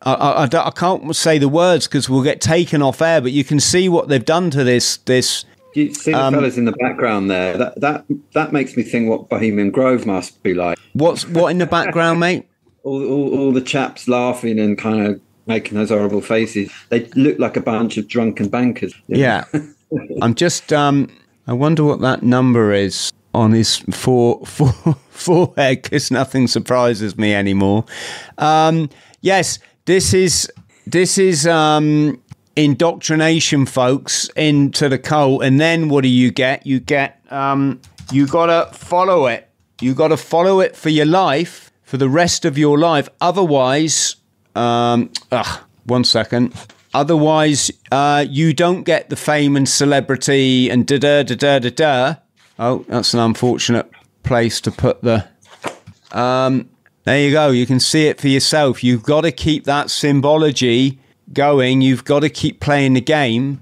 I, 0.02 0.14
I, 0.14 0.44
I 0.44 0.72
can't 0.72 1.16
say 1.16 1.38
the 1.38 1.50
words 1.50 1.88
because 1.88 2.10
we'll 2.10 2.24
get 2.24 2.42
taken 2.42 2.82
off 2.82 3.02
air, 3.02 3.22
but 3.22 3.32
you 3.32 3.44
can 3.44 3.60
see 3.60 3.90
what 3.90 4.08
they've 4.08 4.24
done 4.24 4.50
to 4.52 4.64
this. 4.64 4.98
This. 4.98 5.46
You 5.76 5.94
see 5.94 6.12
the 6.12 6.20
um, 6.20 6.34
fellas 6.34 6.58
in 6.58 6.66
the 6.66 6.72
background 6.74 7.30
there. 7.30 7.58
That 7.58 7.80
that 7.82 8.06
that 8.34 8.52
makes 8.52 8.76
me 8.76 8.84
think 8.84 9.10
what 9.10 9.30
Bohemian 9.30 9.72
Grove 9.72 10.06
must 10.06 10.42
be 10.42 10.54
like. 10.54 10.78
What's 10.94 11.28
what 11.28 11.50
in 11.50 11.58
the 11.60 11.68
background, 11.68 12.20
mate? 12.20 12.48
all, 12.84 13.06
all, 13.06 13.40
all 13.40 13.52
the 13.52 13.62
chaps 13.62 14.08
laughing 14.08 14.60
and 14.60 14.78
kind 14.78 15.06
of 15.06 15.22
making 15.50 15.78
those 15.78 15.90
horrible 15.90 16.22
faces. 16.22 16.72
They 16.88 17.06
look 17.16 17.38
like 17.40 17.58
a 17.58 17.62
bunch 17.62 17.98
of 17.98 18.08
drunken 18.08 18.48
bankers. 18.48 18.94
Yeah. 19.08 19.44
I'm 20.22 20.36
just, 20.36 20.72
um, 20.72 21.10
I 21.48 21.54
wonder 21.54 21.84
what 21.84 22.00
that 22.02 22.24
number 22.24 22.72
is 22.72 23.12
on 23.34 23.52
his 23.52 23.78
fore, 23.92 24.46
fore, 24.46 24.96
forehead 25.10 25.82
because 25.82 26.12
nothing 26.12 26.48
surprises 26.48 27.18
me 27.18 27.34
anymore. 27.34 27.86
Um, 28.38 28.90
yes, 29.22 29.60
this 29.86 30.14
is 30.14 30.50
this 30.86 31.18
is 31.18 31.46
um, 31.46 32.22
indoctrination, 32.56 33.66
folks, 33.66 34.30
into 34.36 34.90
the 34.90 34.98
cult, 34.98 35.44
and 35.44 35.60
then 35.60 35.90
what 35.90 36.02
do 36.02 36.08
you 36.08 36.32
get? 36.32 36.66
You 36.66 36.80
get 36.80 37.22
um, 37.32 37.82
you 38.12 38.28
gotta 38.28 38.72
follow 38.74 39.28
it. 39.28 39.50
You 39.82 39.94
gotta 39.94 40.18
follow 40.18 40.60
it 40.60 40.76
for 40.76 40.90
your 40.90 41.06
life, 41.06 41.72
for 41.84 41.98
the 41.98 42.10
rest 42.10 42.46
of 42.46 42.58
your 42.58 42.78
life. 42.78 43.10
Otherwise, 43.22 44.16
um, 44.56 45.12
ugh, 45.32 45.62
one 45.86 46.04
second. 46.04 46.54
Otherwise, 46.94 47.72
uh, 47.92 48.26
you 48.28 48.54
don't 48.54 48.84
get 48.84 49.10
the 49.10 49.16
fame 49.16 49.56
and 49.56 49.70
celebrity 49.70 50.70
and 50.70 50.88
da 50.88 50.98
da 50.98 51.24
da 51.24 51.36
da 51.36 51.60
da 51.60 51.70
da. 51.70 52.16
Oh, 52.58 52.86
that's 52.88 53.14
an 53.14 53.20
unfortunate 53.20 53.90
place 54.24 54.60
to 54.62 54.72
put 54.72 55.02
the. 55.02 55.28
Um, 56.12 56.70
there 57.04 57.20
you 57.20 57.32
go. 57.32 57.52
You 57.52 57.66
can 57.66 57.80
see 57.80 58.08
it 58.08 58.20
for 58.20 58.28
yourself. 58.28 58.84
You've 58.84 59.04
got 59.04 59.22
to 59.22 59.32
keep 59.32 59.66
that 59.66 59.90
symbology 59.90 61.00
going. 61.32 61.82
You've 61.82 62.06
got 62.06 62.22
to 62.22 62.30
keep 62.30 62.60
playing 62.60 62.94
the 62.94 63.02
game 63.02 63.62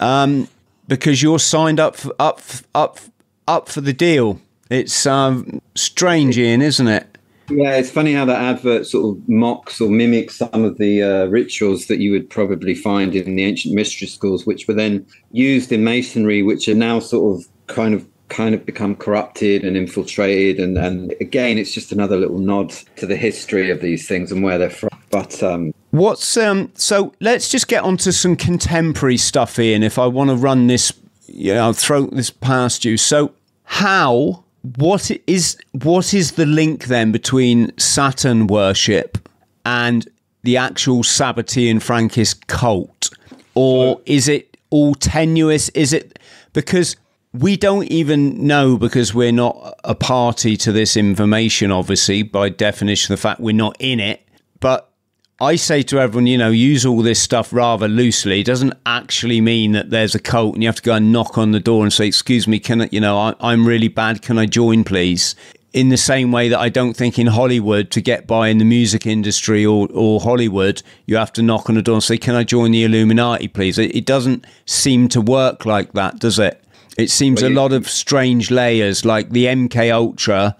um, 0.00 0.48
because 0.86 1.22
you're 1.22 1.38
signed 1.38 1.80
up 1.80 1.96
for, 1.96 2.14
up 2.18 2.40
up 2.74 3.00
up 3.46 3.68
for 3.68 3.80
the 3.80 3.92
deal. 3.92 4.40
It's 4.70 5.06
um, 5.06 5.60
strange, 5.74 6.38
Ian, 6.38 6.62
isn't 6.62 6.88
it? 6.88 7.07
Yeah, 7.50 7.76
it's 7.76 7.90
funny 7.90 8.12
how 8.12 8.24
that 8.26 8.40
advert 8.40 8.86
sort 8.86 9.16
of 9.16 9.28
mocks 9.28 9.80
or 9.80 9.88
mimics 9.88 10.36
some 10.36 10.64
of 10.64 10.76
the 10.78 11.02
uh, 11.02 11.26
rituals 11.26 11.86
that 11.86 11.98
you 11.98 12.12
would 12.12 12.28
probably 12.28 12.74
find 12.74 13.14
in 13.14 13.36
the 13.36 13.44
ancient 13.44 13.74
mystery 13.74 14.06
schools, 14.06 14.46
which 14.46 14.68
were 14.68 14.74
then 14.74 15.06
used 15.32 15.72
in 15.72 15.82
masonry, 15.82 16.42
which 16.42 16.68
are 16.68 16.74
now 16.74 16.98
sort 16.98 17.38
of 17.38 17.46
kind 17.66 17.94
of 17.94 18.06
kind 18.28 18.54
of 18.54 18.66
become 18.66 18.94
corrupted 18.94 19.64
and 19.64 19.76
infiltrated. 19.76 20.60
And, 20.60 20.76
and 20.76 21.14
again, 21.20 21.56
it's 21.56 21.72
just 21.72 21.92
another 21.92 22.16
little 22.16 22.38
nod 22.38 22.70
to 22.96 23.06
the 23.06 23.16
history 23.16 23.70
of 23.70 23.80
these 23.80 24.06
things 24.06 24.30
and 24.30 24.42
where 24.42 24.58
they're 24.58 24.68
from. 24.68 24.90
But 25.10 25.42
um, 25.42 25.72
what's 25.90 26.36
um? 26.36 26.70
So 26.74 27.14
let's 27.20 27.48
just 27.48 27.68
get 27.68 27.82
onto 27.82 28.12
some 28.12 28.36
contemporary 28.36 29.16
stuff, 29.16 29.58
Ian. 29.58 29.82
If 29.82 29.98
I 29.98 30.06
want 30.06 30.28
to 30.28 30.36
run 30.36 30.66
this, 30.66 30.92
you 31.26 31.54
know, 31.54 31.64
I'll 31.64 31.72
throw 31.72 32.06
this 32.06 32.30
past 32.30 32.84
you. 32.84 32.98
So 32.98 33.32
how? 33.64 34.44
What 34.62 35.10
is 35.26 35.56
what 35.72 36.12
is 36.12 36.32
the 36.32 36.46
link 36.46 36.86
then 36.86 37.12
between 37.12 37.76
Saturn 37.78 38.46
worship 38.46 39.28
and 39.64 40.08
the 40.42 40.56
actual 40.56 41.02
Sabbatean 41.02 41.76
Frankist 41.76 42.46
cult, 42.46 43.10
or 43.54 44.00
is 44.04 44.28
it 44.28 44.56
all 44.70 44.94
tenuous? 44.94 45.68
Is 45.70 45.92
it 45.92 46.18
because 46.52 46.96
we 47.32 47.56
don't 47.56 47.84
even 47.90 48.46
know 48.46 48.76
because 48.76 49.14
we're 49.14 49.32
not 49.32 49.78
a 49.84 49.94
party 49.94 50.56
to 50.56 50.72
this 50.72 50.96
information, 50.96 51.70
obviously, 51.70 52.22
by 52.22 52.48
definition, 52.48 53.12
the 53.12 53.18
fact 53.18 53.40
we're 53.40 53.54
not 53.54 53.76
in 53.78 54.00
it. 54.00 54.26
But 54.60 54.87
I 55.40 55.54
say 55.54 55.82
to 55.84 56.00
everyone, 56.00 56.26
you 56.26 56.36
know, 56.36 56.50
use 56.50 56.84
all 56.84 57.00
this 57.00 57.22
stuff 57.22 57.52
rather 57.52 57.86
loosely. 57.86 58.40
It 58.40 58.46
doesn't 58.46 58.74
actually 58.86 59.40
mean 59.40 59.70
that 59.72 59.90
there's 59.90 60.16
a 60.16 60.18
cult 60.18 60.54
and 60.54 60.64
you 60.64 60.68
have 60.68 60.76
to 60.76 60.82
go 60.82 60.94
and 60.94 61.12
knock 61.12 61.38
on 61.38 61.52
the 61.52 61.60
door 61.60 61.84
and 61.84 61.92
say, 61.92 62.08
excuse 62.08 62.48
me, 62.48 62.58
can 62.58 62.82
I, 62.82 62.88
you 62.90 63.00
know, 63.00 63.16
I, 63.16 63.34
I'm 63.38 63.64
really 63.64 63.86
bad. 63.86 64.20
Can 64.20 64.36
I 64.36 64.46
join, 64.46 64.82
please? 64.82 65.36
In 65.72 65.90
the 65.90 65.96
same 65.96 66.32
way 66.32 66.48
that 66.48 66.58
I 66.58 66.68
don't 66.68 66.94
think 66.94 67.20
in 67.20 67.28
Hollywood 67.28 67.92
to 67.92 68.00
get 68.00 68.26
by 68.26 68.48
in 68.48 68.58
the 68.58 68.64
music 68.64 69.06
industry 69.06 69.64
or, 69.64 69.86
or 69.92 70.20
Hollywood, 70.20 70.82
you 71.06 71.16
have 71.16 71.32
to 71.34 71.42
knock 71.42 71.68
on 71.68 71.76
the 71.76 71.82
door 71.82 71.94
and 71.94 72.02
say, 72.02 72.18
can 72.18 72.34
I 72.34 72.42
join 72.42 72.72
the 72.72 72.82
Illuminati, 72.82 73.46
please? 73.46 73.78
It, 73.78 73.94
it 73.94 74.06
doesn't 74.06 74.44
seem 74.66 75.08
to 75.10 75.20
work 75.20 75.64
like 75.64 75.92
that, 75.92 76.18
does 76.18 76.40
it? 76.40 76.60
It 76.96 77.10
seems 77.10 77.42
a 77.42 77.48
lot 77.48 77.72
of 77.72 77.88
strange 77.88 78.50
layers, 78.50 79.04
like 79.04 79.30
the 79.30 79.44
MK 79.44 79.92
Ultra 79.94 80.56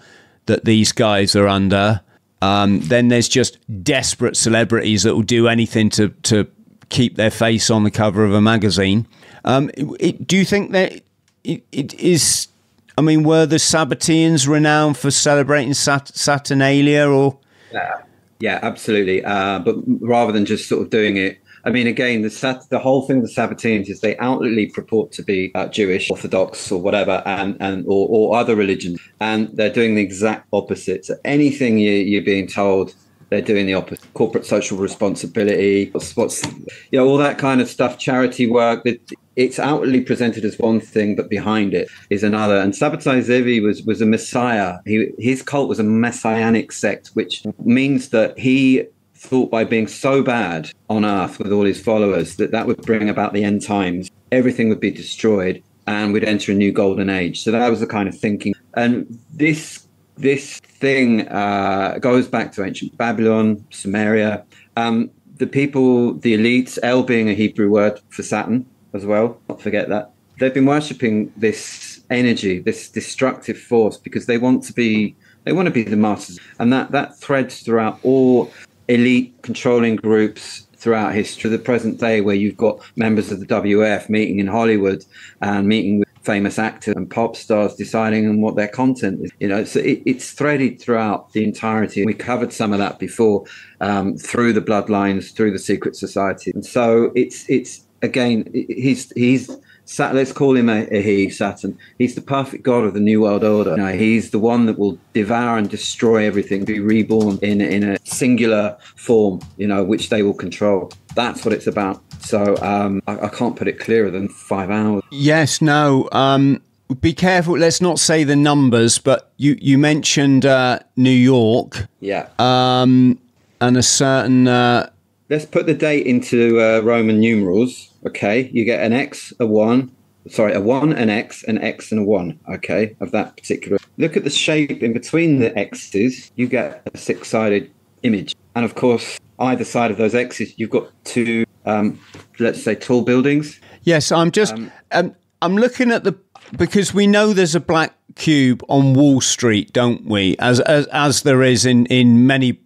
that 0.47 0.65
these 0.65 0.93
guys 0.93 1.35
are 1.35 1.49
under. 1.49 2.01
Um, 2.41 2.81
then 2.81 3.09
there's 3.09 3.29
just 3.29 3.59
desperate 3.83 4.37
celebrities 4.37 5.03
that 5.03 5.15
will 5.15 5.23
do 5.23 5.49
anything 5.49 5.91
to 5.91 6.11
to 6.23 6.47
keep 6.89 7.17
their 7.17 7.31
face 7.31 7.71
on 7.71 7.85
the 7.85 7.91
cover 7.91 8.25
of 8.25 8.33
a 8.33 8.41
magazine. 8.41 9.07
Um, 9.45 9.71
it, 9.77 10.27
do 10.27 10.37
you 10.37 10.45
think 10.45 10.73
that 10.73 11.01
it, 11.45 11.65
it 11.73 11.95
is? 11.95 12.49
I 12.97 13.01
mean, 13.01 13.23
were 13.23 13.47
the 13.47 13.57
Sabbateans 13.57 14.49
renowned 14.49 14.97
for 14.97 15.11
celebrating 15.11 15.75
Sat- 15.75 16.17
Saturnalia, 16.17 17.09
or? 17.09 17.39
Yeah, 17.73 18.03
yeah, 18.41 18.59
absolutely. 18.63 19.25
Uh, 19.25 19.61
but 19.61 19.77
rather 19.87 20.33
than 20.33 20.45
just 20.47 20.69
sort 20.69 20.83
of 20.83 20.91
doing 20.91 21.17
it 21.17 21.39
I 21.69 21.71
mean, 21.71 21.87
again, 21.87 22.23
the 22.23 22.31
Sat- 22.31 22.71
the 22.71 22.79
whole 22.79 23.07
thing 23.07 23.21
with 23.21 23.35
the 23.35 23.43
Sabbateans 23.43 23.91
is 23.91 24.01
they 24.01 24.17
outwardly 24.17 24.69
purport 24.69 25.13
to 25.13 25.23
be 25.23 25.53
uh, 25.55 25.67
Jewish, 25.67 26.11
Orthodox, 26.11 26.73
or 26.73 26.81
whatever, 26.81 27.23
and 27.27 27.59
and 27.61 27.85
or, 27.87 28.09
or, 28.09 28.39
other 28.39 28.57
religions, 28.57 28.99
and 29.21 29.51
they're 29.53 29.69
doing 29.69 29.95
the 29.95 30.01
exact 30.01 30.49
opposite. 30.55 31.05
So 31.05 31.17
anything 31.27 31.77
you, 31.77 31.93
you're 31.93 32.23
being 32.23 32.47
told, 32.47 32.95
they're 33.29 33.43
doing 33.43 33.67
the 33.67 33.75
opposite. 33.75 34.03
Corporate 34.15 34.47
social 34.47 34.79
responsibility, 34.79 35.91
what's, 35.91 36.17
what's 36.17 36.43
you 36.91 36.99
know 36.99 37.07
all 37.07 37.19
that 37.19 37.37
kind 37.37 37.61
of 37.61 37.69
stuff, 37.69 37.99
charity 37.99 38.47
work 38.47 38.85
that 38.85 38.99
it's 39.37 39.59
outwardly 39.59 40.01
presented 40.01 40.47
as 40.47 40.59
one 40.59 40.81
thing, 40.81 41.17
but 41.17 41.29
behind 41.29 41.75
it 41.75 41.91
is 42.09 42.23
another. 42.23 42.57
And 42.57 42.73
Sabbatai 42.73 43.21
Zevi 43.21 43.61
was 43.61 43.83
was 43.83 44.01
a 44.01 44.07
messiah. 44.07 44.79
He, 44.87 45.11
his 45.19 45.43
cult 45.43 45.69
was 45.69 45.79
a 45.79 45.85
messianic 45.85 46.73
sect, 46.73 47.09
which 47.09 47.45
means 47.59 48.09
that 48.09 48.39
he 48.39 48.87
thought 49.19 49.51
by 49.51 49.65
being 49.65 49.87
so 49.87 50.23
bad 50.23 50.71
on 50.89 51.05
earth 51.05 51.39
with 51.39 51.53
all 51.53 51.65
his 51.65 51.81
followers 51.81 52.37
that 52.37 52.53
that 52.53 52.67
would 52.67 52.83
bring 52.83 53.09
about 53.09 53.33
the 53.33 53.45
end 53.45 53.63
times. 53.63 54.11
Everything 54.33 54.69
would 54.69 54.81
be 54.81 54.91
destroyed 54.91 55.63
and 55.87 56.13
we'd 56.13 56.25
enter 56.25 56.53
a 56.53 56.55
new 56.55 56.71
golden 56.71 57.11
age. 57.11 57.41
So 57.41 57.51
that 57.51 57.69
was 57.69 57.81
the 57.81 57.87
kind 57.87 58.09
of 58.09 58.19
thinking. 58.19 58.55
And 58.75 59.19
this 59.33 59.87
this 60.17 60.59
thing 60.61 61.29
uh, 61.29 61.99
goes 62.01 62.29
back 62.29 62.53
to 62.53 62.65
ancient 62.65 62.97
Babylon, 62.97 63.65
Samaria. 63.71 64.45
Um, 64.77 65.11
the 65.37 65.47
people, 65.47 66.15
the 66.15 66.35
elites, 66.35 66.79
El 66.83 67.05
being 67.05 67.29
a 67.29 67.35
Hebrew 67.35 67.71
word 67.71 68.01
for 68.11 68.23
Saturn 68.23 68.67
as 68.93 69.07
well, 69.07 69.41
not 69.49 69.63
forget 69.63 69.89
that. 69.89 70.11
They've 70.39 70.55
been 70.55 70.67
worshipping 70.67 71.33
this 71.37 72.01
energy, 72.11 72.59
this 72.61 72.89
destructive 72.91 73.59
force, 73.59 73.97
because 73.97 74.27
they 74.27 74.39
want 74.39 74.65
to 74.65 74.73
be 74.73 75.17
they 75.45 75.53
want 75.53 75.67
to 75.67 75.73
be 75.73 75.83
the 75.83 75.97
masters, 75.97 76.39
and 76.59 76.73
that 76.73 76.91
that 76.91 77.19
threads 77.19 77.61
throughout 77.63 77.99
all 78.03 78.53
elite 78.89 79.35
controlling 79.43 79.97
groups 79.97 80.67
throughout 80.77 81.13
history, 81.13 81.51
the 81.51 81.59
present 81.59 81.99
day, 81.99 82.21
where 82.21 82.35
you've 82.35 82.57
got 82.57 82.81
members 82.97 83.33
of 83.33 83.41
the 83.41 83.47
WF 83.47 84.09
meeting 84.09 84.39
in 84.39 84.47
Hollywood 84.47 85.05
and 85.41 85.67
meeting 85.67 85.99
with 85.99 86.09
famous 86.23 86.59
actors 86.59 86.95
and 86.95 87.11
pop 87.11 87.37
stars, 87.37 87.75
deciding 87.75 88.29
on 88.29 88.41
what 88.41 88.55
their 88.55 88.69
content 88.69 89.21
is. 89.23 89.31
You 89.41 89.49
know, 89.49 89.65
so 89.65 89.81
it, 89.81 90.03
it's 90.07 90.33
threaded 90.33 90.81
throughout 90.81 91.33
the 91.33 91.43
entirety. 91.45 92.05
We 92.05 92.15
covered 92.15 92.53
some 92.53 92.73
of 92.73 92.79
that 92.79 92.99
before 92.99 93.45
um, 93.81 94.17
through 94.17 94.53
the 94.53 94.61
bloodlines, 94.61 95.35
through 95.35 95.53
the 95.53 95.59
secret 95.59 95.97
society, 95.97 96.53
and 96.55 96.65
so 96.65 97.13
it's 97.15 97.49
it's 97.49 97.85
again 98.03 98.49
he's 98.55 99.11
he's 99.13 99.51
Sat, 99.89 100.15
let's 100.15 100.33
call 100.33 100.55
him 100.55 100.69
a, 100.69 100.87
a, 100.91 101.01
he, 101.01 101.31
Saturn. 101.31 101.79
He's 101.97 102.15
the 102.15 102.21
perfect 102.21 102.63
god 102.63 102.85
of 102.85 102.93
the 102.93 103.01
New 103.01 103.23
World 103.23 103.43
Order. 103.43 103.71
You 103.71 103.77
know, 103.79 103.93
he's 103.93 104.33
the 104.33 104.39
one 104.39 104.67
that 104.67 104.79
will 104.79 104.99
devour 105.15 105.57
and 105.57 105.69
destroy 105.69 106.27
everything, 106.27 106.67
be 106.67 106.79
reborn 106.79 107.39
in, 107.41 107.63
in 107.63 107.83
a 107.83 107.99
singular 108.05 108.77
form, 108.97 109.41
you 109.57 109.67
know, 109.67 109.83
which 109.83 110.11
they 110.11 110.23
will 110.23 110.35
control. 110.35 110.93
That's 111.15 111.43
what 111.43 111.55
it's 111.55 111.67
about. 111.67 112.03
So 112.21 112.59
um, 112.59 113.01
I, 113.07 113.19
I, 113.19 113.29
can't 113.31 113.57
put 113.57 113.67
it 113.67 113.81
clearer 113.81 114.11
than 114.11 114.29
five 114.29 114.69
hours. 114.69 115.03
Yes, 115.11 115.63
no. 115.63 116.07
Um, 116.13 116.63
be 117.01 117.15
careful. 117.15 117.57
Let's 117.57 117.81
not 117.81 117.99
say 117.99 118.25
the 118.25 118.37
numbers, 118.37 118.99
but 118.99 119.33
you, 119.39 119.57
you 119.59 119.79
mentioned 119.79 120.45
uh, 120.45 120.81
New 120.97 121.09
York. 121.09 121.89
Yeah. 122.01 122.29
Um, 122.39 123.19
and 123.63 123.79
a 123.79 123.83
certain. 123.83 124.49
Uh, 124.49 124.91
let's 125.29 125.45
put 125.45 125.67
the 125.67 125.75
date 125.75 126.07
into 126.07 126.61
uh, 126.61 126.81
Roman 126.81 127.21
numerals 127.21 127.89
Okay, 128.07 128.49
you 128.53 128.65
get 128.65 128.83
an 128.83 128.93
X, 128.93 129.33
a 129.41 129.47
one, 129.47 129.91
sorry, 130.29 130.55
a 130.55 130.61
one, 130.61 130.93
an 130.93 131.11
X, 131.11 131.43
an 131.45 131.59
X, 131.59 131.91
and 131.91 132.01
a 132.03 132.05
one. 132.05 132.39
Okay, 132.49 132.97
of 133.01 133.11
that 133.11 133.37
particular. 133.37 133.79
Look 133.97 134.17
at 134.17 134.25
the 134.25 134.31
shape 134.31 134.83
in 134.83 134.93
between 134.93 135.41
the 135.41 135.57
X's. 135.59 136.31
You 136.37 136.47
get 136.47 136.83
a 136.93 136.97
six-sided 136.97 137.71
image, 138.05 138.37
and 138.55 138.65
of 138.65 138.77
course, 138.77 139.19
either 139.41 139.65
side 139.65 139.91
of 139.91 139.97
those 139.97 140.15
X's, 140.15 140.55
you've 140.59 140.71
got 140.71 140.91
two, 141.05 141.45
um, 141.67 142.01
let's 142.39 142.63
say, 142.63 142.77
tall 142.77 143.03
buildings. 143.03 143.61
Yes, 143.83 144.13
I'm 144.13 144.31
just, 144.31 144.55
um, 144.55 144.71
um, 144.93 145.17
I'm 145.43 145.57
looking 145.57 145.91
at 145.91 146.05
the 146.05 146.17
because 146.57 146.95
we 146.95 147.07
know 147.07 147.33
there's 147.33 147.57
a 147.57 147.61
black 147.61 147.95
cube 148.15 148.63
on 148.69 148.95
Wall 148.95 149.21
Street, 149.21 149.73
don't 149.73 150.07
we? 150.07 150.37
As 150.39 150.61
as, 150.61 150.87
as 150.87 151.23
there 151.23 151.43
is 151.43 151.67
in 151.67 151.87
in 151.87 152.29
many 152.29 152.61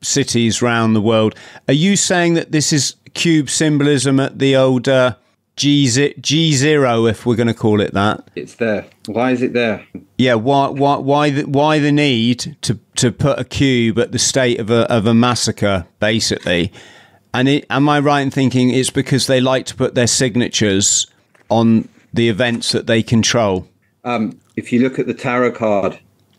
cities 0.00 0.62
around 0.62 0.94
the 0.94 1.00
world. 1.00 1.34
Are 1.66 1.74
you 1.74 1.96
saying 1.96 2.34
that 2.34 2.52
this 2.52 2.72
is 2.72 2.96
cube 3.14 3.50
symbolism 3.50 4.20
at 4.20 4.38
the 4.38 4.56
old 4.56 4.88
uh, 4.88 5.16
G 5.56 5.88
G 6.20 6.52
zero, 6.52 7.06
if 7.06 7.26
we're 7.26 7.34
going 7.34 7.48
to 7.48 7.54
call 7.54 7.80
it 7.80 7.92
that? 7.94 8.28
It's 8.36 8.54
there. 8.54 8.86
Why 9.06 9.32
is 9.32 9.42
it 9.42 9.54
there? 9.54 9.84
Yeah. 10.16 10.34
Why 10.34 10.68
why 10.68 10.96
why 10.98 11.30
the, 11.30 11.44
why 11.44 11.80
the 11.80 11.90
need 11.90 12.56
to 12.62 12.78
to 12.96 13.10
put 13.10 13.40
a 13.40 13.44
cube 13.44 13.98
at 13.98 14.12
the 14.12 14.18
state 14.18 14.60
of 14.60 14.70
a 14.70 14.90
of 14.92 15.06
a 15.06 15.14
massacre, 15.14 15.86
basically? 15.98 16.72
And 17.34 17.48
it, 17.48 17.66
am 17.68 17.88
I 17.88 17.98
right 17.98 18.20
in 18.20 18.30
thinking 18.30 18.70
it's 18.70 18.90
because 18.90 19.26
they 19.26 19.40
like 19.40 19.66
to 19.66 19.74
put 19.74 19.94
their 19.94 20.06
signatures 20.06 21.06
on 21.50 21.88
the 22.14 22.28
events 22.28 22.72
that 22.72 22.86
they 22.86 23.02
control? 23.02 23.68
Um, 24.04 24.38
if 24.56 24.72
you 24.72 24.80
look 24.80 24.98
at 24.98 25.06
the 25.06 25.14
tarot 25.14 25.52
card, 25.52 25.98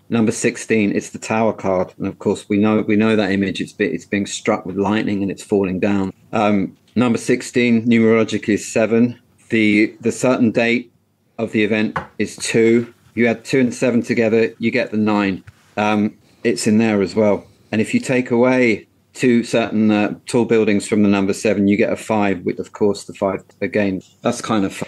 number 0.10 0.32
16, 0.32 0.96
it's 0.96 1.12
the 1.12 1.20
tower 1.20 1.54
card. 1.54 1.94
And 1.98 2.08
of 2.08 2.20
course, 2.20 2.48
we 2.50 2.58
know 2.58 2.82
we 2.82 2.96
know 2.96 3.16
that 3.16 3.32
image. 3.32 3.62
It's, 3.62 3.74
it's 3.80 4.06
being 4.06 4.26
struck 4.26 4.66
with 4.66 4.76
lightning 4.76 5.22
and 5.22 5.32
it's 5.32 5.44
falling 5.44 5.80
down. 5.80 6.12
Um, 6.34 6.78
number 6.96 7.18
16, 7.18 7.86
numerologically, 7.86 8.56
is 8.56 8.72
seven. 8.72 9.20
The, 9.50 9.96
the 10.02 10.12
certain 10.12 10.52
date 10.52 10.92
of 11.38 11.52
the 11.52 11.64
event 11.64 11.98
is 12.18 12.36
two. 12.36 12.94
You 13.16 13.28
add 13.28 13.44
two 13.46 13.60
and 13.60 13.74
seven 13.74 14.04
together, 14.04 14.54
you 14.60 14.72
get 14.72 14.92
the 14.92 14.98
nine. 14.98 15.44
Um, 15.78 16.18
it's 16.44 16.68
in 16.68 16.78
there 16.78 17.02
as 17.02 17.16
well. 17.16 17.48
And 17.72 17.82
if 17.82 17.94
you 17.94 18.00
take 18.00 18.32
away 18.32 18.88
two 19.14 19.44
certain 19.44 19.92
uh, 19.92 20.16
tall 20.26 20.46
buildings 20.46 20.88
from 20.88 21.04
the 21.04 21.10
number 21.10 21.34
seven, 21.34 21.68
you 21.68 21.78
get 21.78 21.92
a 21.92 21.96
five, 21.96 22.46
with 22.46 22.60
of 22.60 22.72
course 22.74 23.06
the 23.06 23.14
five 23.14 23.44
again. 23.62 24.02
That's 24.22 24.42
kind 24.42 24.66
of 24.66 24.82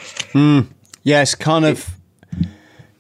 Yes, 1.04 1.36
kind 1.36 1.66
of. 1.66 1.90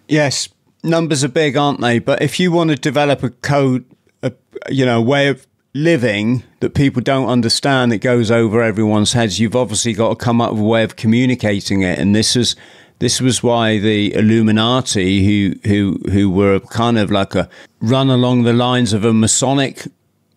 Yes, 0.07 0.49
numbers 0.83 1.23
are 1.23 1.29
big, 1.29 1.57
aren't 1.57 1.81
they? 1.81 1.99
But 1.99 2.21
if 2.21 2.39
you 2.39 2.51
want 2.51 2.69
to 2.69 2.75
develop 2.75 3.23
a 3.23 3.29
code, 3.29 3.85
a 4.23 4.33
you 4.69 4.85
know 4.85 5.01
way 5.01 5.27
of 5.27 5.45
living 5.73 6.43
that 6.59 6.73
people 6.73 7.01
don't 7.01 7.29
understand 7.29 7.91
that 7.91 7.99
goes 7.99 8.29
over 8.29 8.61
everyone's 8.61 9.13
heads, 9.13 9.39
you've 9.39 9.55
obviously 9.55 9.93
got 9.93 10.09
to 10.09 10.15
come 10.15 10.41
up 10.41 10.51
with 10.51 10.61
a 10.61 10.65
way 10.65 10.83
of 10.83 10.95
communicating 10.95 11.81
it. 11.81 11.99
And 11.99 12.15
this 12.15 12.35
is 12.35 12.55
this 12.99 13.19
was 13.19 13.41
why 13.41 13.79
the 13.79 14.13
Illuminati, 14.13 15.25
who 15.25 15.59
who 15.67 15.99
who 16.11 16.29
were 16.29 16.59
kind 16.59 16.97
of 16.97 17.11
like 17.11 17.35
a 17.35 17.49
run 17.79 18.09
along 18.09 18.43
the 18.43 18.53
lines 18.53 18.93
of 18.93 19.03
a 19.03 19.13
Masonic 19.13 19.87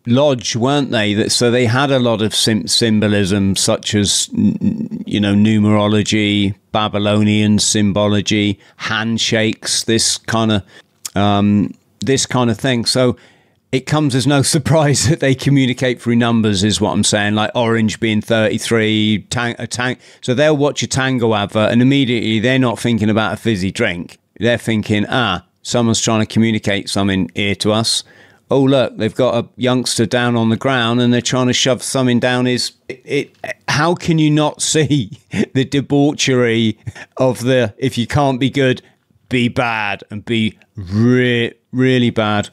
lodge, 0.06 0.56
weren't 0.56 0.90
they? 0.90 1.14
That 1.14 1.30
so 1.30 1.50
they 1.50 1.66
had 1.66 1.90
a 1.90 1.98
lot 1.98 2.22
of 2.22 2.34
symbolism, 2.34 3.56
such 3.56 3.94
as 3.94 4.30
you 5.14 5.20
know 5.20 5.32
numerology, 5.32 6.56
Babylonian 6.72 7.60
symbology, 7.60 8.58
handshakes, 8.78 9.84
this 9.84 10.18
kind 10.18 10.50
of 10.50 10.62
um, 11.14 11.72
this 12.00 12.26
kind 12.26 12.50
of 12.50 12.58
thing. 12.58 12.84
So 12.84 13.16
it 13.70 13.86
comes 13.86 14.16
as 14.16 14.26
no 14.26 14.42
surprise 14.56 15.08
that 15.08 15.20
they 15.20 15.36
communicate 15.36 16.02
through 16.02 16.16
numbers, 16.16 16.64
is 16.64 16.80
what 16.80 16.90
I'm 16.90 17.04
saying. 17.04 17.36
Like 17.36 17.52
orange 17.54 18.00
being 18.00 18.20
33, 18.20 19.26
tang- 19.30 19.54
a 19.60 19.68
tank. 19.68 20.00
So 20.20 20.34
they'll 20.34 20.56
watch 20.56 20.82
a 20.82 20.88
tango 20.88 21.32
advert, 21.34 21.70
and 21.70 21.80
immediately 21.80 22.40
they're 22.40 22.58
not 22.58 22.80
thinking 22.80 23.08
about 23.08 23.34
a 23.34 23.36
fizzy 23.36 23.70
drink. 23.70 24.18
They're 24.40 24.58
thinking, 24.58 25.06
ah, 25.08 25.46
someone's 25.62 26.00
trying 26.00 26.20
to 26.20 26.26
communicate 26.26 26.88
something 26.90 27.30
here 27.36 27.54
to 27.54 27.70
us 27.70 28.02
oh 28.54 28.62
look 28.62 28.96
they've 28.96 29.14
got 29.14 29.32
a 29.44 29.48
youngster 29.56 30.06
down 30.06 30.36
on 30.36 30.48
the 30.48 30.56
ground 30.56 31.00
and 31.00 31.12
they're 31.12 31.20
trying 31.34 31.46
to 31.48 31.52
shove 31.52 31.82
something 31.82 32.20
down 32.20 32.46
his 32.46 32.72
it, 32.88 33.02
it, 33.04 33.36
how 33.68 33.94
can 33.94 34.18
you 34.18 34.30
not 34.30 34.62
see 34.72 35.10
the 35.54 35.64
debauchery 35.64 36.78
of 37.16 37.40
the 37.40 37.74
if 37.78 37.98
you 37.98 38.06
can't 38.06 38.38
be 38.38 38.50
good 38.50 38.80
be 39.28 39.48
bad 39.48 40.04
and 40.10 40.24
be 40.24 40.56
re- 40.76 41.52
really 41.72 42.10
bad? 42.10 42.48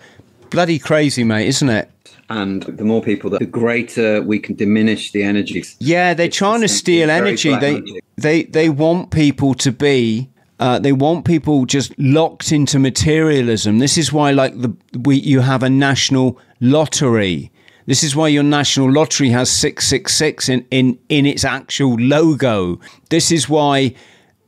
Bloody 0.50 0.80
crazy 0.80 1.24
mate 1.24 1.48
isn't 1.48 1.70
it? 1.70 1.88
And 2.30 2.64
the 2.64 2.86
more 2.86 3.02
people 3.04 3.30
that 3.32 3.40
the 3.40 3.46
greater 3.46 4.22
we 4.22 4.40
can 4.40 4.56
diminish 4.56 5.12
the 5.12 5.22
energies 5.24 5.76
yeah 5.80 6.14
they're 6.14 6.28
It's 6.28 6.38
trying 6.38 6.62
to 6.62 6.68
steal 6.70 7.10
energy. 7.10 7.54
they 7.58 7.74
magic. 7.82 8.04
they 8.18 8.44
they 8.44 8.70
want 8.70 9.12
people 9.12 9.54
to 9.56 9.72
be 9.72 10.30
uh, 10.62 10.78
they 10.78 10.92
want 10.92 11.26
people 11.26 11.66
just 11.66 11.92
locked 11.98 12.52
into 12.52 12.78
materialism. 12.78 13.80
This 13.80 13.98
is 13.98 14.14
why, 14.14 14.30
like 14.30 14.56
the 14.62 14.72
we, 15.00 15.16
you 15.20 15.40
have 15.40 15.64
a 15.64 15.70
national 15.70 16.40
lottery. 16.60 17.52
This 17.88 18.04
is 18.04 18.16
why 18.16 18.28
your 18.28 18.44
national 18.44 18.92
lottery 18.92 19.30
has 19.30 19.50
six 19.50 19.88
six 19.88 20.14
six 20.14 20.48
in 20.48 20.68
in 20.70 21.00
in 21.10 21.26
its 21.26 21.44
actual 21.44 21.96
logo. 21.96 22.80
This 23.10 23.32
is 23.32 23.50
why 23.50 23.96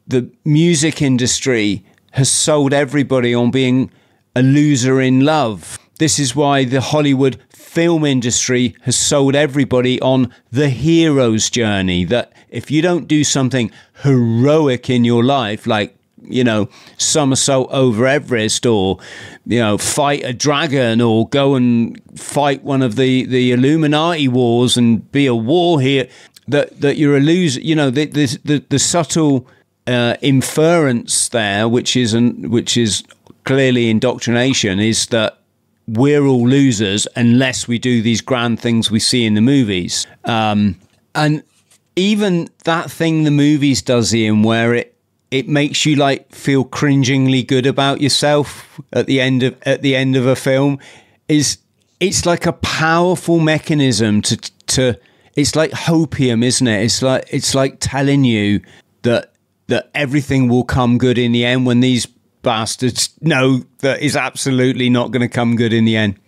the 0.08 0.30
music 0.46 1.02
industry 1.02 1.84
has 2.12 2.32
sold 2.32 2.74
everybody 2.74 3.34
on 3.34 3.50
being 3.50 3.90
a 4.36 4.44
loser 4.44 5.02
in 5.02 5.22
love. 5.22 5.80
This 5.98 6.20
is 6.20 6.36
why 6.36 6.64
the 6.64 6.82
Hollywood 6.82 7.42
film 7.50 8.06
industry 8.06 8.76
has 8.82 8.96
sold 8.96 9.36
everybody 9.36 10.00
on 10.00 10.32
the 10.52 10.70
hero's 10.70 11.50
journey. 11.50 12.06
That 12.06 12.34
if 12.50 12.70
you 12.70 12.84
don't 12.84 13.08
do 13.08 13.24
something 13.24 13.72
heroic 14.04 14.92
in 14.92 15.06
your 15.06 15.24
life, 15.24 15.66
like 15.66 15.98
you 16.26 16.44
know, 16.44 16.70
somersault 16.98 17.70
over 17.72 18.08
Everest 18.08 18.66
or, 18.66 19.00
you 19.46 19.60
know, 19.60 19.78
fight 19.78 20.24
a 20.24 20.34
dragon 20.34 21.02
or 21.02 21.28
go 21.30 21.56
and 21.56 22.02
fight 22.20 22.64
one 22.64 22.82
of 22.82 22.96
the, 22.96 23.26
the 23.26 23.52
Illuminati 23.52 24.28
wars 24.28 24.78
and 24.78 25.12
be 25.12 25.26
a 25.26 25.36
war 25.36 25.82
here, 25.82 26.08
that, 26.48 26.82
that 26.82 26.98
you're 26.98 27.18
a 27.18 27.22
loser. 27.22 27.62
You 27.62 27.76
know, 27.76 27.90
the, 27.90 28.06
the, 28.06 28.40
the, 28.44 28.66
the 28.70 28.80
subtle 28.80 29.48
uh, 29.88 30.16
inference 30.22 31.30
there, 31.30 31.68
which 31.68 31.96
is, 31.96 32.14
an, 32.14 32.50
which 32.50 32.78
is 32.78 33.04
clearly 33.44 33.90
indoctrination, 33.90 34.80
is 34.80 35.08
that 35.08 35.40
we're 35.88 36.26
all 36.26 36.48
losers 36.48 37.08
unless 37.16 37.68
we 37.68 37.78
do 37.78 38.02
these 38.02 38.22
grand 38.22 38.60
things 38.60 38.90
we 38.90 39.00
see 39.00 39.26
in 39.26 39.34
the 39.34 39.42
movies. 39.42 40.08
Um, 40.24 40.80
and 41.14 41.44
even 41.96 42.50
that 42.64 42.90
thing 42.90 43.24
the 43.24 43.32
movies 43.32 43.82
does, 43.82 44.16
Ian, 44.16 44.44
where 44.44 44.74
it 44.74 44.93
it 45.34 45.48
makes 45.48 45.84
you 45.84 45.96
like 45.96 46.32
feel 46.32 46.64
cringingly 46.64 47.42
good 47.42 47.66
about 47.66 48.00
yourself 48.00 48.80
at 48.94 49.08
the 49.08 49.20
end 49.20 49.42
of 49.42 49.60
at 49.64 49.82
the 49.82 49.96
end 49.96 50.16
of 50.16 50.28
a 50.28 50.36
film 50.36 50.78
is 51.28 51.58
it's 52.00 52.28
like 52.28 52.46
a 52.46 52.54
powerful 52.54 53.40
mechanism 53.40 54.22
to 54.22 54.38
to 54.68 54.96
it's 55.36 55.56
like 55.56 55.72
hopium 55.72 56.44
isn't 56.44 56.68
it? 56.68 56.84
It's 56.84 57.02
like 57.02 57.26
it's 57.32 57.56
like 57.56 57.78
telling 57.80 58.24
you 58.24 58.62
that 59.02 59.34
that 59.68 59.90
everything 59.96 60.50
will 60.50 60.64
come 60.64 61.00
good 61.00 61.18
in 61.18 61.32
the 61.32 61.46
end 61.46 61.66
when 61.66 61.80
these 61.80 62.06
bastards 62.44 63.10
know 63.20 63.64
that 63.80 64.04
is 64.04 64.16
absolutely 64.16 64.88
not 64.88 65.10
going 65.10 65.28
to 65.28 65.28
come 65.28 65.56
good 65.56 65.74
in 65.74 65.86
the 65.86 65.98
end 65.98 66.20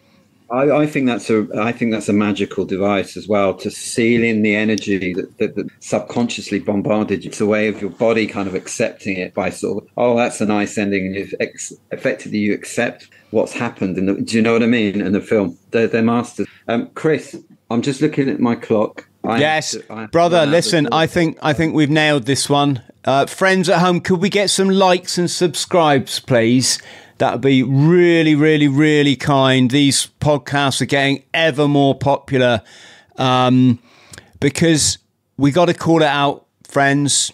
I, 0.52 0.72
I 0.72 0.88
think 0.88 1.08
that's 1.08 1.30
a 1.30 1.48
I 1.58 1.72
think 1.72 1.92
that's 1.92 2.10
a 2.10 2.14
magical 2.14 2.66
device 2.66 3.18
as 3.18 3.28
well 3.28 3.54
to 3.56 3.72
seal 3.72 4.24
in 4.24 4.42
the 4.44 4.56
energy 4.56 5.14
that, 5.14 5.38
that, 5.40 5.56
that 5.56 5.68
subconsciously 5.80 6.60
bombarded 6.60 7.24
you. 7.24 7.30
It's 7.30 7.42
a 7.42 7.46
way 7.46 7.68
of 7.68 7.82
your 7.82 7.90
body 7.90 8.28
kind 8.28 8.48
of 8.48 8.56
accepting 8.56 9.18
it 9.18 9.34
by 9.34 9.50
sort 9.50 9.84
of 9.84 9.90
oh 9.98 10.16
that's 10.16 10.42
a 10.42 10.46
nice 10.46 10.78
ending, 10.78 11.08
and 11.08 11.16
you've 11.16 11.34
ex- 11.40 11.74
effectively 11.92 12.38
you 12.40 12.54
accept 12.54 13.10
what's 13.32 13.54
happened. 13.54 13.98
In 13.98 14.06
the, 14.06 14.14
do 14.22 14.36
you 14.36 14.42
know 14.42 14.54
what 14.54 14.64
I 14.64 14.68
mean? 14.68 15.02
In 15.02 15.12
the 15.14 15.22
film, 15.22 15.58
they're, 15.72 15.88
they're 15.88 16.02
masters. 16.02 16.48
Um, 16.68 16.90
Chris, 16.94 17.36
I'm 17.70 17.82
just 17.82 18.02
looking 18.02 18.30
at 18.30 18.40
my 18.40 18.56
clock. 18.56 19.08
I 19.24 19.40
yes, 19.40 19.72
to- 19.72 19.84
I 19.92 20.06
brother. 20.06 20.38
run 20.38 20.44
out 20.44 20.46
the 20.46 20.52
Listen. 20.52 20.88
I 20.92 21.08
think 21.08 21.38
I 21.42 21.54
think 21.54 21.74
we've 21.74 21.90
nailed 21.90 22.24
this 22.26 22.50
one. 22.50 22.82
Uh, 23.04 23.26
friends 23.26 23.70
at 23.70 23.80
home, 23.80 24.02
could 24.02 24.20
we 24.20 24.30
get 24.30 24.50
some 24.50 24.70
likes 24.70 25.18
and 25.18 25.30
subscribes, 25.30 26.20
please? 26.20 26.80
That 27.18 27.34
would 27.34 27.42
be 27.42 27.64
really, 27.64 28.36
really, 28.36 28.68
really 28.68 29.16
kind. 29.16 29.72
These 29.72 30.08
podcasts 30.20 30.82
are 30.82 30.86
getting 30.86 31.24
ever 31.34 31.68
more 31.68 31.96
popular 31.96 32.62
um, 33.18 33.80
because 34.40 34.98
we 35.38 35.52
got 35.52 35.66
to 35.66 35.74
call 35.74 36.02
it 36.02 36.08
out, 36.08 36.46
friends. 36.68 37.32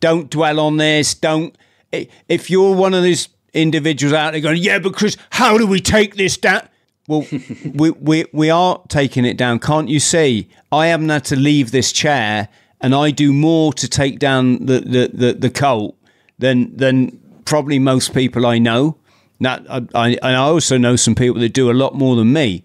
Don't 0.00 0.30
dwell 0.30 0.60
on 0.60 0.78
this. 0.78 1.14
Don't. 1.14 1.56
If 1.92 2.50
you're 2.50 2.74
one 2.74 2.94
of 2.94 3.02
those 3.02 3.28
individuals 3.52 4.12
out 4.12 4.32
there 4.32 4.40
going, 4.40 4.62
yeah, 4.62 4.78
but 4.78 4.94
Chris, 4.94 5.16
how 5.30 5.58
do 5.58 5.66
we 5.66 5.80
take 5.80 6.16
this 6.16 6.36
down? 6.36 6.68
Well, 7.06 7.26
we, 7.74 7.90
we 7.90 8.24
we 8.32 8.50
are 8.50 8.80
taking 8.88 9.24
it 9.24 9.36
down. 9.36 9.58
Can't 9.58 9.88
you 9.88 10.00
see? 10.00 10.48
I 10.70 10.86
haven't 10.86 11.08
had 11.08 11.24
to 11.26 11.36
leave 11.36 11.70
this 11.70 11.92
chair, 11.92 12.48
and 12.80 12.94
I 12.94 13.10
do 13.10 13.32
more 13.32 13.72
to 13.74 13.88
take 13.88 14.18
down 14.18 14.66
the 14.66 14.80
the, 14.80 15.10
the, 15.12 15.32
the 15.34 15.50
cult 15.50 15.96
than 16.38 16.76
than 16.76 17.18
probably 17.44 17.78
most 17.78 18.14
people 18.14 18.46
I 18.46 18.58
know. 18.58 18.96
That 19.40 19.64
I, 19.70 19.86
I 19.94 20.08
and 20.08 20.36
I 20.36 20.36
also 20.36 20.78
know 20.78 20.96
some 20.96 21.14
people 21.14 21.40
that 21.40 21.52
do 21.52 21.70
a 21.70 21.72
lot 21.72 21.94
more 21.94 22.16
than 22.16 22.32
me. 22.32 22.64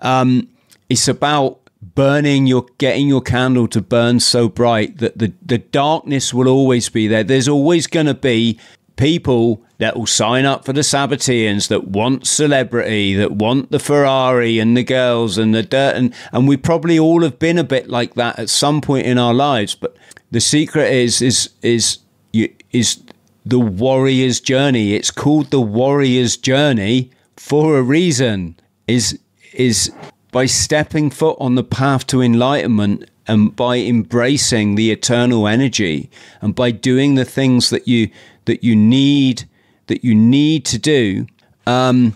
Um, 0.00 0.48
it's 0.88 1.08
about 1.08 1.60
burning 1.80 2.46
your 2.46 2.66
getting 2.78 3.08
your 3.08 3.20
candle 3.20 3.68
to 3.68 3.80
burn 3.80 4.20
so 4.20 4.48
bright 4.48 4.98
that 4.98 5.18
the 5.18 5.32
the 5.44 5.58
darkness 5.58 6.34
will 6.34 6.48
always 6.48 6.88
be 6.88 7.06
there. 7.06 7.24
There's 7.24 7.48
always 7.48 7.86
going 7.86 8.06
to 8.06 8.14
be 8.14 8.58
people 8.96 9.62
that 9.78 9.96
will 9.96 10.06
sign 10.06 10.44
up 10.44 10.64
for 10.64 10.72
the 10.72 10.80
Sabbateans 10.80 11.68
that 11.68 11.86
want 11.86 12.26
celebrity, 12.26 13.14
that 13.14 13.32
want 13.32 13.70
the 13.70 13.78
Ferrari 13.78 14.58
and 14.58 14.76
the 14.76 14.82
girls 14.82 15.38
and 15.38 15.54
the 15.54 15.62
dirt, 15.62 15.96
and 15.96 16.12
and 16.32 16.48
we 16.48 16.56
probably 16.56 16.98
all 16.98 17.22
have 17.22 17.38
been 17.38 17.58
a 17.58 17.64
bit 17.64 17.88
like 17.88 18.14
that 18.14 18.38
at 18.38 18.50
some 18.50 18.80
point 18.80 19.06
in 19.06 19.18
our 19.18 19.32
lives. 19.32 19.74
But 19.74 19.96
the 20.30 20.40
secret 20.40 20.92
is 20.92 21.22
is 21.22 21.50
is 21.62 21.98
you 22.32 22.52
is 22.72 23.02
the 23.48 23.58
warrior's 23.58 24.40
journey. 24.40 24.94
It's 24.94 25.10
called 25.10 25.50
the 25.50 25.60
warrior's 25.60 26.36
journey 26.36 27.10
for 27.36 27.78
a 27.78 27.82
reason. 27.82 28.58
Is 28.86 29.18
is 29.54 29.92
by 30.30 30.46
stepping 30.46 31.10
foot 31.10 31.36
on 31.40 31.54
the 31.54 31.64
path 31.64 32.06
to 32.08 32.20
enlightenment 32.20 33.08
and 33.26 33.54
by 33.56 33.78
embracing 33.78 34.74
the 34.74 34.90
eternal 34.90 35.48
energy 35.48 36.10
and 36.40 36.54
by 36.54 36.70
doing 36.70 37.14
the 37.14 37.24
things 37.24 37.70
that 37.70 37.88
you 37.88 38.10
that 38.44 38.62
you 38.62 38.76
need 38.76 39.48
that 39.86 40.04
you 40.04 40.14
need 40.14 40.64
to 40.66 40.78
do 40.78 41.26
um 41.66 42.14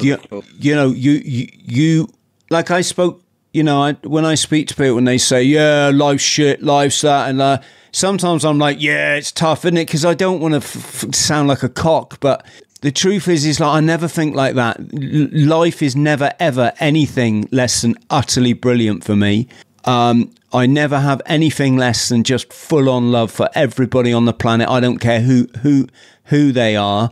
you, 0.00 0.18
you 0.58 0.74
know 0.74 0.88
you, 0.88 1.12
you 1.12 1.48
you 1.52 2.08
like 2.50 2.70
i 2.70 2.80
spoke 2.80 3.22
you 3.52 3.62
know, 3.62 3.82
I, 3.82 3.92
when 4.04 4.24
I 4.24 4.34
speak 4.34 4.68
to 4.68 4.74
people 4.74 4.98
and 4.98 5.08
they 5.08 5.18
say, 5.18 5.42
"Yeah, 5.42 5.90
life's 5.92 6.22
shit, 6.22 6.62
life's 6.62 7.00
that," 7.00 7.30
and 7.30 7.40
uh, 7.40 7.60
sometimes 7.92 8.44
I'm 8.44 8.58
like, 8.58 8.80
"Yeah, 8.80 9.16
it's 9.16 9.32
tough, 9.32 9.64
isn't 9.64 9.76
it?" 9.76 9.86
Because 9.86 10.04
I 10.04 10.14
don't 10.14 10.40
want 10.40 10.62
to 10.62 11.12
sound 11.12 11.48
like 11.48 11.62
a 11.62 11.68
cock, 11.68 12.20
but 12.20 12.46
the 12.80 12.92
truth 12.92 13.28
is, 13.28 13.44
is 13.44 13.60
like 13.60 13.74
I 13.74 13.80
never 13.80 14.08
think 14.08 14.34
like 14.34 14.54
that. 14.54 14.78
L- 14.78 15.28
life 15.32 15.82
is 15.82 15.96
never 15.96 16.32
ever 16.38 16.72
anything 16.80 17.48
less 17.50 17.82
than 17.82 17.96
utterly 18.08 18.52
brilliant 18.52 19.04
for 19.04 19.16
me. 19.16 19.48
Um, 19.84 20.32
I 20.52 20.66
never 20.66 21.00
have 21.00 21.22
anything 21.26 21.76
less 21.76 22.08
than 22.08 22.24
just 22.24 22.52
full 22.52 22.88
on 22.88 23.12
love 23.12 23.30
for 23.30 23.48
everybody 23.54 24.12
on 24.12 24.24
the 24.24 24.32
planet. 24.32 24.68
I 24.68 24.80
don't 24.80 24.98
care 24.98 25.20
who 25.20 25.48
who 25.62 25.88
who 26.24 26.52
they 26.52 26.76
are, 26.76 27.10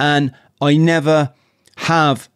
and 0.00 0.32
I 0.60 0.76
never 0.76 1.32
have 1.76 2.28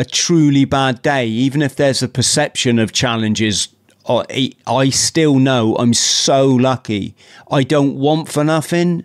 a 0.00 0.04
truly 0.04 0.64
bad 0.64 1.02
day, 1.02 1.26
even 1.26 1.60
if 1.60 1.76
there's 1.76 2.02
a 2.02 2.08
perception 2.08 2.78
of 2.78 2.90
challenges. 2.90 3.68
I, 4.08 4.88
still 4.88 5.38
know 5.38 5.76
I'm 5.76 5.92
so 5.92 6.46
lucky. 6.46 7.14
I 7.50 7.62
don't 7.62 7.96
want 7.96 8.30
for 8.30 8.42
nothing. 8.42 9.04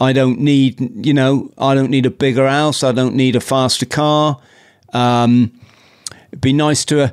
I 0.00 0.12
don't 0.12 0.38
need, 0.38 1.04
you 1.04 1.12
know, 1.12 1.50
I 1.58 1.74
don't 1.74 1.90
need 1.90 2.06
a 2.06 2.10
bigger 2.10 2.46
house. 2.48 2.84
I 2.84 2.92
don't 2.92 3.16
need 3.16 3.34
a 3.34 3.40
faster 3.40 3.84
car. 3.84 4.40
Um, 4.92 5.60
it'd 6.28 6.40
be 6.40 6.52
nice 6.52 6.84
to, 6.86 7.12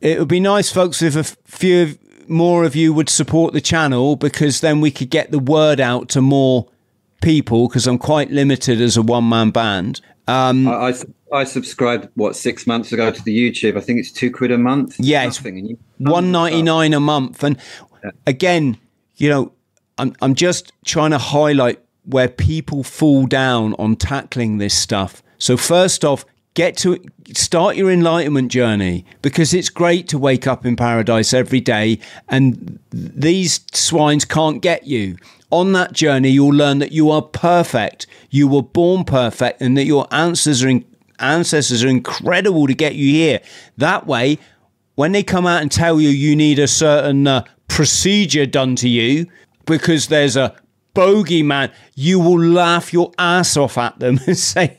it 0.00 0.20
would 0.20 0.28
be 0.28 0.40
nice, 0.40 0.70
folks, 0.70 1.02
if 1.02 1.16
a 1.16 1.24
few 1.24 1.98
more 2.28 2.62
of 2.62 2.76
you 2.76 2.94
would 2.94 3.08
support 3.08 3.52
the 3.52 3.60
channel 3.60 4.14
because 4.14 4.60
then 4.60 4.80
we 4.80 4.92
could 4.92 5.10
get 5.10 5.32
the 5.32 5.40
word 5.40 5.80
out 5.80 6.08
to 6.10 6.20
more 6.20 6.68
people 7.20 7.66
because 7.66 7.88
I'm 7.88 7.98
quite 7.98 8.30
limited 8.30 8.80
as 8.80 8.96
a 8.96 9.02
one 9.02 9.28
man 9.28 9.50
band. 9.50 10.00
Um, 10.30 10.68
I, 10.68 10.90
I, 10.90 10.94
I 11.32 11.44
subscribed 11.44 12.08
what 12.14 12.36
six 12.36 12.66
months 12.66 12.92
ago 12.92 13.10
to 13.10 13.22
the 13.22 13.36
YouTube. 13.36 13.76
I 13.76 13.80
think 13.80 13.98
it's 13.98 14.12
two 14.12 14.30
quid 14.30 14.52
a 14.52 14.58
month. 14.58 14.96
Yeah, 14.98 15.24
nothing. 15.24 15.76
One 15.98 16.30
ninety 16.30 16.62
nine 16.62 16.94
a 16.94 17.00
month. 17.00 17.42
And 17.42 17.58
again, 18.26 18.78
you 19.16 19.28
know, 19.28 19.52
I'm 19.98 20.14
I'm 20.22 20.34
just 20.34 20.72
trying 20.84 21.10
to 21.10 21.18
highlight 21.18 21.80
where 22.04 22.28
people 22.28 22.84
fall 22.84 23.26
down 23.26 23.74
on 23.74 23.96
tackling 23.96 24.58
this 24.58 24.74
stuff. 24.74 25.22
So 25.38 25.56
first 25.56 26.04
off, 26.04 26.24
get 26.54 26.76
to 26.78 27.02
start 27.34 27.76
your 27.76 27.90
enlightenment 27.90 28.52
journey 28.52 29.04
because 29.22 29.52
it's 29.52 29.68
great 29.68 30.08
to 30.08 30.18
wake 30.18 30.46
up 30.46 30.64
in 30.64 30.76
paradise 30.76 31.32
every 31.32 31.60
day 31.60 31.98
and 32.28 32.78
these 32.90 33.60
swines 33.72 34.24
can't 34.24 34.62
get 34.62 34.86
you. 34.86 35.16
On 35.50 35.72
that 35.72 35.92
journey, 35.92 36.30
you'll 36.30 36.54
learn 36.54 36.78
that 36.78 36.92
you 36.92 37.10
are 37.10 37.22
perfect. 37.22 38.06
You 38.30 38.46
were 38.46 38.62
born 38.62 39.04
perfect 39.04 39.60
and 39.60 39.76
that 39.76 39.84
your 39.84 40.06
answers 40.12 40.62
are 40.62 40.68
in, 40.68 40.84
ancestors 41.18 41.82
are 41.84 41.88
incredible 41.88 42.66
to 42.66 42.74
get 42.74 42.94
you 42.94 43.10
here. 43.10 43.40
That 43.76 44.06
way, 44.06 44.38
when 44.94 45.12
they 45.12 45.22
come 45.22 45.46
out 45.46 45.62
and 45.62 45.70
tell 45.70 46.00
you 46.00 46.08
you 46.08 46.36
need 46.36 46.58
a 46.58 46.68
certain 46.68 47.26
uh, 47.26 47.44
procedure 47.68 48.46
done 48.46 48.76
to 48.76 48.88
you 48.88 49.26
because 49.66 50.08
there's 50.08 50.36
a 50.36 50.54
bogeyman, 50.94 51.72
you 51.94 52.20
will 52.20 52.40
laugh 52.40 52.92
your 52.92 53.12
ass 53.18 53.56
off 53.56 53.78
at 53.78 53.98
them 53.98 54.20
and 54.26 54.38
say, 54.38 54.78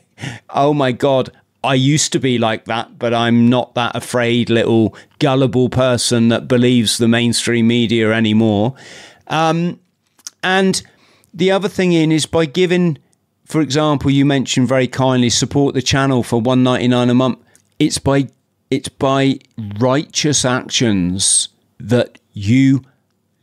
Oh 0.50 0.72
my 0.72 0.92
God, 0.92 1.30
I 1.64 1.74
used 1.74 2.12
to 2.12 2.18
be 2.18 2.38
like 2.38 2.64
that, 2.66 2.98
but 2.98 3.14
I'm 3.14 3.48
not 3.48 3.74
that 3.74 3.94
afraid 3.94 4.50
little 4.50 4.96
gullible 5.18 5.68
person 5.68 6.28
that 6.28 6.48
believes 6.48 6.98
the 6.98 7.08
mainstream 7.08 7.68
media 7.68 8.12
anymore. 8.12 8.74
Um, 9.28 9.78
and 10.42 10.82
the 11.34 11.50
other 11.50 11.68
thing 11.68 11.92
in 11.92 12.12
is 12.12 12.26
by 12.26 12.46
giving, 12.46 12.98
for 13.44 13.60
example, 13.60 14.10
you 14.10 14.24
mentioned 14.24 14.68
very 14.68 14.86
kindly 14.86 15.30
support 15.30 15.74
the 15.74 15.82
channel 15.82 16.22
for 16.22 16.40
one 16.40 16.62
ninety 16.62 16.88
nine 16.88 17.10
a 17.10 17.14
month. 17.14 17.38
It's 17.78 17.98
by 17.98 18.28
it's 18.70 18.88
by 18.88 19.38
righteous 19.78 20.44
actions 20.44 21.48
that 21.78 22.18
you 22.32 22.82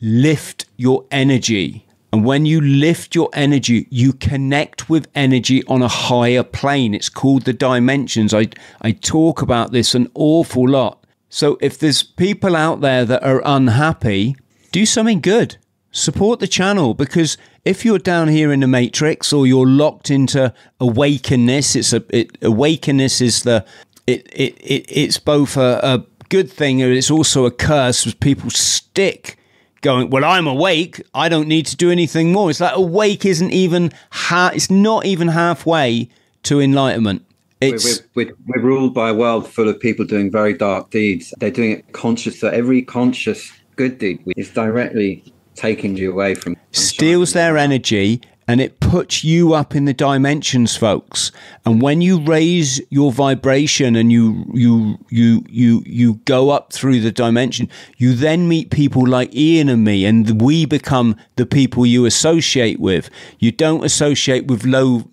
lift 0.02 0.66
your 0.78 1.06
energy. 1.12 1.86
And 2.12 2.26
when 2.26 2.48
you 2.48 2.60
lift 2.60 3.14
your 3.14 3.30
energy, 3.34 3.86
you 3.92 4.14
connect 4.14 4.90
with 4.90 5.08
energy 5.14 5.64
on 5.66 5.84
a 5.84 5.88
higher 5.88 6.42
plane. 6.42 6.96
It's 6.96 7.10
called 7.10 7.44
the 7.44 7.54
dimensions. 7.54 8.34
I, 8.34 8.48
I 8.82 8.94
talk 8.94 9.44
about 9.44 9.72
this 9.72 9.94
an 9.94 10.10
awful 10.16 10.68
lot. 10.68 11.06
So 11.30 11.60
if 11.62 11.78
there's 11.78 12.02
people 12.02 12.56
out 12.56 12.82
there 12.82 13.06
that 13.06 13.22
are 13.22 13.44
unhappy, 13.46 14.36
do 14.72 14.88
something 14.88 15.22
good. 15.22 15.58
Support 15.92 16.40
the 16.40 16.48
channel 16.48 16.94
because 16.94 17.38
if 17.66 17.84
you're 17.84 18.00
down 18.00 18.28
here 18.28 18.52
in 18.52 18.60
the 18.60 18.68
matrix 18.68 19.34
or 19.34 19.48
you're 19.48 19.68
locked 19.68 20.12
into 20.12 20.54
awakenness, 20.80 21.76
it's 21.76 21.94
a 21.94 22.04
it, 22.10 22.40
awakenness 22.42 23.22
is 23.22 23.44
the 23.44 23.66
it, 24.06 24.28
it, 24.32 24.56
it 24.60 24.86
it's 24.88 25.18
both 25.18 25.58
a, 25.58 25.80
a 25.82 26.06
good 26.30 26.52
thing 26.52 26.82
and 26.82 26.94
it's 26.94 27.10
also 27.10 27.46
a 27.46 27.52
curse 27.52 28.06
as 28.06 28.14
people 28.14 28.52
stick 28.52 29.40
going, 29.82 30.10
well, 30.10 30.26
I'm 30.26 30.48
awake. 30.48 31.02
I 31.14 31.30
don't 31.30 31.48
need 31.48 31.66
to 31.68 31.76
do 31.76 31.92
anything 31.92 32.32
more. 32.32 32.50
It's 32.50 32.60
like 32.60 32.76
awake 32.76 33.26
isn't 33.26 33.52
even, 33.52 33.92
ha- 34.12 34.52
it's 34.54 34.70
not 34.70 35.06
even 35.06 35.30
halfway 35.30 36.10
to 36.44 36.60
enlightenment. 36.60 37.26
It's, 37.62 38.02
we're, 38.16 38.26
we're, 38.26 38.34
we're, 38.48 38.62
ruled 38.62 38.94
by 38.94 39.10
a 39.10 39.14
world 39.14 39.48
full 39.48 39.68
of 39.68 39.80
people 39.80 40.06
doing 40.06 40.32
very 40.32 40.54
dark 40.54 40.92
deeds. 40.92 41.34
They're 41.40 41.52
doing 41.52 41.72
it 41.72 41.92
conscious. 41.92 42.40
So 42.40 42.48
every 42.48 42.82
conscious 42.82 43.52
good 43.76 43.98
deed 43.98 44.22
is 44.38 44.50
directly 44.50 45.34
taking 45.60 45.98
you 45.98 46.12
away 46.12 46.36
from. 46.36 46.56
Steals 46.72 47.34
their 47.34 47.58
energy 47.58 48.22
and 48.50 48.60
it 48.60 48.80
puts 48.80 49.24
you 49.24 49.54
up 49.54 49.76
in 49.76 49.86
the 49.86 49.94
dimensions 49.94 50.76
folks 50.76 51.32
and 51.66 51.84
when 51.84 52.02
you 52.02 52.20
raise 52.20 52.82
your 52.90 53.12
vibration 53.12 53.96
and 53.96 54.12
you 54.12 54.44
you 54.56 54.98
you 55.10 55.46
you 55.48 55.84
you 55.86 56.16
go 56.26 56.50
up 56.50 56.74
through 56.74 57.00
the 57.00 57.12
dimension 57.12 57.70
you 57.98 58.16
then 58.16 58.48
meet 58.48 58.72
people 58.72 59.06
like 59.08 59.32
Ian 59.36 59.70
and 59.70 59.84
me 59.84 60.04
and 60.04 60.42
we 60.42 60.66
become 60.66 61.16
the 61.36 61.46
people 61.46 61.86
you 61.86 62.06
associate 62.06 62.80
with 62.80 63.12
you 63.38 63.52
don't 63.52 63.86
associate 63.86 64.48
with 64.48 64.66
low 64.66 65.04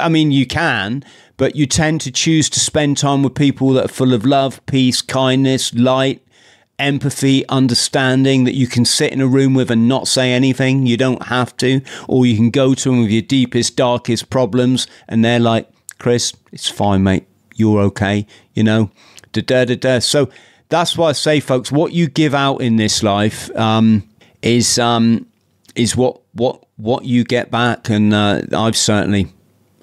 I 0.00 0.08
mean 0.08 0.30
you 0.30 0.46
can 0.46 1.04
but 1.36 1.54
you 1.54 1.66
tend 1.66 2.00
to 2.00 2.10
choose 2.10 2.48
to 2.48 2.58
spend 2.58 2.96
time 2.96 3.22
with 3.22 3.34
people 3.34 3.74
that 3.74 3.84
are 3.84 3.88
full 3.88 4.14
of 4.14 4.24
love 4.24 4.64
peace 4.64 5.02
kindness 5.02 5.74
light 5.74 6.22
empathy, 6.78 7.46
understanding 7.48 8.44
that 8.44 8.54
you 8.54 8.66
can 8.66 8.84
sit 8.84 9.12
in 9.12 9.20
a 9.20 9.26
room 9.26 9.54
with 9.54 9.70
and 9.70 9.88
not 9.88 10.08
say 10.08 10.32
anything. 10.32 10.86
You 10.86 10.96
don't 10.96 11.24
have 11.24 11.56
to. 11.58 11.80
Or 12.08 12.26
you 12.26 12.36
can 12.36 12.50
go 12.50 12.74
to 12.74 12.90
them 12.90 13.00
with 13.02 13.10
your 13.10 13.22
deepest, 13.22 13.76
darkest 13.76 14.30
problems 14.30 14.86
and 15.08 15.24
they're 15.24 15.40
like, 15.40 15.68
Chris, 15.98 16.32
it's 16.52 16.68
fine, 16.68 17.02
mate. 17.02 17.26
You're 17.56 17.80
okay. 17.82 18.26
You 18.54 18.62
know, 18.64 18.90
da 19.32 19.42
da 19.42 19.64
da 19.64 19.74
da. 19.74 19.98
So 19.98 20.30
that's 20.68 20.96
why 20.96 21.08
I 21.08 21.12
say, 21.12 21.40
folks, 21.40 21.72
what 21.72 21.92
you 21.92 22.08
give 22.08 22.34
out 22.34 22.58
in 22.58 22.76
this 22.76 23.02
life 23.02 23.54
um, 23.56 24.08
is 24.42 24.78
um, 24.78 25.26
is 25.74 25.96
what 25.96 26.20
what 26.32 26.64
what 26.76 27.04
you 27.04 27.24
get 27.24 27.50
back, 27.50 27.88
and 27.88 28.14
uh, 28.14 28.42
I've 28.52 28.76
certainly 28.76 29.32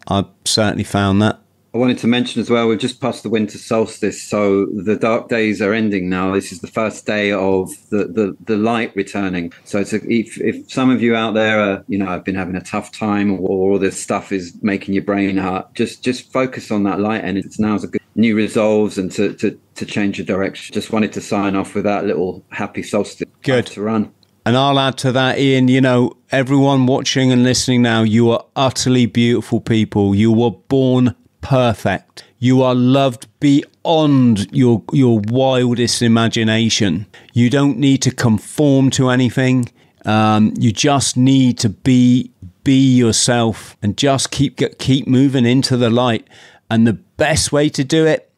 I've 0.08 0.28
certainly 0.46 0.84
found 0.84 1.22
that. 1.22 1.39
I 1.76 1.78
wanted 1.78 1.97
to 1.97 2.07
mention 2.07 2.41
as 2.41 2.49
well, 2.49 2.69
we've 2.69 2.80
just 2.80 3.01
passed 3.01 3.23
the 3.23 3.30
winter 3.30 3.57
solstice, 3.57 4.23
so 4.23 4.65
the 4.67 4.95
dark 4.95 5.28
days 5.28 5.61
are 5.61 5.73
ending 5.73 6.07
now. 6.07 6.34
This 6.34 6.53
is 6.53 6.61
the 6.61 6.67
first 6.67 7.05
day 7.05 7.34
of 7.34 7.69
the, 7.89 8.05
the, 8.05 8.38
the 8.45 8.55
light 8.55 8.95
returning. 8.95 9.51
So 9.65 9.80
it's 9.80 9.91
a, 9.91 9.97
if, 10.09 10.39
if 10.39 10.71
some 10.71 10.89
of 10.89 11.01
you 11.01 11.17
out 11.17 11.34
there 11.34 11.59
are, 11.59 11.84
you 11.89 11.97
know, 11.97 12.05
have 12.05 12.23
been 12.23 12.36
having 12.36 12.55
a 12.55 12.61
tough 12.61 12.93
time 12.93 13.30
or, 13.34 13.39
or 13.39 13.71
all 13.71 13.78
this 13.78 14.01
stuff 14.01 14.32
is 14.32 14.57
making 14.61 14.93
your 14.93 15.03
brain 15.03 15.36
hurt, 15.36 15.73
just 15.73 16.01
just 16.01 16.32
focus 16.32 16.71
on 16.71 16.84
that 16.84 17.01
light 17.01 17.26
and 17.26 17.38
it's 17.38 17.59
now's 17.59 17.84
a 17.84 17.88
good 17.88 18.01
new 18.15 18.38
resolves 18.38 18.97
and 18.97 19.11
to, 19.11 19.34
to, 19.34 19.59
to 19.76 19.86
change 19.86 20.17
your 20.17 20.26
direction. 20.26 20.73
Just 20.73 20.93
wanted 20.93 21.11
to 21.11 21.19
sign 21.19 21.57
off 21.57 21.76
with 21.76 21.84
that 21.84 22.05
little 22.05 22.41
happy 22.51 22.84
solstice 22.84 23.28
good. 23.43 23.65
to 23.67 23.82
run. 23.82 24.13
And 24.45 24.55
I'll 24.55 24.80
add 24.80 24.97
to 24.99 25.11
that, 25.11 25.39
Ian, 25.39 25.67
you 25.67 25.82
know, 25.82 26.13
everyone 26.32 26.86
watching 26.86 27.34
and 27.34 27.43
listening 27.43 27.82
now, 27.82 28.03
you 28.03 28.32
are 28.32 28.45
utterly 28.55 29.07
beautiful 29.07 29.59
people. 29.59 30.15
You 30.15 30.32
were 30.32 30.51
born 30.51 31.15
perfect. 31.46 32.24
You 32.39 32.64
are 32.64 32.74
loved 32.74 33.28
beyond 33.39 34.52
your 34.52 34.84
your 34.91 35.22
wildest 35.28 36.02
imagination. 36.02 37.06
You 37.34 37.52
don't 37.52 37.78
need 37.78 38.02
to 38.02 38.12
conform 38.12 38.89
to 38.91 39.10
anything. 39.10 39.72
Um, 40.06 40.54
you 40.58 40.72
just 40.72 41.16
need 41.16 41.60
to 41.60 41.70
be 41.70 42.32
be 42.64 42.96
yourself 42.96 43.78
and 43.84 43.96
just 43.96 44.32
keep 44.32 44.60
keep 44.80 45.08
moving 45.08 45.46
into 45.46 45.78
the 45.78 45.91
light. 45.91 46.28
And 46.72 46.88
the 46.88 46.93
best 46.93 47.52
way 47.52 47.70
to 47.70 47.84
do 47.84 48.08
it 48.08 48.32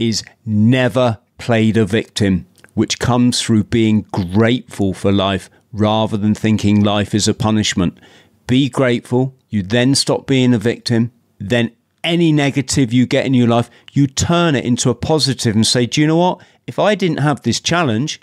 is 0.00 0.24
never 0.44 1.18
play 1.38 1.70
the 1.70 1.84
victim, 1.84 2.46
which 2.74 2.98
comes 2.98 3.40
through 3.40 3.64
being 3.64 4.02
grateful 4.10 4.94
for 4.94 5.12
life 5.12 5.48
rather 5.72 6.16
than 6.16 6.34
thinking 6.34 6.82
life 6.82 7.14
is 7.14 7.28
a 7.28 7.34
punishment. 7.34 8.00
Be 8.48 8.68
grateful. 8.68 9.36
You 9.48 9.62
then 9.62 9.94
stop 9.94 10.26
being 10.26 10.52
a 10.54 10.58
victim. 10.58 11.12
Then 11.38 11.70
any 12.04 12.32
negative 12.32 12.92
you 12.92 13.06
get 13.06 13.26
in 13.26 13.34
your 13.34 13.48
life, 13.48 13.70
you 13.92 14.06
turn 14.06 14.54
it 14.54 14.64
into 14.64 14.90
a 14.90 14.94
positive 14.94 15.54
and 15.54 15.66
say, 15.66 15.86
Do 15.86 16.00
you 16.00 16.06
know 16.06 16.16
what? 16.16 16.40
If 16.66 16.78
I 16.78 16.94
didn't 16.94 17.18
have 17.18 17.42
this 17.42 17.60
challenge, 17.60 18.20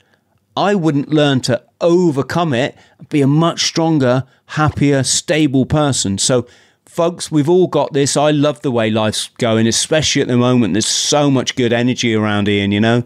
I 0.57 0.75
wouldn't 0.75 1.09
learn 1.09 1.41
to 1.41 1.61
overcome 1.81 2.53
it, 2.53 2.77
be 3.09 3.21
a 3.21 3.27
much 3.27 3.63
stronger, 3.63 4.23
happier, 4.47 5.03
stable 5.03 5.65
person. 5.65 6.17
So, 6.17 6.47
folks, 6.85 7.31
we've 7.31 7.49
all 7.49 7.67
got 7.67 7.93
this. 7.93 8.15
I 8.15 8.31
love 8.31 8.61
the 8.61 8.71
way 8.71 8.89
life's 8.89 9.29
going, 9.37 9.67
especially 9.67 10.21
at 10.21 10.27
the 10.27 10.37
moment. 10.37 10.73
There's 10.73 10.85
so 10.85 11.29
much 11.29 11.55
good 11.55 11.73
energy 11.73 12.15
around 12.15 12.47
Ian, 12.47 12.71
you 12.71 12.79
know. 12.79 13.03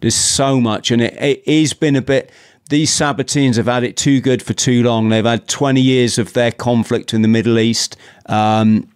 There's 0.00 0.14
so 0.14 0.60
much, 0.60 0.90
and 0.90 1.02
it, 1.02 1.14
it 1.20 1.60
has 1.60 1.72
been 1.72 1.96
a 1.96 2.02
bit. 2.02 2.30
These 2.70 2.90
Sabbateans 2.90 3.56
have 3.56 3.66
had 3.66 3.84
it 3.84 3.96
too 3.96 4.20
good 4.20 4.42
for 4.42 4.52
too 4.52 4.82
long. 4.82 5.08
They've 5.08 5.24
had 5.24 5.48
20 5.48 5.80
years 5.80 6.18
of 6.18 6.32
their 6.32 6.52
conflict 6.52 7.12
in 7.12 7.22
the 7.22 7.28
Middle 7.28 7.58
East. 7.58 7.96
Um, 8.26 8.88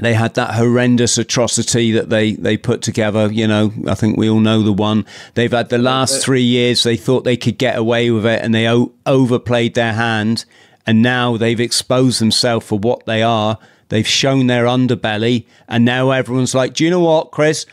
they 0.00 0.14
had 0.14 0.34
that 0.34 0.54
horrendous 0.54 1.18
atrocity 1.18 1.92
that 1.92 2.10
they, 2.10 2.32
they 2.32 2.56
put 2.56 2.82
together. 2.82 3.32
You 3.32 3.46
know, 3.46 3.72
I 3.86 3.94
think 3.94 4.16
we 4.16 4.28
all 4.28 4.40
know 4.40 4.62
the 4.62 4.72
one. 4.72 5.06
They've 5.34 5.50
had 5.50 5.68
the 5.68 5.78
last 5.78 6.24
three 6.24 6.42
years, 6.42 6.82
they 6.82 6.96
thought 6.96 7.24
they 7.24 7.36
could 7.36 7.58
get 7.58 7.76
away 7.76 8.10
with 8.10 8.26
it 8.26 8.42
and 8.42 8.54
they 8.54 8.68
o- 8.68 8.92
overplayed 9.06 9.74
their 9.74 9.94
hand. 9.94 10.44
And 10.86 11.02
now 11.02 11.36
they've 11.36 11.60
exposed 11.60 12.20
themselves 12.20 12.66
for 12.66 12.78
what 12.78 13.04
they 13.06 13.22
are. 13.22 13.58
They've 13.88 14.06
shown 14.06 14.46
their 14.46 14.64
underbelly. 14.64 15.46
And 15.68 15.84
now 15.84 16.10
everyone's 16.10 16.54
like, 16.54 16.74
do 16.74 16.84
you 16.84 16.90
know 16.90 17.00
what, 17.00 17.30
Chris? 17.30 17.66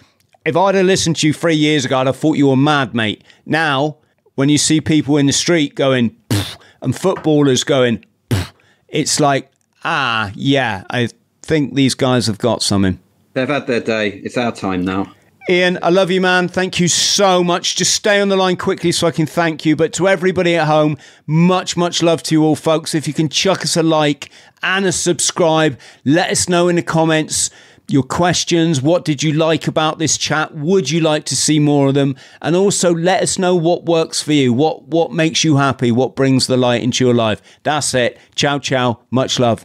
If 0.45 0.55
I'd 0.55 0.75
have 0.75 0.85
listened 0.85 1.15
to 1.17 1.27
you 1.27 1.33
three 1.33 1.55
years 1.55 1.85
ago, 1.85 1.99
I'd 1.99 2.07
have 2.07 2.17
thought 2.17 2.37
you 2.37 2.47
were 2.47 2.57
mad, 2.57 2.93
mate. 2.93 3.23
Now, 3.45 3.97
when 4.35 4.49
you 4.49 4.57
see 4.57 4.81
people 4.81 5.17
in 5.17 5.25
the 5.25 5.33
street 5.33 5.75
going, 5.75 6.15
and 6.81 6.95
footballers 6.95 7.63
going, 7.63 8.05
it's 8.87 9.19
like, 9.19 9.51
ah, 9.83 10.31
yeah, 10.35 10.83
I 10.89 11.09
think 11.45 11.75
these 11.75 11.93
guys 11.93 12.27
have 12.27 12.39
got 12.39 12.63
something. 12.63 12.99
They've 13.33 13.47
had 13.47 13.67
their 13.67 13.81
day. 13.81 14.09
It's 14.23 14.37
our 14.37 14.51
time 14.51 14.83
now. 14.83 15.13
Ian, 15.47 15.77
I 15.83 15.89
love 15.89 16.09
you, 16.09 16.21
man. 16.21 16.47
Thank 16.47 16.79
you 16.79 16.87
so 16.87 17.43
much. 17.43 17.75
Just 17.75 17.93
stay 17.93 18.19
on 18.19 18.29
the 18.29 18.35
line 18.35 18.57
quickly 18.57 18.91
so 18.91 19.05
I 19.05 19.11
can 19.11 19.27
thank 19.27 19.63
you. 19.63 19.75
But 19.75 19.93
to 19.93 20.07
everybody 20.07 20.55
at 20.55 20.65
home, 20.65 20.97
much, 21.27 21.77
much 21.77 22.01
love 22.01 22.23
to 22.23 22.35
you 22.35 22.43
all, 22.43 22.55
folks. 22.55 22.95
If 22.95 23.07
you 23.07 23.13
can 23.13 23.29
chuck 23.29 23.61
us 23.61 23.77
a 23.77 23.83
like 23.83 24.31
and 24.63 24.85
a 24.85 24.91
subscribe, 24.91 25.79
let 26.03 26.31
us 26.31 26.49
know 26.49 26.67
in 26.67 26.77
the 26.77 26.81
comments 26.81 27.51
your 27.87 28.01
questions. 28.01 28.81
What 28.81 29.05
did 29.05 29.21
you 29.21 29.33
like 29.33 29.67
about 29.67 29.99
this 29.99 30.17
chat? 30.17 30.55
Would 30.55 30.89
you 30.89 31.01
like 31.01 31.25
to 31.25 31.35
see 31.35 31.59
more 31.59 31.89
of 31.89 31.93
them? 31.93 32.15
And 32.41 32.55
also 32.55 32.91
let 32.95 33.21
us 33.21 33.37
know 33.37 33.55
what 33.55 33.85
works 33.85 34.23
for 34.23 34.33
you. 34.33 34.51
What 34.51 34.87
what 34.87 35.13
makes 35.13 35.43
you 35.43 35.57
happy? 35.57 35.91
What 35.91 36.15
brings 36.15 36.47
the 36.47 36.57
light 36.57 36.81
into 36.81 37.05
your 37.05 37.13
life? 37.13 37.39
That's 37.61 37.93
it. 37.93 38.17
Ciao, 38.33 38.57
ciao. 38.57 39.01
Much 39.11 39.37
love. 39.37 39.63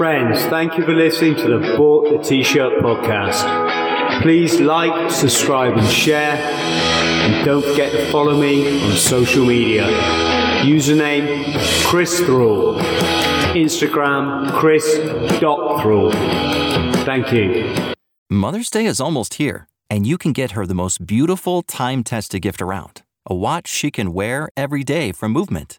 Friends, 0.00 0.42
thank 0.46 0.78
you 0.78 0.84
for 0.86 0.94
listening 0.94 1.36
to 1.36 1.42
the 1.42 1.76
Bought 1.76 2.08
the 2.08 2.24
T-Shirt 2.26 2.82
podcast. 2.82 4.22
Please 4.22 4.58
like, 4.58 5.10
subscribe 5.10 5.76
and 5.76 5.86
share. 5.86 6.36
And 6.36 7.44
don't 7.44 7.62
forget 7.62 7.92
to 7.92 8.10
follow 8.10 8.40
me 8.40 8.80
on 8.82 8.96
social 8.96 9.44
media. 9.44 9.84
Username 10.62 11.54
Chris 11.84 12.18
Thrall. 12.20 12.78
Instagram 13.52 14.50
Chris.Thrall. 14.58 16.12
Thank 17.04 17.30
you. 17.34 17.92
Mother's 18.30 18.70
Day 18.70 18.86
is 18.86 19.02
almost 19.02 19.34
here, 19.34 19.68
and 19.90 20.06
you 20.06 20.16
can 20.16 20.32
get 20.32 20.52
her 20.52 20.64
the 20.64 20.72
most 20.72 21.04
beautiful 21.04 21.60
time 21.60 22.02
tested 22.04 22.40
gift 22.40 22.62
around 22.62 23.02
a 23.26 23.34
watch 23.34 23.68
she 23.68 23.90
can 23.90 24.14
wear 24.14 24.48
every 24.56 24.82
day 24.82 25.12
from 25.12 25.30
Movement. 25.30 25.78